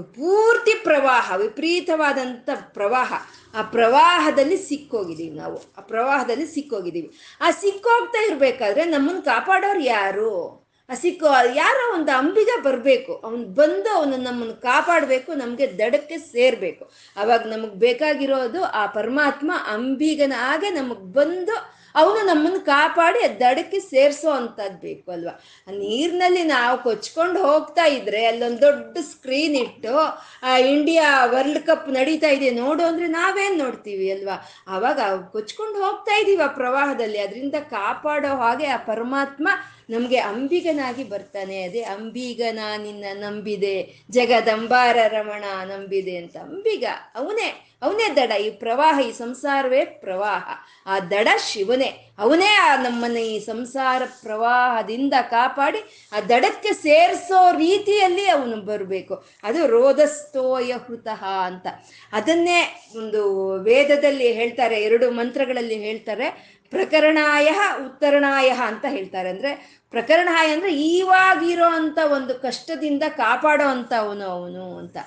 ಪೂರ್ತಿ 0.03 0.73
ಪ್ರವಾಹ 0.73 1.35
ವಿಪರೀತವಾದಂಥ 1.35 2.49
ಪ್ರವಾಹ, 2.55 3.13
ಆ 3.53 3.61
ಪ್ರವಾಹದಲ್ಲಿ 3.61 4.57
ಸಿಕ್ಕೋಗಿದ್ದೀವಿ 4.57 5.35
ನಾವು. 5.35 5.57
ಆ 5.77 5.81
ಪ್ರವಾಹದಲ್ಲಿ 5.81 6.47
ಸಿಕ್ಕೋಗಿದ್ದೀವಿ. 6.47 7.11
ಆ 7.41 7.51
ಸಿಕ್ಕೋಗ್ತಾ 7.51 8.25
ಇರಬೇಕಾದ್ರೆ 8.25 8.85
ನಮ್ಮನ್ನು 8.85 9.21
ಕಾಪಾಡೋರು 9.21 9.79
ಯಾರು? 9.79 10.59
ಆ 10.89 10.93
ಸಿಕ್ಕೋ, 10.93 11.27
ಯಾರೋ 11.55 11.93
ಒಂದು 11.93 12.11
ಅಂಬಿಗ 12.11 12.49
ಬರಬೇಕು. 12.63 13.15
ಅವನು 13.15 13.43
ಬಂದು 13.43 13.89
ಅವನು 13.89 14.17
ನಮ್ಮನ್ನು 14.17 14.53
ಕಾಪಾಡಬೇಕು, 14.53 15.33
ನಮಗೆ 15.33 15.77
ದಡಕ್ಕೆ 15.77 16.17
ಸೇರಬೇಕು. 16.17 16.91
ಅವಾಗ 17.17 17.47
ನಮಗೆ 17.47 17.75
ಬೇಕಾಗಿರೋದು 17.75 18.63
ಆ 18.63 18.85
ಪರಮಾತ್ಮ 18.85 19.51
ಅಂಬಿಗನ 19.67 20.33
ಹಾಗೆ 20.37 20.69
ನಮಗೆ 20.69 21.13
ಬಂದು 21.13 21.78
ಅವನು 21.95 22.25
ನಮ್ಮನ್ನು 22.25 22.61
ಕಾಪಾಡಿ 22.61 23.39
ದಡಕ್ಕೆ 23.39 23.79
ಸೇರಿಸೋ 23.79 24.31
ಅಂಥದ್ದು 24.31 24.79
ಬೇಕು 24.79 25.11
ಅಲ್ವಾ? 25.11 25.41
ನೀರಿನಲ್ಲಿ 25.71 26.43
ನಾವು 26.43 26.83
ಕೊಚ್ಕೊಂಡು 26.83 27.47
ಹೋಗ್ತಾ 27.47 27.85
ಇದ್ರೆ 27.85 28.25
ಅಲ್ಲೊಂದು 28.25 28.61
ದೊಡ್ಡ 28.61 28.97
ಸ್ಕ್ರೀನ್ 28.97 29.55
ಇಟ್ಟು, 29.55 29.95
ಆ 30.43 30.57
ಇಂಡಿಯಾ 30.57 31.25
ವರ್ಲ್ಡ್ 31.25 31.65
ಕಪ್ 31.65 31.89
ನಡೀತಾ 31.89 32.27
ಇದೆ 32.27 32.51
ನೋಡು 32.51 32.85
ಅಂದ್ರೆ 32.85 33.07
ನಾವೇನ್ 33.07 33.57
ನೋಡ್ತೀವಿ 33.57 34.11
ಅಲ್ವಾ? 34.11 34.49
ಅವಾಗ 34.67 34.99
ಕೊಚ್ಕೊಂಡು 35.31 35.85
ಹೋಗ್ತಾ 35.85 36.17
ಇದೀವಿ 36.17 36.55
ಪ್ರವಾಹದಲ್ಲಿ. 36.55 37.19
ಅದರಿಂದ 37.19 37.55
ಕಾಪಾಡೋ 37.69 38.35
ಹಾಗೆ 38.35 38.65
ಆ 38.65 38.77
ಪರಮಾತ್ಮ 38.77 39.47
ನಮಗೆ 39.89 40.17
ಅಂಬಿಗನಾಗಿ 40.17 41.03
ಬರ್ತಾನೆ, 41.03 41.61
ಅದೇ 41.61 41.81
ಅಂಬಿಗನ 41.81 42.59
ನಿನ್ನ 42.77 43.05
ನಂಬಿದೆ, 43.13 44.03
ಜಗದಂಬಾರ 44.11 44.97
ರಮಣ 45.07 45.43
ನಂಬಿದೆ 45.63 46.15
ಅಂತ. 46.17 46.37
ಅಂಬಿಗ, 46.37 46.85
ಅವನೇ 47.15 47.65
ಅವನೇ 47.81 48.15
ದಡ. 48.15 48.31
ಈ 48.31 48.49
ಪ್ರವಾಹ, 48.49 48.99
ಈ 48.99 49.11
ಸಂಸಾರವೇ 49.11 49.85
ಪ್ರವಾಹ. 49.85 50.43
ಆ 50.85 50.99
ದಡ 50.99 51.27
ಶಿವನೇ, 51.51 52.11
ಅವನೇ 52.19 52.47
ಆ 52.47 52.75
ನಮ್ಮನ್ನ 52.75 53.17
ಈ 53.17 53.39
ಸಂಸಾರ 53.39 54.01
ಪ್ರವಾಹದಿಂದ 54.21 55.13
ಕಾಪಾಡಿ, 55.21 56.09
ಆ 56.11 56.21
ದಡಕ್ಕೆ 56.21 56.73
ಸೇರಿಸೋ 56.73 57.57
ರೀತಿಯಲ್ಲಿ 57.57 58.29
ಅವನು 58.29 58.57
ಬರಬೇಕು. 58.57 59.25
ಅದು 59.43 59.67
ರೋದಸ್ತೋಯ 59.67 60.73
ಹೃತಃ 60.87 61.25
ಅಂತ. 61.25 61.67
ಅದನ್ನೇ 62.13 62.91
ಒಂದು 62.95 63.58
ವೇದದಲ್ಲಿ 63.69 64.27
ಹೇಳ್ತಾರೆ, 64.33 64.77
ಎರಡು 64.83 65.07
ಮಂತ್ರಗಳಲ್ಲಿ 65.11 65.77
ಹೇಳ್ತಾರೆ, 65.79 66.27
ಪ್ರಕರಣಾಯ 66.69 67.49
ಉತ್ತರಣಾಯ 67.85 68.49
ಅಂತ 68.49 68.85
ಹೇಳ್ತಾರೆ. 68.89 69.29
ಅಂದ್ರೆ 69.29 69.51
ಪ್ರಕರಣಾಯ 69.91 70.47
ಅಂದ್ರೆ 70.51 70.71
ಈವಾಗಿರೋ 70.75 71.67
ಅಂತ 71.69 71.99
ಒಂದು 72.11 72.33
ಕಷ್ಟದಿಂದ 72.39 73.03
ಕಾಪಾಡೋ 73.09 73.67
ಅಂತ 73.67 73.93
ಅವನು 73.93 74.25
ಅವನು 74.37 74.65
ಅಂತ. 74.77 74.97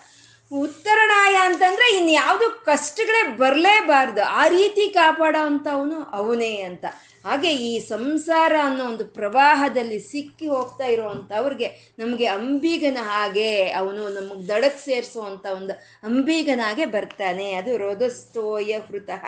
ಉತ್ತರಣಾಯ 0.53 1.35
ಅಂತಂದ್ರೆ 1.44 1.87
ಇನ್ಯಾವುದು 1.96 2.48
ಕಷ್ಟಗಳೇ 2.64 3.22
ಬರಲೇಬಾರ್ದು. 3.37 4.22
ಆ 4.22 4.48
ರೀತಿ 4.48 4.85
ಕಾಪಾಡೋ 4.94 5.42
ಅಂತ 5.46 5.66
ಅವನು, 5.72 5.96
ಅವನೇ 6.03 6.55
ಅಂತ. 6.61 6.85
ಹಾಗೆ 7.25 7.51
ಈ 7.55 7.79
ಸಂಸಾರ 7.79 8.53
ಅನ್ನೋ 8.65 8.85
ಒಂದು 8.85 9.05
ಪ್ರವಾಹದಲ್ಲಿ 9.05 9.99
ಸಿಕ್ಕಿ 9.99 10.47
ಹೋಗ್ತಾ 10.47 10.87
ಇರುವಂಥವ್ರಿಗೆ 10.87 11.95
ನಮಗೆ 11.99 12.27
ಅಂಬಿಗನ 12.27 12.99
ಹಾಗೆ 13.01 13.71
ಅವನು 13.71 14.09
ನಮಗೆ 14.09 14.49
ದಡಕ್ಕೆ 14.49 14.85
ಸೇರಿಸುವಂಥ 14.85 15.47
ಒಂದು 15.47 15.73
ಅಂಬಿಗನಾಗೆ 16.03 16.87
ಬರ್ತಾನೆ. 16.87 17.53
ಅದು 17.53 17.77
ರೋದಸ್ತೋಯ 17.77 18.79
ಹೃತಃ. 18.79 19.25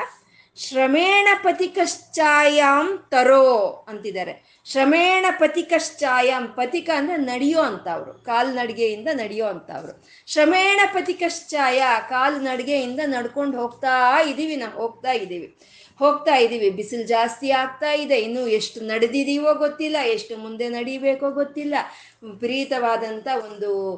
ಶ್ರಮೇಣ 0.56 1.28
ಪತಿಕಶ್ಚಾಯಾಂ 1.42 3.08
ತರೋ 3.10 3.46
ಅಂತಿದ್ದಾರೆ. 3.88 4.62
ಶ್ರಮೇಣ 4.64 5.24
ಪತಿಕಶ್ಚಾಯಾಂ 5.38 6.46
ಪತಿಕ 6.46 6.90
ಅಂದ್ರೆ 6.96 7.16
ನಡೆಯೋ 7.16 7.60
ಅಂತವ್ರು 7.60 8.12
ಕಾಲ್ನಡಿಗೆಯಿಂದ 8.24 9.08
ನಡೆಯೋ 9.12 9.46
ಅಂಥವ್ರು. 9.46 10.04
ಶ್ರಮೇಣ 10.26 10.80
ಪತಿಕಶ್ಚಾಯ 10.94 11.82
ಕಾಲ್ನಡಿಗೆಯಿಂದ 12.08 13.00
ನಡ್ಕೊಂಡು 13.06 13.60
ಹೋಗ್ತಾ 13.60 14.20
ಇದ್ದೀವಿ 14.20 14.56
ನಾವು 14.56 14.72
ಹೋಗ್ತಾ 14.72 15.12
ಇದೀವಿ. 15.12 15.56
ಹೋಗ್ತಾ 15.98 16.36
ಇದ್ದೀವಿ. 16.36 16.70
ಬಿಸಿಲು 16.70 17.02
ಜಾಸ್ತಿ 17.02 17.50
ಆಗ್ತಾ 17.50 17.92
ಇದೆ. 17.92 18.18
ಇನ್ನು 18.18 18.48
ಎಷ್ಟು 18.48 18.80
ನಡೆದಿದೀವೋ 18.80 19.54
ಗೊತ್ತಿಲ್ಲ. 19.54 19.96
ಎಷ್ಟು 20.04 20.36
ಮುಂದೆ 20.36 20.68
ನಡಿಬೇಕೋ 20.68 21.30
ಗೊತ್ತಿಲ್ಲ. 21.30 21.74
ವಿಪರೀತವಾದಂಥ 22.22 23.28
ಒಂದು 23.50 23.96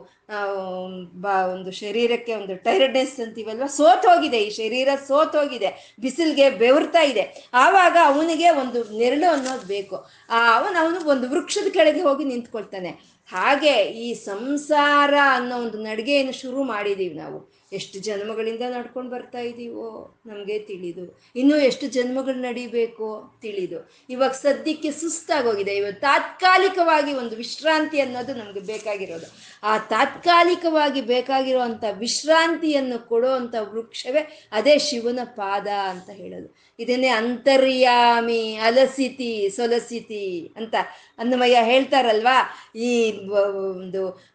ಒಂದು 1.53 1.71
ಶರೀರಕ್ಕೆ 1.71 2.35
ಒಂದು 2.35 2.57
ಟೈರ್ಡ್ನೆಸ್ 2.57 3.21
ಅಂತೀವಲ್ವ? 3.21 3.67
ಸೋತೋಗಿದೆ. 3.67 4.39
ಈ 4.43 4.51
ಶರೀರ 4.51 4.89
ಸೋತೋಗಿದೆ. 5.09 5.95
ಬಿಸಿಲಿಗೆ 6.01 6.51
ಬೆವರ್ತಾ 6.51 7.03
ಇದೆ. 7.03 7.49
ಆವಾಗ 7.55 7.97
ಅವನಿಗೆ 8.05 8.51
ಒಂದು 8.51 8.99
ನೆರಳು 8.99 9.33
ಅನ್ನೋದು 9.33 9.67
ಬೇಕು. 9.67 10.07
ಆ, 10.31 10.59
ಅವನು 10.59 10.85
ಅವನು 10.85 11.09
ಒಂದು 11.09 11.31
ವೃಕ್ಷದ 11.31 11.71
ಕೆಳಗೆ 11.71 12.03
ಹೋಗಿ 12.03 12.25
ನಿಂತ್ಕೊಳ್ತಾನೆ. 12.25 12.89
ಹಾಗೆ 13.33 13.83
ಈ 13.83 14.15
ಸಂಸಾರ 14.15 15.15
ಅನ್ನೋ 15.31 15.59
ಒಂದು 15.59 15.79
ನಡಿಗೆಯನ್ನು 15.79 16.33
ಶುರು 16.33 16.63
ಮಾಡಿದ್ದೀವಿ 16.63 17.15
ನಾವು. 17.15 17.56
ಎಷ್ಟು 17.73 17.99
ಜನ್ಮಗಳಿಂದ 17.99 18.61
ನಡ್ಕೊಂಡು 18.61 19.11
ಬರ್ತಾ 19.11 19.39
ಇದ್ದೀವೋ 19.39 20.21
ನಮಗೆ 20.27 20.59
ತಿಳಿದು. 20.59 21.21
ಇನ್ನೂ 21.37 21.57
ಎಷ್ಟು 21.57 21.87
ಜನ್ಮಗಳು 21.87 22.35
ನಡಿಬೇಕು 22.35 23.35
ತಿಳಿದು. 23.43 23.91
ಇವಾಗ 24.11 24.31
ಸದ್ಯಕ್ಕೆ 24.31 24.91
ಸುಸ್ತಾಗೋಗಿದೆ. 24.91 25.77
ಇವಾಗ 25.77 25.93
ತಾತ್ಕಾಲಿಕವಾಗಿ 25.93 27.13
ಒಂದು 27.13 27.37
ವಿಶ್ರಾಂತಿ 27.37 28.01
ಅನ್ನೋದು 28.01 28.35
ನಮಗೆ 28.35 28.61
ಬೇಕಾಗಿರೋದು. 28.61 29.27
ಆ 29.63 29.79
ತಾತ್ಕಾಲಿಕವಾಗಿ 29.79 31.01
ಬೇಕಾಗಿರುವಂಥ 31.01 31.85
ವಿಶ್ರಾಂತಿಯನ್ನು 31.93 33.09
ಕೊಡುವಂಥ 33.09 33.55
ವೃಕ್ಷವೇ 33.61 34.49
ಅದೇ 34.53 34.79
ಶಿವನ 34.79 35.19
ಪಾದ 35.25 35.67
ಅಂತ 35.67 36.11
ಹೇಳೋದು. 36.11 36.57
ಇದನ್ನೇ 36.79 37.07
ಅಂತರ್ಯಾಮಿ, 37.07 38.55
ಅಲಸಿತಿ, 38.55 39.51
ಸೊಲಸಿತಿ 39.57 40.53
ಅಂತ 40.57 40.75
ಅನ್ನಮಯ್ಯ 41.19 41.57
ಹೇಳ್ತಾರಲ್ವಾ? 41.63 42.71
ಈ 42.79 43.13
ಒಂದು 43.13 44.31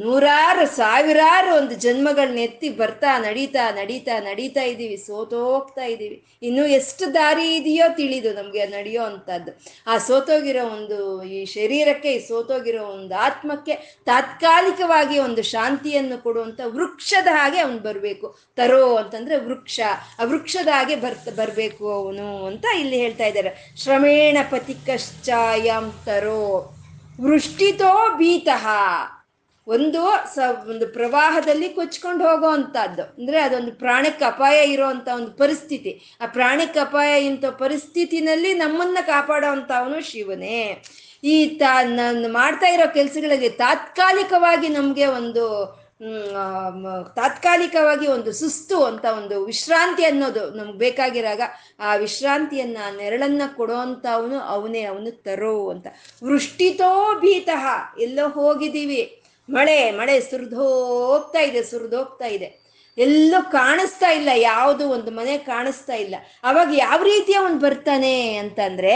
ನೂರಾರು, 0.00 0.76
ಸಾವಿರಾರು 0.76 1.56
ಒಂದು 1.56 1.74
ಜನ್ಮಗಳನ್ನ 1.74 2.38
ಎತ್ತಿ 2.50 2.68
ಬರ್ತಾ, 2.80 3.10
ನಡೀತಾ 3.18 3.64
ನಡೀತಾ 3.80 4.14
ನಡೀತಾ 4.28 4.62
ಇದ್ದೀವಿ, 4.72 4.96
ಸೋತೋಗ್ತಾ 5.08 5.84
ಇದ್ದೀವಿ. 5.92 6.16
ಇನ್ನು 6.42 6.64
ಎಷ್ಟು 6.78 7.04
ದಾರಿ 7.14 7.46
ಇದೆಯೋ 7.56 7.86
ತಿಳಿದು 7.96 8.30
ನಮಗೆ 8.34 8.66
ನಡೆಯೋ 8.66 9.02
ಅಂಥದ್ದು. 9.02 9.52
ಆ 9.86 9.94
ಸೋತೋಗಿರೋ 10.08 10.64
ಒಂದು, 10.76 10.98
ಈ 11.34 11.38
ಶರೀರಕ್ಕೆ, 11.56 12.12
ಈ 12.12 12.20
ಸೋತೋಗಿರೋ 12.28 12.84
ಒಂದು 12.96 13.14
ಆತ್ಮಕ್ಕೆ 13.28 13.74
ತಾತ್ಕಾಲಿಕವಾಗಿ 14.06 15.18
ಒಂದು 15.18 15.42
ಶಾಂತಿಯನ್ನು 15.54 16.18
ಕೊಡುವಂಥ 16.22 16.60
ವೃಕ್ಷದ 16.76 17.28
ಹಾಗೆ 17.32 17.58
ಅವನು 17.58 17.80
ಬರಬೇಕು. 17.88 18.28
ತರೋ 18.56 18.82
ಅಂತಂದ್ರೆ 18.96 19.38
ವೃಕ್ಷ, 19.46 19.80
ಆ 20.18 20.24
ವೃಕ್ಷದ 20.24 20.70
ಹಾಗೆ 20.72 20.96
ಬರ್ತ, 20.96 21.28
ಬರಬೇಕು 21.40 21.84
ಅವನು 22.00 22.28
ಅಂತ 22.46 22.66
ಇಲ್ಲಿ 22.80 22.98
ಹೇಳ್ತಾ 23.04 23.26
ಇದ್ದಾರೆ. 23.26 23.52
ಶ್ರಮೇಣ 23.82 24.38
ಪತಿ 24.50 24.76
ಕಶ್ಚಾಯಂ 24.86 25.86
ತರೋ 26.06 26.42
ವೃಷ್ಟಿತೋ 27.20 27.94
ಭೀತಃ. 28.18 28.66
ಒಂದು 29.70 30.00
ಸ, 30.34 30.38
ಒಂದು 30.70 30.86
ಪ್ರವಾಹದಲ್ಲಿ 30.86 31.68
ಕೊಚ್ಕೊಂಡು 31.68 32.28
ಹೋಗೋ 32.28 32.48
ಅಂಥದ್ದು 32.48 33.02
ಅಂದರೆ 33.02 33.40
ಅದೊಂದು 33.40 33.72
ಪ್ರಾಣಕ್ಕೆ 33.72 34.24
ಅಪಾಯ 34.24 34.56
ಇರೋವಂಥ 34.64 35.08
ಒಂದು 35.14 35.32
ಪರಿಸ್ಥಿತಿ. 35.32 35.92
ಆ 36.20 36.26
ಪ್ರಾಣಕ್ಕೆ 36.26 36.80
ಅಪಾಯ 36.80 37.24
ಇಂಥ 37.24 37.44
ಪರಿಸ್ಥಿತಿನಲ್ಲಿ 37.44 38.54
ನಮ್ಮನ್ನ 38.54 38.98
ಕಾಪಾಡೋ 39.06 39.50
ಅಂಥವನು 39.52 40.00
ಶಿವನೇ. 40.00 40.82
ಈ 41.24 41.46
ತಾ 41.46 41.82
ನಾನು 41.82 42.28
ಮಾಡ್ತಾ 42.32 42.66
ಇರೋ 42.66 42.86
ಕೆಲಸಗಳಲ್ಲಿ 42.94 43.48
ತಾತ್ಕಾಲಿಕವಾಗಿ 43.48 44.68
ನಮಗೆ 44.68 45.06
ಒಂದು 45.06 45.44
ತಾತ್ಕಾಲಿಕವಾಗಿ 47.16 48.06
ಒಂದು 48.06 48.32
ಸುಸ್ತು 48.32 48.84
ಅಂತ 48.84 49.04
ಒಂದು 49.04 49.44
ವಿಶ್ರಾಂತಿ 49.44 50.04
ಅನ್ನೋದು 50.04 50.50
ನಮ್ಗೆ 50.50 50.78
ಬೇಕಾಗಿರಾಗ 50.78 51.42
ಆ 51.80 51.94
ವಿಶ್ರಾಂತಿಯನ್ನ 51.94 52.78
ನೆರಳನ್ನ 52.96 53.42
ಕೊಡೋಂಥವನು 53.56 54.38
ಅವನೇ, 54.40 54.82
ಅವನು 54.84 55.10
ತರೋ 55.22 55.68
ಅಂತ. 55.68 55.86
ವೃಷ್ಟಿತೋ 56.24 57.20
ಭೀತಃ, 57.20 57.64
ಎಲ್ಲೋ 57.98 58.28
ಹೋಗಿದ್ದೀವಿ. 58.28 59.02
ಮಳೆ 59.50 59.90
ಮಳೆ 59.90 60.20
ಸುರಿದೋಗ್ತಾ 60.20 61.40
ಇದೆ 61.40 61.62
ಸುರಿದೋಗ್ತಾ 61.62 62.26
ಇದೆ. 62.26 62.48
ಎಲ್ಲೂ 62.98 63.50
ಕಾಣಿಸ್ತಾ 63.50 64.10
ಇಲ್ಲ, 64.10 64.28
ಯಾವುದು 64.34 64.90
ಒಂದು 64.90 65.10
ಮನೆ 65.10 65.38
ಕಾಣಿಸ್ತಾ 65.38 65.94
ಇಲ್ಲ. 65.94 66.14
ಅವಾಗ 66.44 66.68
ಯಾವ 66.72 67.02
ರೀತಿಯ 67.02 67.38
ಒಂದು 67.38 67.60
ಬರ್ತಾನೆ 67.60 68.34
ಅಂತಂದ್ರೆ 68.36 68.94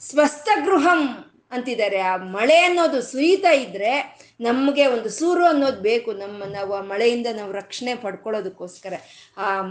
ಸ್ವಸ್ಥ 0.00 0.48
ಗೃಹಂ 0.64 1.31
ಅಂತಿದ್ದಾರೆ. 1.52 1.98
ಆ 2.00 2.16
ಮಳೆ 2.16 2.58
ಅನ್ನೋದು 2.58 3.02
ಸುರಿತಾ 3.02 3.50
ಇದ್ರೆ 3.50 4.22
ನಮಗೆ 4.40 4.86
ಒಂದು 4.86 5.10
ಸೂರು 5.10 5.44
ಅನ್ನೋದು 5.46 5.80
ಬೇಕು. 5.80 6.12
ನಮ್ಮ, 6.12 6.44
ನಾವು 6.44 6.74
ಆ 6.74 6.80
ಮಳೆಯಿಂದ 6.82 7.26
ನಾವು 7.36 7.52
ರಕ್ಷಣೆ 7.52 7.94
ಪಡ್ಕೊಳ್ಳೋದಕ್ಕೋಸ್ಕರ. 7.94 8.94
ಆ 9.36 9.62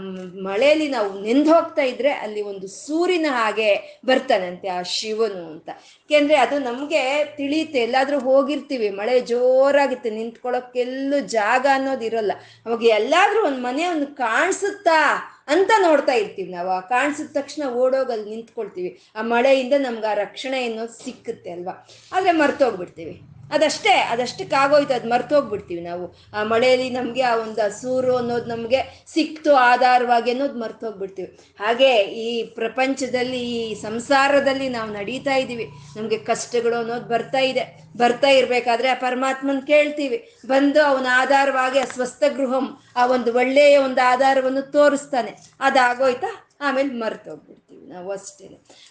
ಮಳೆಯಲ್ಲಿ 0.42 0.88
ನಾವು 0.88 1.20
ನೆಂದು 1.20 1.54
ಹೋಗ್ತಾ 1.54 1.82
ಇದ್ರೆ 1.82 2.12
ಅಲ್ಲಿ 2.12 2.42
ಒಂದು 2.42 2.68
ಸೂರಿನ 2.68 3.26
ಹಾಗೆ 3.30 4.00
ಬರ್ತಾನಂತೆ 4.06 4.68
ಆ 4.68 4.82
ಶಿವನು 4.82 5.52
ಅಂತ. 5.52 5.68
ಯಾಕೆಂದ್ರೆ 5.68 6.36
ಅದು 6.36 6.58
ನಮಗೆ 6.58 7.24
ತಿಳಿಯುತ್ತೆ. 7.36 7.78
ಎಲ್ಲಾದ್ರೂ 7.78 8.18
ಹೋಗಿರ್ತೀವಿ. 8.18 8.90
ಮಳೆ 8.90 9.20
ಜೋರಾಗುತ್ತೆ. 9.20 10.10
ನಿಂತ್ಕೊಳ್ಳೋಕೆಲ್ಲೂ 10.10 11.20
ಜಾಗ 11.20 11.66
ಅನ್ನೋದು 11.74 12.04
ಇರಲ್ಲ. 12.04 12.32
ಅವಾಗ 12.66 12.82
ಎಲ್ಲಾದ್ರೂ 12.82 13.46
ಒಂದು 13.46 13.58
ಮನೆ 13.58 13.86
ಒಂದು 13.86 14.06
ಕಾಣಿಸುತ್ತಾ? 14.06 14.98
ಅಂತ 15.48 15.70
ನೋಡ್ತಾ 15.78 16.12
ಇರ್ತೀವಿ 16.12 16.50
ನಾವು. 16.50 16.68
ಆ 16.68 16.80
ಕಾಣಿಸಿದ 16.80 17.26
ತಕ್ಷಣ 17.32 17.68
ಓಡೋಗಲ್ಲಿ 17.68 18.30
ನಿಂತ್ಕೊಳ್ತೀವಿ. 18.30 19.00
ಆ 19.16 19.22
ಮಳೆಯಿಂದ 19.22 19.72
ನಮ್ಗೆ 19.78 20.06
ಆ 20.06 20.14
ರಕ್ಷಣೆ 20.14 20.64
ಅನ್ನೋದು 20.64 21.04
ಸಿಕ್ಕುತ್ತೆ 21.04 21.50
ಅಲ್ವಾ? 21.50 21.88
ಆದರೆ 22.12 22.32
ಮರ್ತೋಗ್ಬಿಡ್ತೀವಿ. 22.32 23.20
ಅದಷ್ಟೇ, 23.50 23.90
ಅದಷ್ಟಕ್ಕೆ 23.90 24.56
ಆಗೋಯ್ತು, 24.56 24.94
ಅದು 24.94 25.08
ಮರ್ತೋಗ್ಬಿಡ್ತೀವಿ 25.08 25.80
ನಾವು. 25.80 26.14
ಆ 26.32 26.42
ಮಳೆಯಲ್ಲಿ 26.42 26.90
ನಮಗೆ 26.90 27.22
ಆ 27.22 27.36
ಒಂದು 27.36 27.62
ಹಸೂರು 27.62 28.16
ಅನ್ನೋದು 28.16 28.44
ನಮಗೆ 28.44 29.04
ಸಿಕ್ತು, 29.06 29.54
ಆಧಾರವಾಗಿ 29.54 30.30
ಅನ್ನೋದು 30.30 30.58
ಮರ್ತೋಗ್ಬಿಡ್ತೀವಿ. 30.58 31.38
ಹಾಗೆ 31.60 31.96
ಈ 31.96 32.42
ಪ್ರಪಂಚದಲ್ಲಿ, 32.42 33.50
ಈ 33.50 33.74
ಸಂಸಾರದಲ್ಲಿ 33.74 34.68
ನಾವು 34.68 34.90
ನಡೀತಾ 34.90 35.34
ಇದ್ದೀವಿ. 35.34 35.68
ನಮಗೆ 35.96 36.18
ಕಷ್ಟಗಳು 36.18 36.76
ಅನ್ನೋದು 36.76 37.04
ಬರ್ತಾ 37.04 37.38
ಇದೆ. 37.38 37.82
ಬರ್ತಾ 37.96 38.28
ಇರಬೇಕಾದ್ರೆ 38.28 38.88
ಆ 38.88 38.94
ಪರಮಾತ್ಮನ 38.94 39.60
ಕೇಳ್ತೀವಿ. 39.66 40.30
ಬಂದು 40.46 40.82
ಅವನ 40.82 41.06
ಆಧಾರವಾಗಿ 41.10 41.78
ಆ 41.78 41.84
ಸ್ವಸ್ಥ 41.84 42.24
ಗೃಹಂ, 42.28 42.78
ಆ 42.96 43.06
ಒಂದು 43.06 43.34
ಒಳ್ಳೆಯ 43.34 43.76
ಒಂದು 43.76 44.08
ಆಧಾರವನ್ನು 44.08 44.62
ತೋರಿಸ್ತಾನೆ. 44.62 45.36
ಅದಾಗೋಯ್ತಾ? 45.60 46.48
ಆಮೇಲೆ 46.62 46.88
ಮರ್ತೋಗ್ಬಿಡ್ತೀವಿ 46.88 47.86
ನಾವು 47.86 48.10
ಅಷ್ಟೇ. 48.12 48.46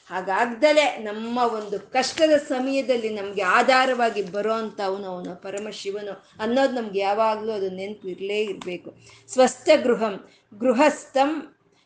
ಹಾಗಾಗ್ದಲೆ 0.10 0.86
ನಮ್ಮ 0.98 1.38
ಒಂದು 1.38 1.80
ಕಷ್ಟದ 1.80 2.34
ಸಮಯದಲ್ಲಿ 2.38 3.10
ನಮಗೆ 3.10 3.42
ಆಧಾರವಾಗಿ 3.42 4.22
ಬರೋ 4.32 4.54
ಅಂಥವನು 4.54 5.08
ಅವನು, 5.08 5.42
ಪರಮಶಿವನು 5.42 6.14
ಅನ್ನೋದು 6.40 6.74
ನಮ್ಗೆ 6.82 7.00
ಯಾವಾಗಲೂ 7.00 7.52
ಅದು 7.52 7.70
ನೆನಪು 7.70 8.08
ಇರಲೇ 8.08 8.40
ಇರಬೇಕು. 8.44 8.94
ಸ್ವಸ್ಥ 9.28 9.70
ಗೃಹಂ, 9.84 10.16
ಗೃಹಸ್ಥಂ 10.60 11.32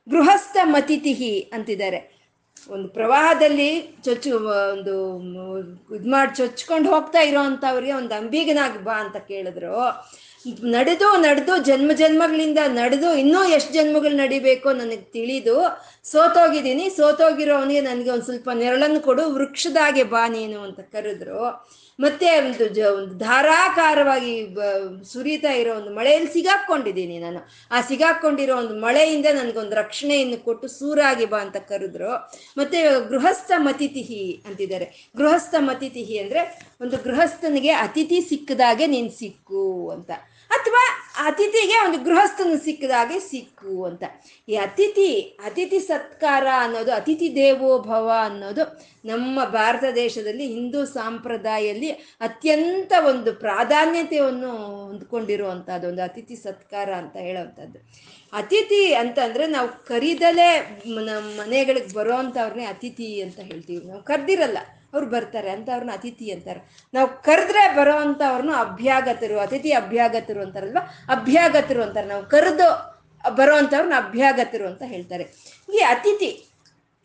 ಗೃಹಸ್ಥ 0.09 0.57
ಮತಿಥಿ 0.63 1.39
ಅಂತಿದ್ದಾರೆ. 1.53 2.15
ಒಂದು 2.69 2.87
ಪ್ರವಾಹದಲ್ಲಿ 2.87 3.69
ಚೊಚ್ಚು, 3.81 4.31
ಒಂದು 4.73 4.93
ಇದು 5.95 6.09
ಮಾಡಿ 6.09 6.35
ಚೊಚ್ಕೊಂಡು 6.35 6.89
ಹೋಗ್ತಾ 6.89 7.19
ಇರೋ 7.19 7.39
ಅಂಥವ್ರಿಗೆ 7.39 7.93
ಒಂದು 7.93 8.13
ಅಂಬಿಗನಾಗಿ 8.13 8.79
ಬಾ 8.83 8.93
ಅಂತ 8.93 9.17
ಕೇಳಿದ್ರು. 9.17 9.73
ನಡೆದು 10.63 11.17
ನಡೆದು 11.17 11.63
ಜನ್ಮ 11.63 11.91
ಜನ್ಮಗಳಿಂದ 11.93 12.57
ನಡೆದು 12.67 13.13
ಇನ್ನೂ 13.13 13.43
ಎಷ್ಟು 13.47 13.73
ಜನ್ಮಗಳು 13.73 14.15
ನಡಿಬೇಕೋ 14.15 14.71
ನನಗೆ 14.71 15.05
ತಿಳಿದು 15.17 15.55
ಸೋತೋಗಿದ್ದೀನಿ. 16.03 16.89
ಸೋತೋಗಿರೋವನಿಗೆ 16.89 17.81
ನನಗೆ 17.81 18.09
ಒಂದು 18.09 18.25
ಸ್ವಲ್ಪ 18.25 18.49
ನೆರಳನ್ನು 18.53 18.99
ಕೊಡು, 18.99 19.29
ವೃಕ್ಷದಾಗೆ 19.29 20.03
ಬಾ 20.03 20.27
ನೀನು 20.27 20.59
ಅಂತ 20.59 20.79
ಕರೆದ್ರು. 20.79 21.41
ಮತ್ತೆ 21.99 22.39
ಒಂದು 22.39 22.67
ಜ, 22.67 22.79
ಒಂದು 22.79 23.17
ಧಾರಾಕಾರವಾಗಿ 23.17 24.55
ಸುರಿತಾ 25.13 25.51
ಇರೋ 25.51 25.75
ಒಂದು 25.75 25.95
ಮಳೆಯಲ್ಲಿ 25.95 26.33
ಸಿಗಾಕೊಂಡಿದ್ದೀನಿ 26.33 27.17
ನಾನು. 27.19 27.39
ಆ 27.71 27.81
ಸಿಗಾಕೊಂಡಿರೋ 27.81 28.55
ಒಂದು 28.57 28.79
ಮಳೆಯಿಂದ 28.79 29.25
ನನಗೊಂದು 29.25 29.75
ರಕ್ಷಣೆಯನ್ನು 29.75 30.37
ಕೊಟ್ಟು 30.45 30.67
ಸೂರಾಗಿ 30.67 31.25
ಬಾ 31.25 31.37
ಅಂತ 31.37 31.57
ಕರೆದ್ರು. 31.57 32.11
ಮತ್ತೆ 32.57 32.81
ಗೃಹಸ್ಥ 33.09 33.51
ಮತಿಥಿ 33.57 34.43
ಅಂತಿದ್ದಾರೆ. 34.47 35.09
ಗೃಹಸ್ಥ 35.17 35.55
ಮತಿಥಿ 35.59 36.17
ಅಂದ್ರೆ 36.17 36.71
ಒಂದು 36.81 36.97
ಗೃಹಸ್ಥನಿಗೆ 36.97 37.69
ಅತಿಥಿ 37.69 38.21
ಸಿಕ್ಕದಾಗೆ 38.21 38.87
ನೀನು 38.87 39.09
ಸಿಕ್ಕು 39.19 39.89
ಅಂತ. 39.89 40.11
ಅಥವಾ 40.49 40.83
ಅತಿಥಿಗೆ 41.25 41.77
ಒಂದು 41.85 41.97
ಗೃಹಸ್ಥನು 42.03 42.63
ಸಿಕ್ಕದಾಗೆ 42.63 43.19
ಸಿಕ್ಕು 43.19 43.85
ಅಂತ. 43.85 44.03
ಈ 44.49 44.55
ಅತಿಥಿ 44.55 45.21
ಅತಿಥಿ 45.21 45.79
ಸತ್ಕಾರ 45.79 46.47
ಅನ್ನೋದು, 46.57 46.93
ಅತಿಥಿ 46.93 47.35
ದೇವೋ 47.35 47.79
ಭವ 47.79 48.11
ಅನ್ನೋದು 48.23 48.85
ನಮ್ಮ 49.05 49.45
ಭಾರತ 49.45 49.83
ದೇಶದಲ್ಲಿ 49.95 50.47
ಹಿಂದೂ 50.47 50.85
ಸಂಪ್ರದಾಯದಲ್ಲಿ 50.85 51.89
ಅತ್ಯಂತ 52.19 52.93
ಒಂದು 53.07 53.33
ಪ್ರಾಧಾನ್ಯತೆಯನ್ನು 53.33 54.51
ಹೊಂದ್ಕೊಂಡಿರುವಂಥದ್ದು, 54.85 55.87
ಒಂದು 55.87 56.01
ಅತಿಥಿ 56.01 56.35
ಸತ್ಕಾರ 56.35 56.89
ಅಂತ 56.93 57.15
ಹೇಳೋವಂಥದ್ದು. 57.17 57.79
ಅತಿಥಿ 58.33 58.93
ಅಂತಂದರೆ 58.93 59.47
ನಾವು 59.47 59.67
ಕರೀದಲೇ 59.85 60.81
ನಮ್ಮ 60.85 61.41
ಮನೆಗಳಿಗೆ 61.41 61.93
ಬರೋ 61.93 62.13
ಅಂಥವ್ರನ್ನೇ 62.13 62.65
ಅತಿಥಿ 62.65 63.21
ಅಂತ 63.21 63.39
ಹೇಳ್ತೀವಿ. 63.39 63.87
ನಾವು 63.87 64.03
ಕರ್ದಿರಲ್ಲ. 64.03 64.57
ಅವ್ರು 64.95 65.09
ಬರ್ತಾರೆ 65.09 65.49
ಅಂತ 65.49 65.69
ಅಂಥವ್ರನ್ನ 65.69 65.91
ಅತಿಥಿ 65.93 66.31
ಅಂತಾರೆ. 66.31 66.87
ನಾವು 66.93 67.07
ಕರೆದ್ರೆ 67.07 67.75
ಬರೋ 67.75 67.95
ಅಂಥವ್ರನ್ನ 67.95 68.49
ಅಭ್ಯಾಗತರು, 68.57 69.39
ಅತಿಥಿ 69.39 69.71
ಅಭ್ಯಾಗತರು 69.71 70.41
ಅಂತಾರಲ್ವ? 70.41 70.77
ಅಭ್ಯಾಗತರು 71.09 71.83
ಅಂತಾರೆ. 71.83 72.07
ನಾವು 72.07 72.25
ಕರೆದು 72.25 72.95
ಬರೋ 73.35 73.55
ಅಂಥವ್ರನ್ನ 73.55 73.93
ಅಭ್ಯಾಗತರು 73.97 74.67
ಅಂತ 74.67 74.83
ಹೇಳ್ತಾರೆ. 74.85 75.23
ಈ 75.73 75.77
ಅತಿಥಿ 75.77 76.44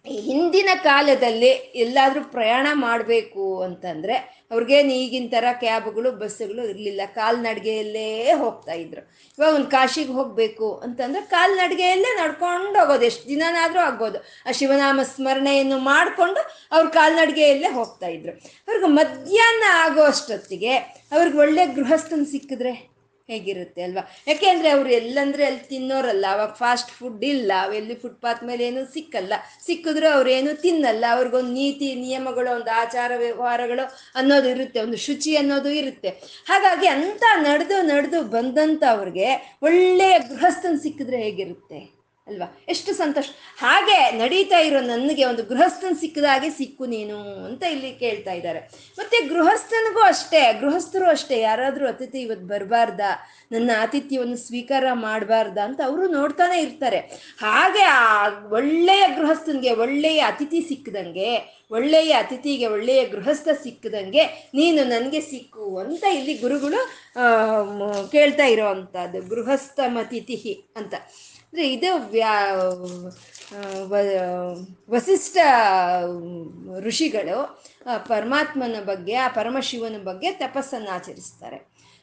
ಹಿಂದಿನ 0.05 0.69
ಕಾಲದಲ್ಲಿ 0.83 1.49
ಎಲ್ಲಾದರೂ 1.49 2.25
ಪ್ರಯಾಣ 2.25 2.67
ಮಾಡಬೇಕು 2.73 3.63
ಅಂತಂದರೆ 3.63 4.47
ಅವ್ರಿಗೇನು 4.51 4.93
ಈಗಿನ 4.93 5.27
ಥರ 5.31 5.45
ಕ್ಯಾಬ್ಗಳು 5.53 6.13
ಬಸ್ಸುಗಳು 6.13 6.69
ಇರಲಿಲ್ಲ. 6.69 7.01
ಕಾಲ್ನಡಿಗೆಯಲ್ಲೇ 7.15 8.33
ಹೋಗ್ತಾ 8.33 8.73
ಇದ್ರು. 8.73 9.11
ಇವಾಗ 9.39 9.55
ಒಂದು 9.55 9.67
ಕಾಶಿಗೆ 9.67 10.13
ಹೋಗಬೇಕು 10.13 10.77
ಅಂತಂದ್ರೆ 10.77 11.23
ಕಾಲ್ನಡಿಗೆಯಲ್ಲೇ 11.23 12.17
ನಡ್ಕೊಂಡು 12.23 12.81
ಹೋಗೋದು. 12.81 13.05
ಎಷ್ಟು 13.05 13.29
ದಿನನಾದರೂ 13.29 13.79
ಆಗ್ಬೋದು. 13.79 14.19
ಆ 14.19 14.53
ಶಿವನಾಮ 14.53 15.01
ಸ್ಮರಣೆಯನ್ನು 15.03 15.79
ಮಾಡಿಕೊಂಡು 15.79 16.69
ಅವ್ರು 16.73 16.91
ಕಾಲ್ನಡಿಗೆಯಲ್ಲೇ 16.91 17.69
ಹೋಗ್ತಾ 17.69 18.07
ಇದ್ರು. 18.07 18.33
ಅವ್ರಿಗೆ 18.69 18.87
ಮಧ್ಯಾಹ್ನ 18.87 19.65
ಆಗೋ 19.73 20.03
ಅಷ್ಟೊತ್ತಿಗೆ 20.03 20.77
ಅವ್ರಿಗೆ 21.13 21.39
ಒಳ್ಳೆ 21.39 21.67
ಗೃಹಸ್ಥನ್ 21.67 22.27
ಸಿಕ್ಕಿದ್ರೆ? 22.27 23.00
ಹೇಗಿರುತ್ತೆ 23.31 23.83
ಅಲ್ವಾ? 23.83 24.03
ಯಾಕೆಂದ್ರೆ 24.27 24.69
ಅವ್ರು 24.69 24.91
ಎಲ್ಲಂದ್ರೆ 24.91 25.45
ಅಲ್ಲಿ 25.45 25.69
ತಿನ್ನೋರಲ್ಲ, 25.69 26.27
ಅವಾಗ 26.31 26.53
ಫಾಸ್ಟ್ 26.53 26.91
ಫುಡ್ 26.91 27.25
ಇಲ್ಲ 27.25 27.53
ಅವೆಲ್ಲಿ 27.63 27.95
ಫುಟ್ಪಾತ್ 27.95 28.45
ಮೇಲೆ 28.45 28.67
ಏನು 28.67 28.85
ಸಿಕ್ಕಲ್ಲ. 28.95 29.33
ಸಿಕ್ಕಿದ್ರು 29.67 30.09
ಅವ್ರೇನು 30.15 30.61
ತಿನ್ನಲ್ಲ. 30.61 31.05
ಅವ್ರಿಗೊಂದು 31.11 31.53
ನೀತಿ, 31.53 31.95
ನಿಯಮಗಳು, 31.95 32.55
ಒಂದು 32.55 32.71
ಆಚಾರ, 32.71 33.13
ವ್ಯವಹಾರಗಳು 33.17 33.87
ಅನ್ನೋದು 34.15 34.49
ಇರುತ್ತೆ, 34.49 34.81
ಒಂದು 34.81 34.97
ಶುಚಿ 34.97 35.37
ಅನ್ನೋದು 35.37 35.71
ಇರುತ್ತೆ. 35.71 36.09
ಹಾಗಾಗಿ 36.47 36.87
ಅಂತ 36.87 37.23
ನಡೆದು 37.37 37.83
ನಡೆದು 37.83 38.23
ಬಂದಂತ 38.23 38.83
ಅವ್ರಿಗೆ 38.91 39.59
ಒಳ್ಳೆಯ 39.63 40.19
ಗೃಹಸ್ಥನ್ 40.19 40.81
ಸಿಕ್ಕಿದ್ರೆ 40.81 41.23
ಹೇಗಿರುತ್ತೆ? 41.23 42.00
ಅಲ್ವಾ? 42.31 42.49
ಎಷ್ಟು 42.73 42.91
ಸಂತೋಷ. 43.01 43.29
ಹಾಗೆ 43.63 43.99
ನಡೀತಾ 44.19 44.59
ಇರೋ 44.69 44.81
ನನಗೆ 44.93 45.25
ಒಂದು 45.31 45.43
ಗೃಹಸ್ಥನ್ 45.51 45.99
ಸಿಕ್ಕದಾಗೆ 46.03 46.51
ಸಿಕ್ಕು 46.59 46.87
ನೀನು 46.95 47.17
ಅಂತ 47.49 47.63
ಇಲ್ಲಿ 47.75 47.91
ಕೇಳ್ತಾ 48.05 48.33
ಇದ್ದಾರೆ. 48.39 48.61
ಮತ್ತೆ 48.99 49.19
ಗೃಹಸ್ಥನಿಗೂ 49.33 50.03
ಅಷ್ಟೇ, 50.13 50.43
ಗೃಹಸ್ಥರು 50.63 51.09
ಅಷ್ಟೇ, 51.15 51.39
ಯಾರಾದರೂ 51.41 51.87
ಅತಿಥಿ 51.93 52.21
ಇವತ್ತು 52.27 52.49
ಬರಬಾರ್ದ? 52.55 53.03
ನನ್ನ 53.53 53.71
ಆತಿಥ್ಯವನ್ನು 53.85 54.39
ಸ್ವೀಕಾರ 54.47 54.85
ಮಾಡಬಾರ್ದ 55.07 55.59
ಅಂತ 55.69 55.81
ಅವರು 55.87 56.05
ನೋಡ್ತಾನೆ 56.09 56.59
ಇರ್ತಾರೆ. 56.67 57.01
ಹಾಗೆ 57.47 57.85
ಆ 57.95 58.05
ಒಳ್ಳೆಯ 58.59 59.05
ಗೃಹಸ್ಥನಿಗೆ 59.17 59.73
ಒಳ್ಳೆಯ 59.85 60.21
ಅತಿಥಿ 60.33 60.61
ಸಿಕ್ಕದಂಗೆ, 60.69 61.31
ಒಳ್ಳೆಯ 61.71 62.13
ಅತಿಥಿಗೆ 62.23 62.67
ಒಳ್ಳೆಯ 62.67 63.01
ಗೃಹಸ್ಥ 63.15 63.49
ಸಿಕ್ಕದಂಗೆ 63.63 64.23
ನೀನು 64.55 64.81
ನನಗೆ 64.85 65.21
ಸಿಕ್ಕು 65.31 65.67
ಅಂತ 65.79 66.05
ಇಲ್ಲಿ 66.19 66.35
ಗುರುಗಳು 66.39 66.81
ಕೇಳ್ತಾ 68.11 68.47
ಇರೋವಂಥದ್ದು 68.55 69.21
ಗೃಹಸ್ಥಮತಿಥಿ 69.35 70.53
ಅಂತ. 70.77 70.95
ಅಂದರೆ 71.53 71.69
ಇದು 71.73 71.91
ವ್ಯಾ 72.13 72.35
ವಸಿಷ್ಠ 74.91 75.37
ಋಷಿಗಳು 76.87 77.39
ಪರಮಾತ್ಮನ 78.07 78.77
ಬಗ್ಗೆ, 78.85 79.15
ಆ 79.15 79.29
ಪರಮಶಿವನ 79.29 79.99
ಬಗ್ಗೆ 80.05 80.31
ತಪಸ್ಸನ್ನು 80.33 80.91
ಆಚರಿಸ್ತಾರೆ. 80.97 81.59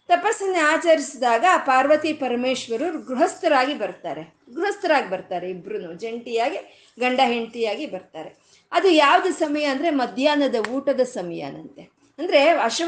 ತಪಸ್ಸನ್ನು 0.09 0.59
ಆಚರಿಸಿದಾಗ 0.71 1.45
ಪಾರ್ವತಿ 1.65 2.13
ಪರಮೇಶ್ವರರು 2.13 2.99
ಗೃಹಸ್ಥರಾಗಿ 2.99 3.73
ಬರ್ತಾರೆ. 3.73 4.23
ಗೃಹಸ್ಥರಾಗಿ 4.55 5.09
ಬರ್ತಾರೆ 5.09 5.49
ಇಬ್ರು 5.49 5.93
ಜಂಟಿಯಾಗಿ, 5.93 6.59
ಗಂಡ 6.99 7.19
ಹೆಂಡತಿಯಾಗಿ 7.23 7.85
ಬರ್ತಾರೆ. 7.85 8.29
ಅದು 8.71 8.89
ಯಾವುದು 8.89 9.31
ಸಮಯ 9.33 9.65
ಅಂದರೆ 9.65 9.89
ಮಧ್ಯಾಹ್ನದ 9.89 10.55
ಊಟದ 10.75 11.03
ಸಮಯನಂತೆ. 11.17 11.96
ಅಂದರೆ 12.19 12.39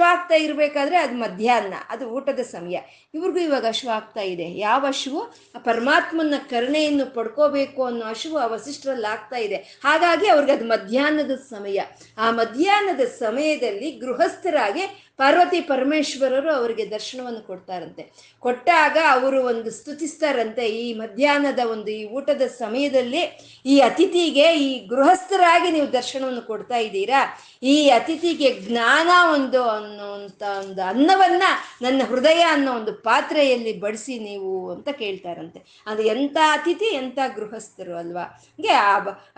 ಆಗ್ತಾ 0.04 0.36
ಇರಬೇಕಾದ್ರೆ 0.36 0.98
ಅದು 0.98 1.14
ಮಧ್ಯಾಹ್ನ, 1.14 1.74
ಅದು 1.90 2.10
ಊಟದ 2.10 2.40
ಸಮಯ. 2.40 2.78
ಇವ್ರಿಗೂ 3.14 3.40
ಇವಾಗ 3.40 3.66
ಹಶವಾಗ್ತಾ 3.66 4.22
ಇದೆ. 4.22 4.58
ಯಾವ 4.58 4.86
ಹಶುವು 4.86 5.22
ಪರಮಾತ್ಮನ 5.64 6.34
ಕರುಣೆಯನ್ನು 6.50 7.14
ಪಡ್ಕೋಬೇಕು 7.14 7.86
ಅನ್ನೋ 7.86 8.06
ಹಶುವು 8.06 8.38
ಆ 8.38 8.46
ವಸಿಷ್ಠರಲ್ಲಿ 8.46 9.08
ಆಗ್ತಾ 9.12 9.38
ಇದೆ. 9.38 9.56
ಹಾಗಾಗಿ 9.56 10.28
ಅವ್ರಿಗೆ 10.28 10.52
ಅದು 10.52 10.66
ಮಧ್ಯಾಹ್ನದ 10.66 11.36
ಸಮಯ. 11.36 11.80
ಆ 12.18 12.32
ಮಧ್ಯಾಹ್ನದ 12.32 13.06
ಸಮಯದಲ್ಲಿ 13.06 13.92
ಗೃಹಸ್ಥರಾಗಿ 13.92 15.09
ಪಾರ್ವತಿ 15.20 15.62
ಪರಮೇಶ್ವರರು 15.62 16.54
ಅವರಿಗೆ 16.54 16.92
ದರ್ಶನವನ್ನು 16.92 17.48
ಕೊಡ್ತಾರಂತೆ. 17.48 18.04
ಕೊಟ್ಟಾಗ 18.40 18.98
ಅವರು 19.10 19.46
ಒಂದು 19.46 19.72
ಸ್ತುತಿಸ್ತಾರಂತೆ 19.72 20.70
ಈ 20.70 20.94
ಮಧ್ಯಾಹ್ನದ 20.94 21.60
ಒಂದು 21.72 21.92
ಈ 21.92 22.06
ಊಟದ 22.06 22.42
ಸಮಯದಲ್ಲಿ 22.42 23.22
ಈ 23.66 23.80
ಅತಿಥಿಗೆ 23.80 24.58
ಈ 24.58 24.88
ಗೃಹಸ್ಥರಾಗಿ 24.88 25.72
ನೀವು 25.72 25.94
ದರ್ಶನವನ್ನು 25.94 26.42
ಕೊಡ್ತಾ 26.42 26.78
ಇದ್ದೀರಾ? 26.78 27.40
ಈ 27.64 27.90
ಅತಿಥಿಗೆ 27.90 28.60
ಜ್ಞಾನ 28.60 29.10
ಒಂದು 29.34 29.64
ಅನ್ನುವಂಥ 29.64 30.44
ಒಂದು 30.60 30.82
ಅನ್ನವನ್ನ 30.84 31.44
ನನ್ನ 31.82 32.02
ಹೃದಯ 32.06 32.42
ಅನ್ನೋ 32.42 32.74
ಒಂದು 32.74 32.94
ಪಾತ್ರೆಯಲ್ಲಿ 32.94 33.80
ಬಡಿಸಿ 33.80 34.20
ನೀವು 34.20 34.72
ಅಂತ 34.72 34.90
ಕೇಳ್ತಾರಂತೆ. 34.90 35.84
ಅದು 35.88 36.02
ಎಂಥ 36.02 36.38
ಅತಿಥಿ 36.52 36.86
ಎಂಥ 36.86 37.20
ಗೃಹಸ್ಥರು 37.36 37.98
ಅಲ್ವಾ? 37.98 38.24
ಹಂಗೆ 38.24 38.72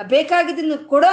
ಬೇಕಾಗಿದ್ದನ್ನು 0.08 0.88
ಕೊಡೋ 0.88 1.08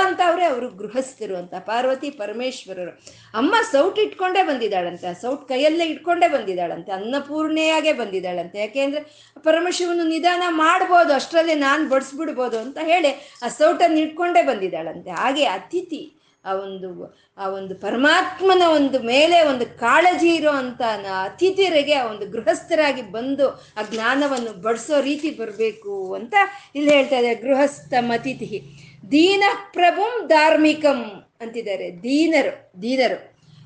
ಅವರು 0.49 0.69
ಗೃಹಸ್ಥರು 0.69 1.37
ಅಂತ 1.37 1.55
ಪಾರ್ವತಿ 1.55 2.11
ಪರಮೇಶ್ವರರು. 2.11 2.91
ಅಮ್ಮ 3.35 3.55
ಸೌಟ್ 3.73 3.99
ಇಟ್ಕೊಂಡೇ 3.99 4.43
ಬಂದಿದ್ದಾಳಂತೆ 4.59 5.09
ಸೌಟ್ 5.23 5.43
ಕೈಯಲ್ಲೇ 5.49 5.85
ಇಟ್ಕೊಂಡೇ 5.93 6.29
ಬಂದಿದ್ದಾಳಂತೆ, 6.35 6.91
ಅನ್ನಪೂರ್ಣೆಯಾಗೆ 6.99 7.93
ಬಂದಿದ್ದಾಳಂತೆ. 8.01 8.59
ಯಾಕೆಂದ್ರೆ 8.65 9.01
ಪರಮಶಿವನು 9.47 10.05
ನಿಧಾನ 10.15 10.45
ಮಾಡ್ಬೋದು, 10.65 11.11
ಅಷ್ಟರಲ್ಲೇ 11.19 11.57
ನಾನು 11.69 11.83
ಬಡಿಸ್ಬಿಡ್ಬೋದು 11.93 12.57
ಅಂತ 12.65 12.79
ಹೇಳಿ 12.91 13.11
ಆ 13.45 13.49
ಸೌಟನ್ನು 13.59 14.01
ಇಟ್ಕೊಂಡೇ 14.07 14.43
ಬಂದಿದ್ದಾಳಂತೆ. 14.51 15.11
ಹಾಗೆ 15.23 15.45
ಅತಿಥಿ, 15.57 16.03
ಆ 16.45 16.53
ಒಂದು 16.65 16.89
ಆ 17.43 17.47
ಒಂದು 17.59 17.75
ಪರಮಾತ್ಮನ 17.85 18.65
ಒಂದು 18.79 18.99
ಮೇಲೆ 19.13 19.39
ಒಂದು 19.51 19.65
ಕಾಳಜಿ 19.83 20.31
ಇರೋ 20.39 20.53
ಅಂತ 20.63 20.83
ಅತಿಥಿಯರಿಗೆ, 21.27 21.95
ಆ 22.01 22.05
ಒಂದು 22.13 22.27
ಗೃಹಸ್ಥರಾಗಿ 22.35 23.05
ಬಂದು 23.17 23.49
ಆ 23.79 23.85
ಜ್ಞಾನವನ್ನು 23.93 24.53
ಬಡಿಸೋ 24.67 24.99
ರೀತಿ 25.09 25.31
ಬರಬೇಕು 25.41 25.95
ಅಂತ 26.19 26.35
ಇಲ್ಲಿ 26.77 26.91
ಹೇಳ್ತಾ 26.97 27.21
ಇದೆ 27.25 27.33
ಗೃಹಸ್ಥ 27.47 27.95
ಅತಿಥಿ. 28.19 28.61
ದೀನ 29.15 29.45
ಪ್ರಭುಂ 29.79 30.15
ಧಾರ್ಮಿಕಂ 30.35 31.01
ಅಂತಿದ್ದಾರೆ, 31.45 31.89
ದೀನರು 32.07 32.55
ದೀನರು. 32.85 33.19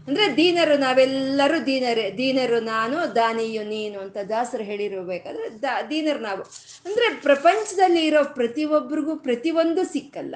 ಅಂದ್ರೆ 0.06 0.36
ದೀನರು, 0.36 0.76
ನಾವೆಲ್ಲರೂ 0.76 1.66
ದೀನರೇ. 1.66 2.10
ದೀನರು 2.18 2.60
ನಾನು, 2.60 3.14
ದಾನಿಯು 3.14 3.62
ನೀನು 3.62 4.00
ಅಂತ 4.00 4.16
ದಾಸರು 4.28 4.64
ಹೇಳಿರಬೇಕಾದ್ರೆ 4.64 5.62
ದಾ, 5.62 5.82
ದೀನರು 5.82 6.18
ನಾವು. 6.18 6.42
ಅಂದ್ರೆ 6.84 7.14
ಪ್ರಪಂಚದಲ್ಲಿ 7.14 8.06
ಇರೋ 8.06 8.24
ಪ್ರತಿಯೊಬ್ಬರಿಗೂ 8.24 9.16
ಪ್ರತಿಯೊಂದು 9.16 9.92
ಸಿಕ್ಕಲ್ಲ. 9.92 10.34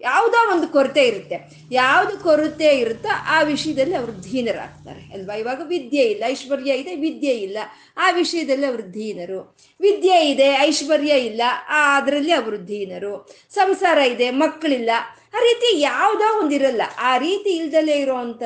ಯಾವುದೋ 0.00 0.54
ಒಂದು 0.54 0.68
ಕೊರತೆ 0.68 1.06
ಇರುತ್ತೆ. 1.06 1.36
ಯಾವುದು 1.70 2.18
ಕೊರತೆ 2.18 2.78
ಇರುತ್ತೋ 2.78 3.08
ಆ 3.26 3.42
ವಿಷಯದಲ್ಲಿ 3.42 3.94
ಅವರು 3.94 4.22
ಧೀನರಾಗ್ತಾರೆ 4.22 5.12
ಅಲ್ವಾ? 5.12 5.34
ಇವಾಗ 5.34 5.60
ವಿದ್ಯೆ 5.64 6.02
ಇಲ್ಲ, 6.02 6.24
ಐಶ್ವರ್ಯ 6.26 6.72
ಇದೆ, 6.72 6.96
ವಿದ್ಯೆ 6.96 7.30
ಇಲ್ಲ. 7.30 7.58
ಆ 7.96 8.10
ವಿಷಯದಲ್ಲಿ 8.10 8.66
ಅವರು 8.66 8.90
ಧೀನರು 8.90 9.56
ವಿದ್ಯೆ 9.80 10.30
ಇದೆ, 10.30 10.48
ಐಶ್ವರ್ಯ 10.48 11.14
ಇಲ್ಲ, 11.14 11.42
ಆ 11.68 11.96
ಅದರಲ್ಲಿ 11.96 12.32
ಅವರು 12.32 12.56
ಧೀನರು 12.56 13.36
ಸಂಸಾರ 13.54 13.98
ಇದೆ, 13.98 14.30
ಮಕ್ಕಳಿಲ್ಲ. 14.30 14.90
ಆ 15.34 15.38
ರೀತಿ 15.38 15.80
ಯಾವುದೋ 15.80 16.42
ಒಂದಿರಲ್ಲ. 16.42 16.82
ಆ 16.98 17.18
ರೀತಿ 17.18 17.56
ಇಲ್ದಲೇ 17.56 17.98
ಇರೋವಂಥ 17.98 18.42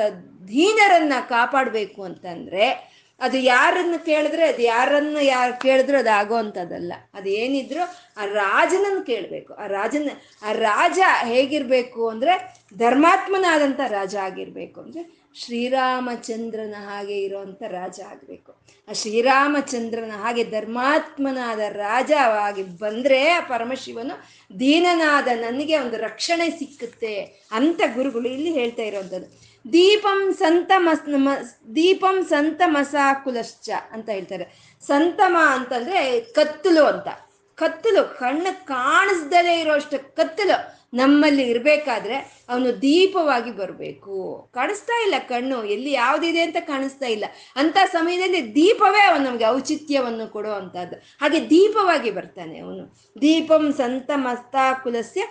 ಧೀನರನ್ನ 0.47 1.13
ಕಾಪಾಡಬೇಕು 1.29 2.03
ಅಂತಂದ್ರೆ 2.03 2.97
ಅದು 3.21 3.37
ಯಾರನ್ನ 3.37 3.95
ಕೇಳಿದ್ರೆ, 4.05 4.47
ಅದು 4.47 4.61
ಯಾರನ್ನ 4.61 5.17
ಯಾರು 5.21 5.61
ಕೇಳಿದ್ರು 5.61 5.97
ಅದು 5.97 6.17
ಆಗೋ 6.17 6.35
ಅಂಥದ್ದಲ್ಲ 6.35 6.93
ಅದು 7.13 7.29
ಏನಿದ್ರು 7.29 7.83
ಆ 8.17 8.25
ರಾಜನನ್ನು 8.25 9.05
ಕೇಳಬೇಕು. 9.05 9.53
ಆ 9.53 9.67
ರಾಜನ, 9.67 10.09
ಆ 10.43 10.51
ರಾಜ 10.51 10.99
ಹೇಗಿರಬೇಕು 11.23 12.09
ಅಂದ್ರೆ 12.09 12.33
ಧರ್ಮಾತ್ಮನಾದಂಥ 12.77 13.79
ರಾಜ 13.87 14.15
ಆಗಿರಬೇಕು 14.15 14.81
ಅಂದ್ರೆ 14.81 15.27
ಶ್ರೀರಾಮಚಂದ್ರನ 15.35 16.75
ಹಾಗೆ 16.77 17.21
ಇರೋವಂಥ 17.21 17.63
ರಾಜ 17.63 17.99
ಆಗಬೇಕು. 18.09 18.51
ಆ 18.89 18.93
ಶ್ರೀರಾಮಚಂದ್ರನ 18.93 20.11
ಹಾಗೆ 20.11 20.43
ಧರ್ಮಾತ್ಮನಾದ 20.43 21.59
ರಾಜವಾಗಿ 21.59 22.63
ಬಂದ್ರೆ 22.63 23.29
ಆ 23.29 23.39
ಪರಮಶಿವನು 23.39 24.15
ದೀನನಾದ 24.59 25.27
ನನಗೆ 25.27 25.77
ಒಂದು 25.77 25.97
ರಕ್ಷಣೆ 25.97 26.49
ಸಿಕ್ಕುತ್ತೆ 26.49 27.15
ಅಂತ 27.51 27.81
ಗುರುಗಳು 27.95 28.29
ಇಲ್ಲಿ 28.29 28.53
ಹೇಳ್ತಾ 28.53 28.81
ಇರೋವಂಥದ್ದು. 28.81 29.46
ದೀಪಂ 29.73 30.33
ಸಂತ 30.33 30.71
ಮಸ್ 30.77 31.75
ದೀಪಂ 31.75 32.25
ಸಂತ 32.25 32.61
ಮಸಾಕುಲಶ್ಚ 32.65 33.69
ಅಂತ 33.91 34.09
ಹೇಳ್ತಾರೆ. 34.09 34.77
ಸಂತಮ 34.81 35.37
ಅಂತಂದ್ರೆ 35.49 36.21
ಕತ್ತಲು 36.21 36.83
ಅಂತ. 36.83 37.07
ಕತ್ತಲು, 37.55 38.19
ಕಣ್ಣು 38.19 38.67
ಕಾಣಿಸ್ದಲೇ 38.67 39.59
ಇರೋಷ್ಟು 39.59 40.15
ಕತ್ತಲು. 40.15 40.77
ನಮ್ಮಲ್ಲಿ 40.93 41.43
ಇರಬೇಕಾದ್ರೆ 41.43 42.45
ಅವನು 42.49 42.81
ದೀಪವಾಗಿ 42.81 43.51
ಬರಬೇಕು. 43.51 44.49
ಕಾಣಿಸ್ತಾ 44.53 45.01
ಇಲ್ಲ 45.01 45.13
ಕಣ್ಣು, 45.29 45.63
ಎಲ್ಲಿ 45.63 45.91
ಯಾವುದಿದೆ 45.91 46.41
ಅಂತ 46.41 46.55
ಕಾಣಿಸ್ತಾ 46.59 47.05
ಇಲ್ಲ. 47.05 47.25
ಅಂತ 47.55 47.77
ಸಮಯದಲ್ಲಿ 47.91 48.55
ದೀಪವೇ 48.55 49.01
ಅವನು 49.01 49.23
ನಮಗೆ 49.23 49.47
ಔಚಿತ್ಯವನ್ನು 49.47 50.27
ಕೊಡುವಂಥದ್ದು 50.27 50.95
ಹಾಗೆ 50.95 51.49
ದೀಪವಾಗಿ 51.49 52.11
ಬರ್ತಾನೆ 52.11 52.59
ಅವನು. 52.59 52.95
ದೀಪಂ 53.21 53.73
ಸಂತ 53.73 54.11
ಮಸ್ತಾಕುಲಸ್ಯ 54.15 55.23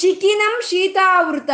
ಶಿಖಿನಂ 0.00 0.60
ಶೀತಾವೃತ 0.70 1.50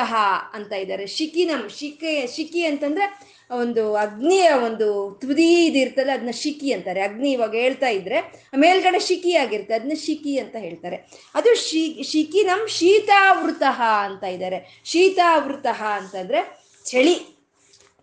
ಅಂತ 0.52 0.72
ಇದ್ದಾರೆ. 0.72 1.06
ಶಿಖಿನಂ 1.06 1.68
ಶಿಕಿ 1.78 2.26
ಶಿಖಿ 2.26 2.64
ಅಂತಂದ್ರೆ 2.64 3.06
ಒಂದು 3.50 3.96
ಅಗ್ನಿಯ 3.96 4.50
ಒಂದು 4.64 5.18
ತುದಿ 5.20 5.64
ಇದಿರ್ತಲ್ಲ 5.64 6.10
ಅದನ್ನ 6.10 6.30
ಶಿಖಿ 6.30 6.72
ಅಂತಾರೆ. 6.72 7.00
ಅಗ್ನಿ 7.00 7.32
ಇವಾಗ 7.32 7.54
ಹೇಳ್ತಾ 7.54 7.88
ಇದ್ರೆ 7.88 8.18
ಮೇಲ್ಗಡೆ 8.56 8.98
ಶಿಖಿ 8.98 9.34
ಆಗಿರುತ್ತೆ 9.34 9.74
ಅದನ್ನ 9.74 9.92
ಶಿಖಿ 9.94 10.38
ಅಂತ 10.38 10.56
ಹೇಳ್ತಾರೆ. 10.56 10.96
ಅದು 11.34 11.54
ಶಿ, 11.54 12.02
ಶಿಖಿನಂ 12.02 12.66
ಶೀತಾವೃತ 12.68 13.62
ಅಂತ 14.04 14.24
ಇದ್ದಾರೆ. 14.24 14.82
ಶೀತಾವೃತ 14.84 15.66
ಅಂತಂದ್ರೆ 15.96 16.40
ಚಳಿ. 16.86 17.40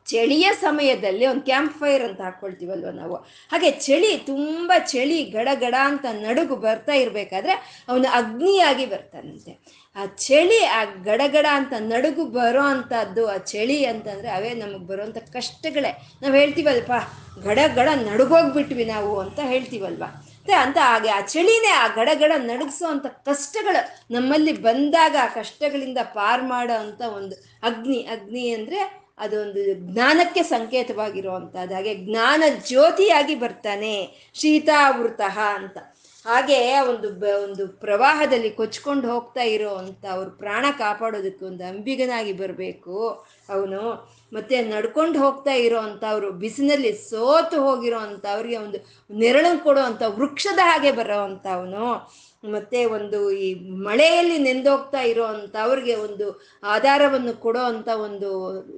ಚಳಿಯ 0.08 0.52
ಸಮಯದಲ್ಲಿ 0.62 1.26
ಒಂದು 1.26 1.42
ಕ್ಯಾಂಪ್ 1.42 1.80
ಫೈರ್ 1.80 2.04
ಅಂತ 2.04 2.22
ಹಾಕ್ಕೊಳ್ತೀವಲ್ವ 2.22 2.90
ನಾವು. 2.90 3.16
ಹಾಗೆ 3.52 3.72
ಚಳಿ 3.72 4.18
ತುಂಬ 4.18 4.72
ಚಳಿ 4.86 5.24
ಗಡ 5.24 5.48
ಗಡ 5.54 5.76
ಅಂತ 5.84 6.06
ನಡುಗು 6.12 6.56
ಬರ್ತಾ 6.56 6.94
ಇರಬೇಕಾದ್ರೆ 6.94 7.86
ಅವನು 7.88 8.08
ಅಗ್ನಿಯಾಗಿ 8.08 8.86
ಬರ್ತಾನಂತೆ. 8.86 9.52
ಆ 9.98 10.06
ಚಳಿ, 10.06 10.60
ಆ 10.78 10.84
ಗಡಗಡ 10.84 11.48
ಅಂತ 11.52 11.74
ನಡುಗು 11.80 12.26
ಬರೋ 12.26 12.64
ಅಂಥದ್ದು 12.64 13.24
ಆ 13.28 13.38
ಚಳಿ 13.52 13.86
ಅಂತಂದರೆ 13.86 14.30
ಅವೇ 14.30 14.52
ನಮಗೆ 14.54 14.86
ಬರೋಂಥ 14.88 15.18
ಕಷ್ಟಗಳೇ. 15.18 15.92
ನಾವು 16.22 16.34
ಹೇಳ್ತೀವಲ್ಪ 16.36 16.92
ಗಡ 17.44 17.60
ಗಡ 17.76 17.88
ನಡುಗೋಗ್ಬಿಟ್ವಿ 18.10 18.86
ನಾವು 18.86 19.20
ಅಂತ 19.20 19.40
ಹೇಳ್ತೀವಲ್ವ. 19.44 20.04
ಅಂತ 20.62 20.78
ಹಾಗೆ, 20.82 21.10
ಆ 21.10 21.22
ಚಳಿನೇ, 21.22 21.72
ಆ 21.84 21.88
ಗಡಗಡ 21.88 22.32
ನಡುಗಿಸೋ 22.38 22.86
ಅಂಥ 22.88 23.06
ಕಷ್ಟಗಳು 23.06 23.82
ನಮ್ಮಲ್ಲಿ 24.14 24.54
ಬಂದಾಗ 24.62 25.16
ಆ 25.24 25.28
ಕಷ್ಟಗಳಿಂದ 25.40 25.98
ಪಾರ್ 26.14 26.44
ಮಾಡೋ 26.44 26.74
ಅಂಥ 26.74 27.02
ಒಂದು 27.02 27.36
ಅಗ್ನಿ 27.64 28.00
ಅಗ್ನಿ 28.12 28.50
ಅಂದರೆ 28.50 28.80
ಅದೊಂದು 29.20 29.62
ಜ್ಞಾನಕ್ಕೆ 29.94 30.44
ಸಂಕೇತವಾಗಿರುವಂಥದ್ದು 30.44 31.76
ಹಾಗೆ 31.76 31.94
ಜ್ಞಾನ 31.96 32.44
ಜ್ಯೋತಿಯಾಗಿ 32.68 33.36
ಬರ್ತಾನೆ, 33.36 33.94
ಶೀತಾವೃತ 34.34 35.22
ಅಂತ. 35.56 35.78
ಹಾಗೆ 36.28 36.58
ಒಂದು 36.80 37.08
ಒಂದು 37.44 37.68
ಪ್ರವಾಹದಲ್ಲಿ 37.68 38.50
ಕೊಚ್ಕೊಂಡು 38.50 39.06
ಹೋಗ್ತಾ 39.12 39.42
ಇರೋ 39.42 39.70
ಅಂತ 39.76 40.06
ಅವ್ರ 40.12 40.28
ಪ್ರಾಣ 40.38 40.66
ಕಾಪಾಡೋದಕ್ಕೆ 40.78 41.46
ಒಂದು 41.46 41.64
ಅಂಬಿಗನಾಗಿ 41.64 42.34
ಬರಬೇಕು. 42.34 42.96
ಅವನು 43.50 43.82
ಮತ್ತೆ 44.34 44.62
ನಡ್ಕೊಂಡು 44.62 45.20
ಹೋಗ್ತಾ 45.20 45.54
ಇರೋ 45.66 45.80
ಅವರು 46.08 46.32
ಬಿಸಿನಲ್ಲಿ 46.32 46.92
ಸೋತು 47.10 47.60
ಹೋಗಿರೋ 47.62 48.00
ಅಂಥವ್ರಿಗೆ 48.00 48.58
ಒಂದು 48.58 48.80
ನೆರಳು 49.18 49.64
ಕೊಡೋ 49.64 49.82
ಅಂಥ 49.82 50.04
ವೃಕ್ಷದ 50.08 50.60
ಹಾಗೆ 50.64 50.92
ಬರೋ 50.92 51.20
ಅಂಥವನು 51.24 51.86
ಮತ್ತೆ 52.52 52.80
ಒಂದು 52.86 53.20
ಈ 53.32 53.48
ಮಳೆಯಲ್ಲಿ 53.88 54.38
ನೆಂದೋಗ್ತಾ 54.38 55.02
ಇರೋ 55.02 55.26
ಅವ್ರಿಗೆ 55.66 55.96
ಒಂದು 55.96 56.26
ಆಧಾರವನ್ನು 56.64 57.34
ಕೊಡೋ 57.40 57.64
ಅಂತ 57.64 57.90
ಒಂದು 58.08 58.30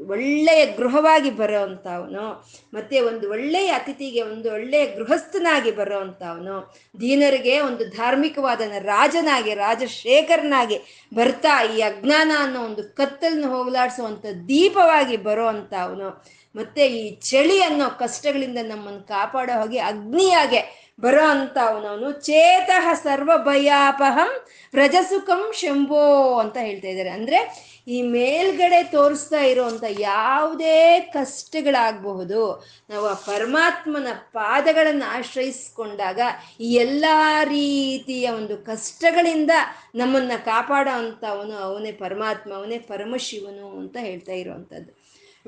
ಒಳ್ಳೆಯ 0.09 0.61
ಗೃಹವಾಗಿ 0.79 1.31
ಬರೋ 1.31 1.61
ಅಂಥವನು, 1.61 2.25
ಮತ್ತೆ 2.73 2.99
ಒಂದು 2.99 3.29
ಒಳ್ಳೆಯ 3.29 3.69
ಅತಿಥಿಗೆ 3.71 4.21
ಒಂದು 4.21 4.49
ಒಳ್ಳೆಯ 4.51 4.85
ಗೃಹಸ್ಥನಾಗಿ 4.85 5.71
ಬರೋ 5.71 5.99
ಅಂಥವನು, 5.99 6.57
ದೀನರಿಗೆ 6.95 7.55
ಒಂದು 7.59 7.85
ಧಾರ್ಮಿಕವಾದ 7.89 8.61
ರಾಜನಾಗಿ, 8.85 9.53
ರಾಜಶೇಖರನಾಗಿ 9.55 10.79
ಬರ್ತಾ 11.11 11.55
ಈ 11.75 11.79
ಅಜ್ಞಾನ 11.81 12.31
ಅನ್ನೋ 12.39 12.61
ಒಂದು 12.61 12.83
ಕತ್ತಲನ್ನು 12.83 13.49
ಹೋಗಲಾಡಿಸುವಂಥ 13.55 14.25
ದೀಪವಾಗಿ 14.47 15.17
ಬರೋ 15.17 15.47
ಅಂಥವನು, 15.47 16.09
ಮತ್ತೆ 16.55 16.83
ಈ 16.99 17.01
ಚಳಿ 17.29 17.57
ಅನ್ನೋ 17.61 17.87
ಕಷ್ಟಗಳಿಂದ 17.99 18.59
ನಮ್ಮನ್ನು 18.63 19.01
ಕಾಪಾಡೋ 19.07 19.53
ಹಾಗೆ 19.53 19.79
ಅಗ್ನಿಯಾಗೆ 19.79 20.61
ಬರೋ 20.99 21.27
ಅಂತ 21.29 21.57
ಅವನವನು, 21.65 22.11
ಚೇತಃ 22.11 22.93
ಸರ್ವ 22.93 23.31
ಭಯಾಪಹಂ 23.37 24.45
ವ್ರಜಸುಖಂ 24.73 25.51
ಶಂಭೋ 25.53 26.33
ಅಂತ 26.37 26.57
ಹೇಳ್ತಾ 26.57 26.87
ಇದ್ದಾರೆ. 26.87 27.09
ಅಂದ್ರೆ 27.09 27.69
ಈ 27.87 28.01
ಮೇಲ್ಗಡೆ 28.01 28.83
ತೋರಿಸ್ತಾ 28.83 29.39
ಇರುವಂತ 29.41 29.83
ಯಾವುದೇ 29.89 30.99
ಕಷ್ಟಗಳಾಗಬಹುದು, 31.13 32.65
ನಾವು 32.89 33.07
ಆ 33.07 33.13
ಪರಮಾತ್ಮನ 33.13 34.07
ಪಾದಗಳನ್ನು 34.33 35.17
ಆಶ್ರಯಿಸಿಕೊಂಡಾಗ 35.17 36.19
ಈ 36.59 36.73
ಎಲ್ಲ 36.73 37.05
ರೀತಿಯ 37.43 38.29
ಒಂದು 38.29 38.57
ಕಷ್ಟಗಳಿಂದ 38.57 39.51
ನಮ್ಮನ್ನ 39.95 40.31
ಕಾಪಾಡೋ 40.45 40.91
ಅಂಥವನು 40.91 41.57
ಅವನೇ 41.57 41.91
ಪರಮಾತ್ಮ, 41.91 42.53
ಅವನೇ 42.53 42.77
ಪರಮಶಿವನು 42.77 43.79
ಅಂತ 43.79 43.97
ಹೇಳ್ತಾ 43.99 44.31
ಇರುವಂಥದ್ದು 44.31 44.98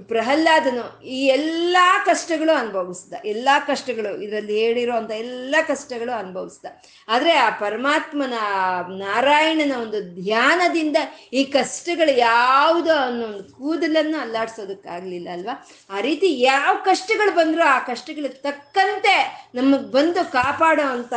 ಪ್ರಹ್ಲಾದನು 0.10 1.04
ಈ 1.04 1.28
ಎಲ್ಲ 1.28 1.78
ಕಷ್ಟಗಳು 2.06 2.54
ಅನುಭವಿಸ್ದ. 2.54 3.14
ಎಲ್ಲ 3.26 3.50
ಕಷ್ಟಗಳು, 3.68 4.22
ಇದರಲ್ಲಿ 4.22 4.60
ಹೇಳಿರೋ 4.60 4.96
ಅಂತ 4.96 5.12
ಎಲ್ಲ 5.12 5.56
ಕಷ್ಟಗಳು 5.68 6.12
ಅನುಭವಿಸ್ದ. 6.12 6.66
ಆದರೆ 7.08 7.34
ಆ 7.34 7.50
ಪರಮಾತ್ಮನ 7.50 8.34
ನಾರಾಯಣನ 8.98 9.72
ಒಂದು 9.82 10.24
ಧ್ಯಾನದಿಂದ 10.24 10.98
ಈ 11.34 11.44
ಕಷ್ಟಗಳು 11.44 12.12
ಯಾವುದು 12.12 12.94
ಅನ್ನೋ 12.94 13.26
ಒಂದು 13.26 13.54
ಕೂದಲನ್ನು 13.54 14.20
ಅಲ್ಲಾಡ್ಸೋದಕ್ಕಾಗಲಿಲ್ಲ 14.20 15.30
ಅಲ್ವಾ? 15.30 15.68
ಆ 15.90 16.00
ರೀತಿ 16.00 16.42
ಯಾವ 16.42 16.76
ಕಷ್ಟಗಳು 16.86 17.32
ಬಂದರೂ 17.36 17.64
ಆ 17.64 17.80
ಕಷ್ಟಗಳಿಗೆ 17.80 18.42
ತಕ್ಕಂತೆ 18.42 19.16
ನಮಗೆ 19.56 19.92
ಬಂದು 19.92 20.32
ಕಾಪಾಡೋ 20.32 20.84
ಅಂತ 20.84 21.14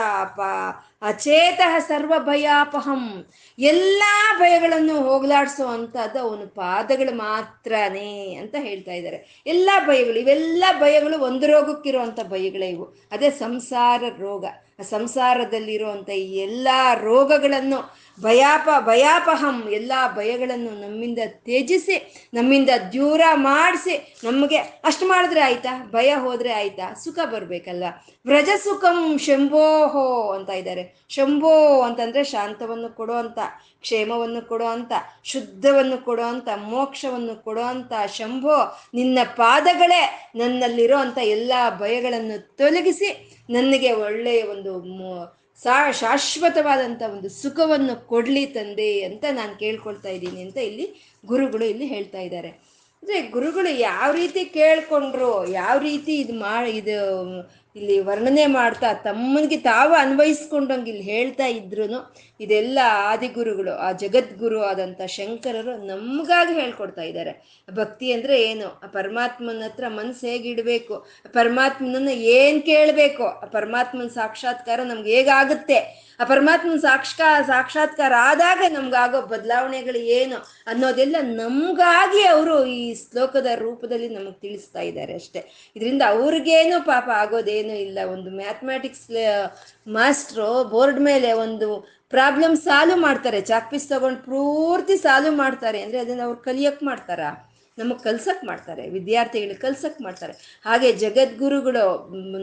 ಅಚೇತಃ 1.05 1.79
ಸರ್ವ 1.79 2.15
ಭಯಾಪಹಂ 2.19 3.27
ಎಲ್ಲ 3.59 4.03
ಭಯಗಳನ್ನು 4.39 5.01
ಹೋಗಲಾಡಿಸೋ 5.01 5.67
ಅಂಥದ್ದು 5.67 6.19
ಅವನ 6.19 6.45
ಪಾದಗಳು 6.55 7.17
ಮಾತ್ರನೇ 7.17 8.35
ಅಂತ 8.35 8.55
ಹೇಳ್ತಾ 8.59 8.93
ಇದ್ದಾರೆ. 8.93 9.43
ಎಲ್ಲ 9.47 9.71
ಭಯಗಳು, 9.87 10.19
ಇವೆಲ್ಲ 10.19 10.65
ಭಯಗಳು 10.81 11.19
ಒಂದು 11.19 11.47
ರೋಗಕ್ಕಿರುವಂಥ 11.47 12.21
ಭಯಗಳೇ 12.21 12.69
ಇವು. 12.69 12.85
ಅದೇ 12.85 13.31
ಸಂಸಾರ 13.31 14.03
ರೋಗ. 14.19 14.45
ಆ 14.81 14.83
ಸಂಸಾರದಲ್ಲಿರುವಂಥ 14.83 16.11
ಈ 16.11 16.37
ಎಲ್ಲ 16.37 16.69
ರೋಗಗಳನ್ನು 17.01 17.95
ಭಯಾಪ, 18.21 18.69
ಭಯಾಪಹಂ 18.81 19.71
ಎಲ್ಲ 19.71 19.93
ಭಯಗಳನ್ನು 20.15 20.81
ನಮ್ಮಿಂದ 20.81 21.19
ತ್ಯಜಿಸಿ, 21.27 22.29
ನಮ್ಮಿಂದ 22.35 22.71
ದೂರ 22.93 23.21
ಮಾಡಿಸಿ, 23.35 24.17
ನಮಗೆ 24.25 24.57
ಅಷ್ಟು 24.57 25.07
ಮಾಡಿದ್ರೆ 25.07 25.41
ಆಯ್ತಾ? 25.41 25.91
ಭಯ 25.93 26.15
ಹೋದ್ರೆ 26.15 26.53
ಆಯ್ತಾ? 26.53 26.95
ಸುಖ 26.95 27.19
ಬರಬೇಕಲ್ವ 27.19 27.85
ವ್ರಜ 28.27 28.49
ಸುಖಂ 28.65 29.19
ಶಂಭೋಹೋ 29.19 30.33
ಅಂತ 30.33 30.51
ಇದ್ದಾರೆ. 30.51 31.05
ಶಂಭೋ 31.09 31.81
ಅಂತಂದ್ರೆ 31.81 32.25
ಶಾಂತವನ್ನು 32.25 32.97
ಕೊಡೋ 32.97 33.13
ಅಂತ, 33.13 33.39
ಕ್ಷೇಮವನ್ನು 33.81 34.49
ಕೊಡೋ 34.49 34.65
ಅಂತ, 34.65 34.93
ಶುದ್ಧವನ್ನು 35.25 36.05
ಕೊಡೋ 36.05 36.23
ಅಂತ, 36.23 36.49
ಮೋಕ್ಷವನ್ನು 36.57 37.45
ಕೊಡೋ 37.45 37.63
ಅಂತ. 37.63 37.93
ಶಂಭೋ, 38.07 38.81
ನಿನ್ನ 38.95 39.19
ಪಾದಗಳೇ 39.37 40.33
ನನ್ನಲ್ಲಿರೋ 40.37 40.97
ಅಂತ 40.97 41.19
ಎಲ್ಲ 41.19 41.53
ಭಯಗಳನ್ನು 41.79 42.57
ತೊಲಗಿಸಿ 42.57 43.37
ನನಗೆ 43.51 43.93
ಒಳ್ಳೆಯ 43.93 44.43
ಒಂದು 44.43 44.75
ಸಾ 45.63 45.75
ಶಾಶ್ವತವಾದಂಥ 45.93 47.03
ಒಂದು 47.15 47.29
ಸುಖವನ್ನು 47.43 47.95
ಕೊಡ್ಲಿ 48.07 48.45
ತಂದೆ 48.47 48.89
ಅಂತ 49.03 49.25
ನಾನು 49.31 49.53
ಕೇಳ್ಕೊಳ್ತಾ 49.59 50.09
ಇದ್ದೀನಿ 50.09 50.41
ಅಂತ 50.43 50.59
ಇಲ್ಲಿ 50.69 50.87
ಗುರುಗಳು 51.27 51.65
ಇಲ್ಲಿ 51.65 51.87
ಹೇಳ್ತಾ 51.87 52.21
ಇದ್ದಾರೆ. 52.21 52.51
ಅಂದರೆ 53.03 53.19
ಗುರುಗಳು 53.35 53.71
ಯಾವ 53.91 54.09
ರೀತಿ 54.13 54.43
ಕೇಳ್ಕೊಂಡ್ರು, 54.59 55.33
ಯಾವ 55.53 55.77
ರೀತಿ 55.79 56.13
ಇದು 56.21 56.35
ಮಾ 56.35 56.55
ಇದು 56.81 56.99
ಇಲ್ಲಿ 57.77 58.01
ವರ್ಣನೆ 58.01 58.47
ಮಾಡ್ತಾ 58.47 58.93
ತಮ್ಮನಿಗೆ 58.93 59.57
ತಾವು 59.57 59.95
ಅನ್ವಯಿಸ್ಕೊಂಡಂಗೆ 59.95 60.91
ಇಲ್ಲಿ 60.91 61.05
ಹೇಳ್ತಾ 61.05 61.47
ಇದ್ರು 61.47 61.87
ಇದೆಲ್ಲ 62.41 62.79
ಆದಿಗುರುಗಳು, 63.11 63.73
ಆ 63.77 63.93
ಜಗದ್ಗುರು 63.93 64.63
ಆದಂಥ 64.63 65.01
ಶಂಕರರು 65.07 65.87
ನಮಗಾಗಿ 65.87 66.55
ಹೇಳ್ಕೊಡ್ತಾ 66.55 67.03
ಇದ್ದಾರೆ. 67.03 67.65
ಭಕ್ತಿ 67.73 68.13
ಅಂದರೆ 68.13 68.43
ಏನು? 68.43 68.69
ಆ 68.85 68.87
ಪರಮಾತ್ಮನ 68.87 69.63
ಹತ್ರ 69.65 69.85
ಮನಸ್ಸು 69.89 70.27
ಹೇಗಿಡಬೇಕು? 70.27 70.95
ಪರಮಾತ್ಮನನ್ನ 71.33 72.09
ಏನು 72.09 72.61
ಕೇಳಬೇಕು? 72.61 73.25
ಆ 73.25 73.47
ಪರಮಾತ್ಮನ 73.47 74.07
ಸಾಕ್ಷಾತ್ಕಾರ 74.07 74.81
ನಮ್ಗೆ 74.85 75.17
ಹೇಗಾಗುತ್ತೆ? 75.17 75.81
ಆ 76.21 76.25
ಪರಮಾತ್ಮ 76.25 76.77
ಸಾಕ್ಷಾ 76.77 77.43
ಸಾಕ್ಷಾತ್ಕಾರ 77.43 78.13
ಆದಾಗ 78.19 78.61
ನಮ್ಗಾಗೋ 78.69 79.21
ಬದಲಾವಣೆಗಳು 79.21 79.99
ಏನು 79.99 80.37
ಅನ್ನೋದೆಲ್ಲ 80.67 81.17
ನಮಗಾಗಿ 81.21 82.23
ಅವರು 82.25 82.67
ಈ 82.67 82.95
ಶ್ಲೋಕದ 82.95 83.47
ರೂಪದಲ್ಲಿ 83.55 84.09
ನಮಗೆ 84.09 84.41
ತಿಳಿಸ್ತಾ 84.41 84.81
ಇದ್ದಾರೆ 84.81 85.15
ಅಷ್ಟೇ. 85.15 85.73
ಇದರಿಂದ 85.77 86.03
ಅವ್ರಿಗೇನು 86.09 86.85
ಪಾಪ 86.85 87.09
ಆಗೋದೇನು 87.15 87.75
ಇಲ್ಲ. 87.79 87.99
ಒಂದು 88.13 88.31
ಮ್ಯಾಥಮೆಟಿಕ್ಸ್ 88.31 89.11
ಮಾಸ್ಟ್ರು 89.87 90.65
ಬೋರ್ಡ್ 90.65 91.01
ಮೇಲೆ 91.01 91.33
ಒಂದು 91.33 91.69
ಪ್ರಾಬ್ಲಮ್ 92.11 92.57
ಸಾಲ್ವ್ 92.57 92.99
ಮಾಡ್ತಾರೆ. 92.99 93.41
ಚಾಕ್ 93.41 93.71
ಪೀಸ್ 93.71 93.89
ತಗೊಂಡು 93.89 94.21
ಪೂರ್ತಿ 94.23 94.97
ಸಾಲ್ವ್ 94.97 95.37
ಮಾಡ್ತಾರೆ. 95.37 95.83
ಅಂದರೆ 95.83 95.99
ಅದನ್ನು 95.99 96.23
ಅವ್ರು 96.23 96.41
ಕಲಿಯಕ್ಕೆ 96.41 96.87
ಮಾಡ್ತಾರಾ? 96.87 97.51
ನಮಗೆ 97.79 98.03
ಕಲ್ಸಕ್ 98.03 98.45
ಮಾಡ್ತಾರೆ. 98.45 98.91
ವಿದ್ಯಾರ್ಥಿಗಳಿಗೆ 98.91 99.61
ಕಲ್ಸಕ್ 99.61 100.01
ಮಾಡ್ತಾರೆ. 100.01 100.35
ಹಾಗೆ 100.65 100.93
ಜಗದ್ಗುರುಗಳು 100.93 101.85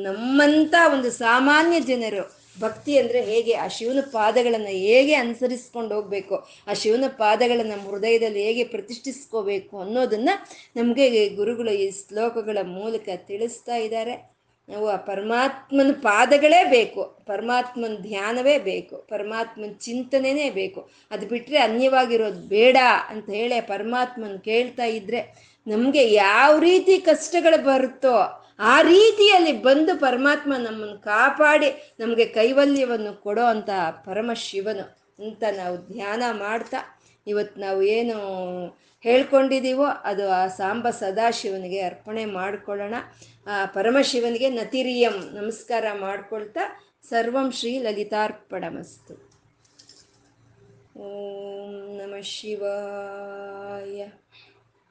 ನಮ್ಮಂಥ 0.03 0.75
ಒಂದು 0.93 1.11
ಸಾಮಾನ್ಯ 1.11 1.79
ಜನರು 1.79 2.40
ಭಕ್ತಿ 2.59 2.97
ಅಂದರೆ 2.97 3.21
ಹೇಗೆ? 3.21 3.53
ಆ 3.53 3.67
ಶಿವನ 3.67 3.99
ಪಾದಗಳನ್ನು 4.11 4.67
ಹೇಗೆ 4.67 5.13
ಅನುಸರಿಸ್ಕೊಂಡು 5.13 5.95
ಹೋಗ್ಬೇಕು? 5.95 6.47
ಆ 6.67 6.73
ಶಿವನ 6.73 7.03
ಪಾದಗಳನ್ನು 7.07 7.77
ನಮ್ಮ 7.77 7.89
ಹೃದಯದಲ್ಲಿ 7.89 8.43
ಹೇಗೆ 8.43 8.63
ಪ್ರತಿಷ್ಠಿಸ್ಕೋಬೇಕು 8.63 9.79
ಅನ್ನೋದನ್ನು 9.79 10.47
ನಮಗೆ 10.75 11.29
ಗುರುಗಳು 11.29 11.71
ಈ 11.71 11.91
ಶ್ಲೋಕಗಳ 11.91 12.57
ಮೂಲಕ 12.63 13.09
ತಿಳಿಸ್ತಾ 13.15 13.75
ಇದ್ದಾರೆ. 13.75 14.31
ನಾವು 14.69 14.89
ಆ 14.89 14.95
ಪರಮಾತ್ಮನ 14.95 15.91
ಪಾದಗಳೇ 15.91 16.63
ಬೇಕು. 16.63 17.17
ಪರಮಾತ್ಮನ 17.25 17.95
ಧ್ಯಾನವೇ 17.95 18.57
ಬೇಕು. 18.57 18.97
ಪರಮಾತ್ಮನ 18.97 19.71
ಚಿಂತನೆಯೇ 19.71 20.49
ಬೇಕು. 20.49 20.89
ಅದು 21.11 21.27
ಬಿಟ್ಟರೆ 21.27 21.57
ಅನ್ಯವಾಗಿರೋದು 21.57 22.39
ಬೇಡ 22.39 22.77
ಅಂತ 23.07 23.29
ಹೇಳಿ 23.29 23.61
ಪರಮಾತ್ಮನ 23.61 24.37
ಕೇಳ್ತಾ 24.37 24.83
ಇದ್ದರೆ 24.83 25.51
ನಮಗೆ 25.67 26.13
ಯಾವ 26.13 26.59
ರೀತಿ 26.59 26.97
ಕಷ್ಟಗಳು 26.97 27.63
ಬರುತ್ತೋ 27.63 28.40
ಆ 28.61 28.81
ರೀತಿಯಲ್ಲಿ 28.81 29.61
ಬಂದು 29.61 29.99
ಪರಮಾತ್ಮ 29.99 30.53
ನಮ್ಮನ್ನು 30.57 30.97
ಕಾಪಾಡಿ 30.97 31.95
ನಮಗೆ 31.99 32.25
ಕೈವಲ್ಯವನ್ನು 32.25 33.21
ಕೊಡೋ 33.21 33.45
ಅಂತ 33.45 33.69
ಪರಮ 34.05 34.31
ಶಿವನು 34.33 34.97
ಅಂತ 35.25 35.43
ನಾವು 35.57 35.77
ಧ್ಯಾನ 35.77 36.23
ಮಾಡ್ತಾ 36.31 36.99
ಇವತ್ತು 37.27 37.61
ನಾವು 37.61 37.83
ಏನು 37.83 38.17
ಹೇಳ್ಕೊಂಡಿದ್ದೀವೋ 38.99 39.85
ಅದು 39.85 40.29
ಆ 40.29 40.47
ಸಾಂಬ 40.47 40.89
ಸದಾಶಿವನಿಗೆ 40.89 41.81
ಅರ್ಪಣೆ 41.81 42.25
ಮಾಡಿಕೊಳ್ಳೋಣ. 42.25 42.93
ಆ 43.47 43.65
ಪರಮಶಿವನಿಗೆ 43.65 44.49
ನತಿರಿಯಂ 44.49 45.11
ನಮಸ್ಕಾರ 45.11 45.85
ಮಾಡ್ಕೊಳ್ತಾ 45.99 46.59
ಸರ್ವಂ 47.09 47.51
ಶ್ರೀ 47.51 47.79
ಲಲಿತಾರ್ಪಣಮಸ್ತು. 47.79 49.31
ಓಂ 50.97 51.97
ನಮ 51.97 52.13
ಶಿವಾಯ. 52.21 54.20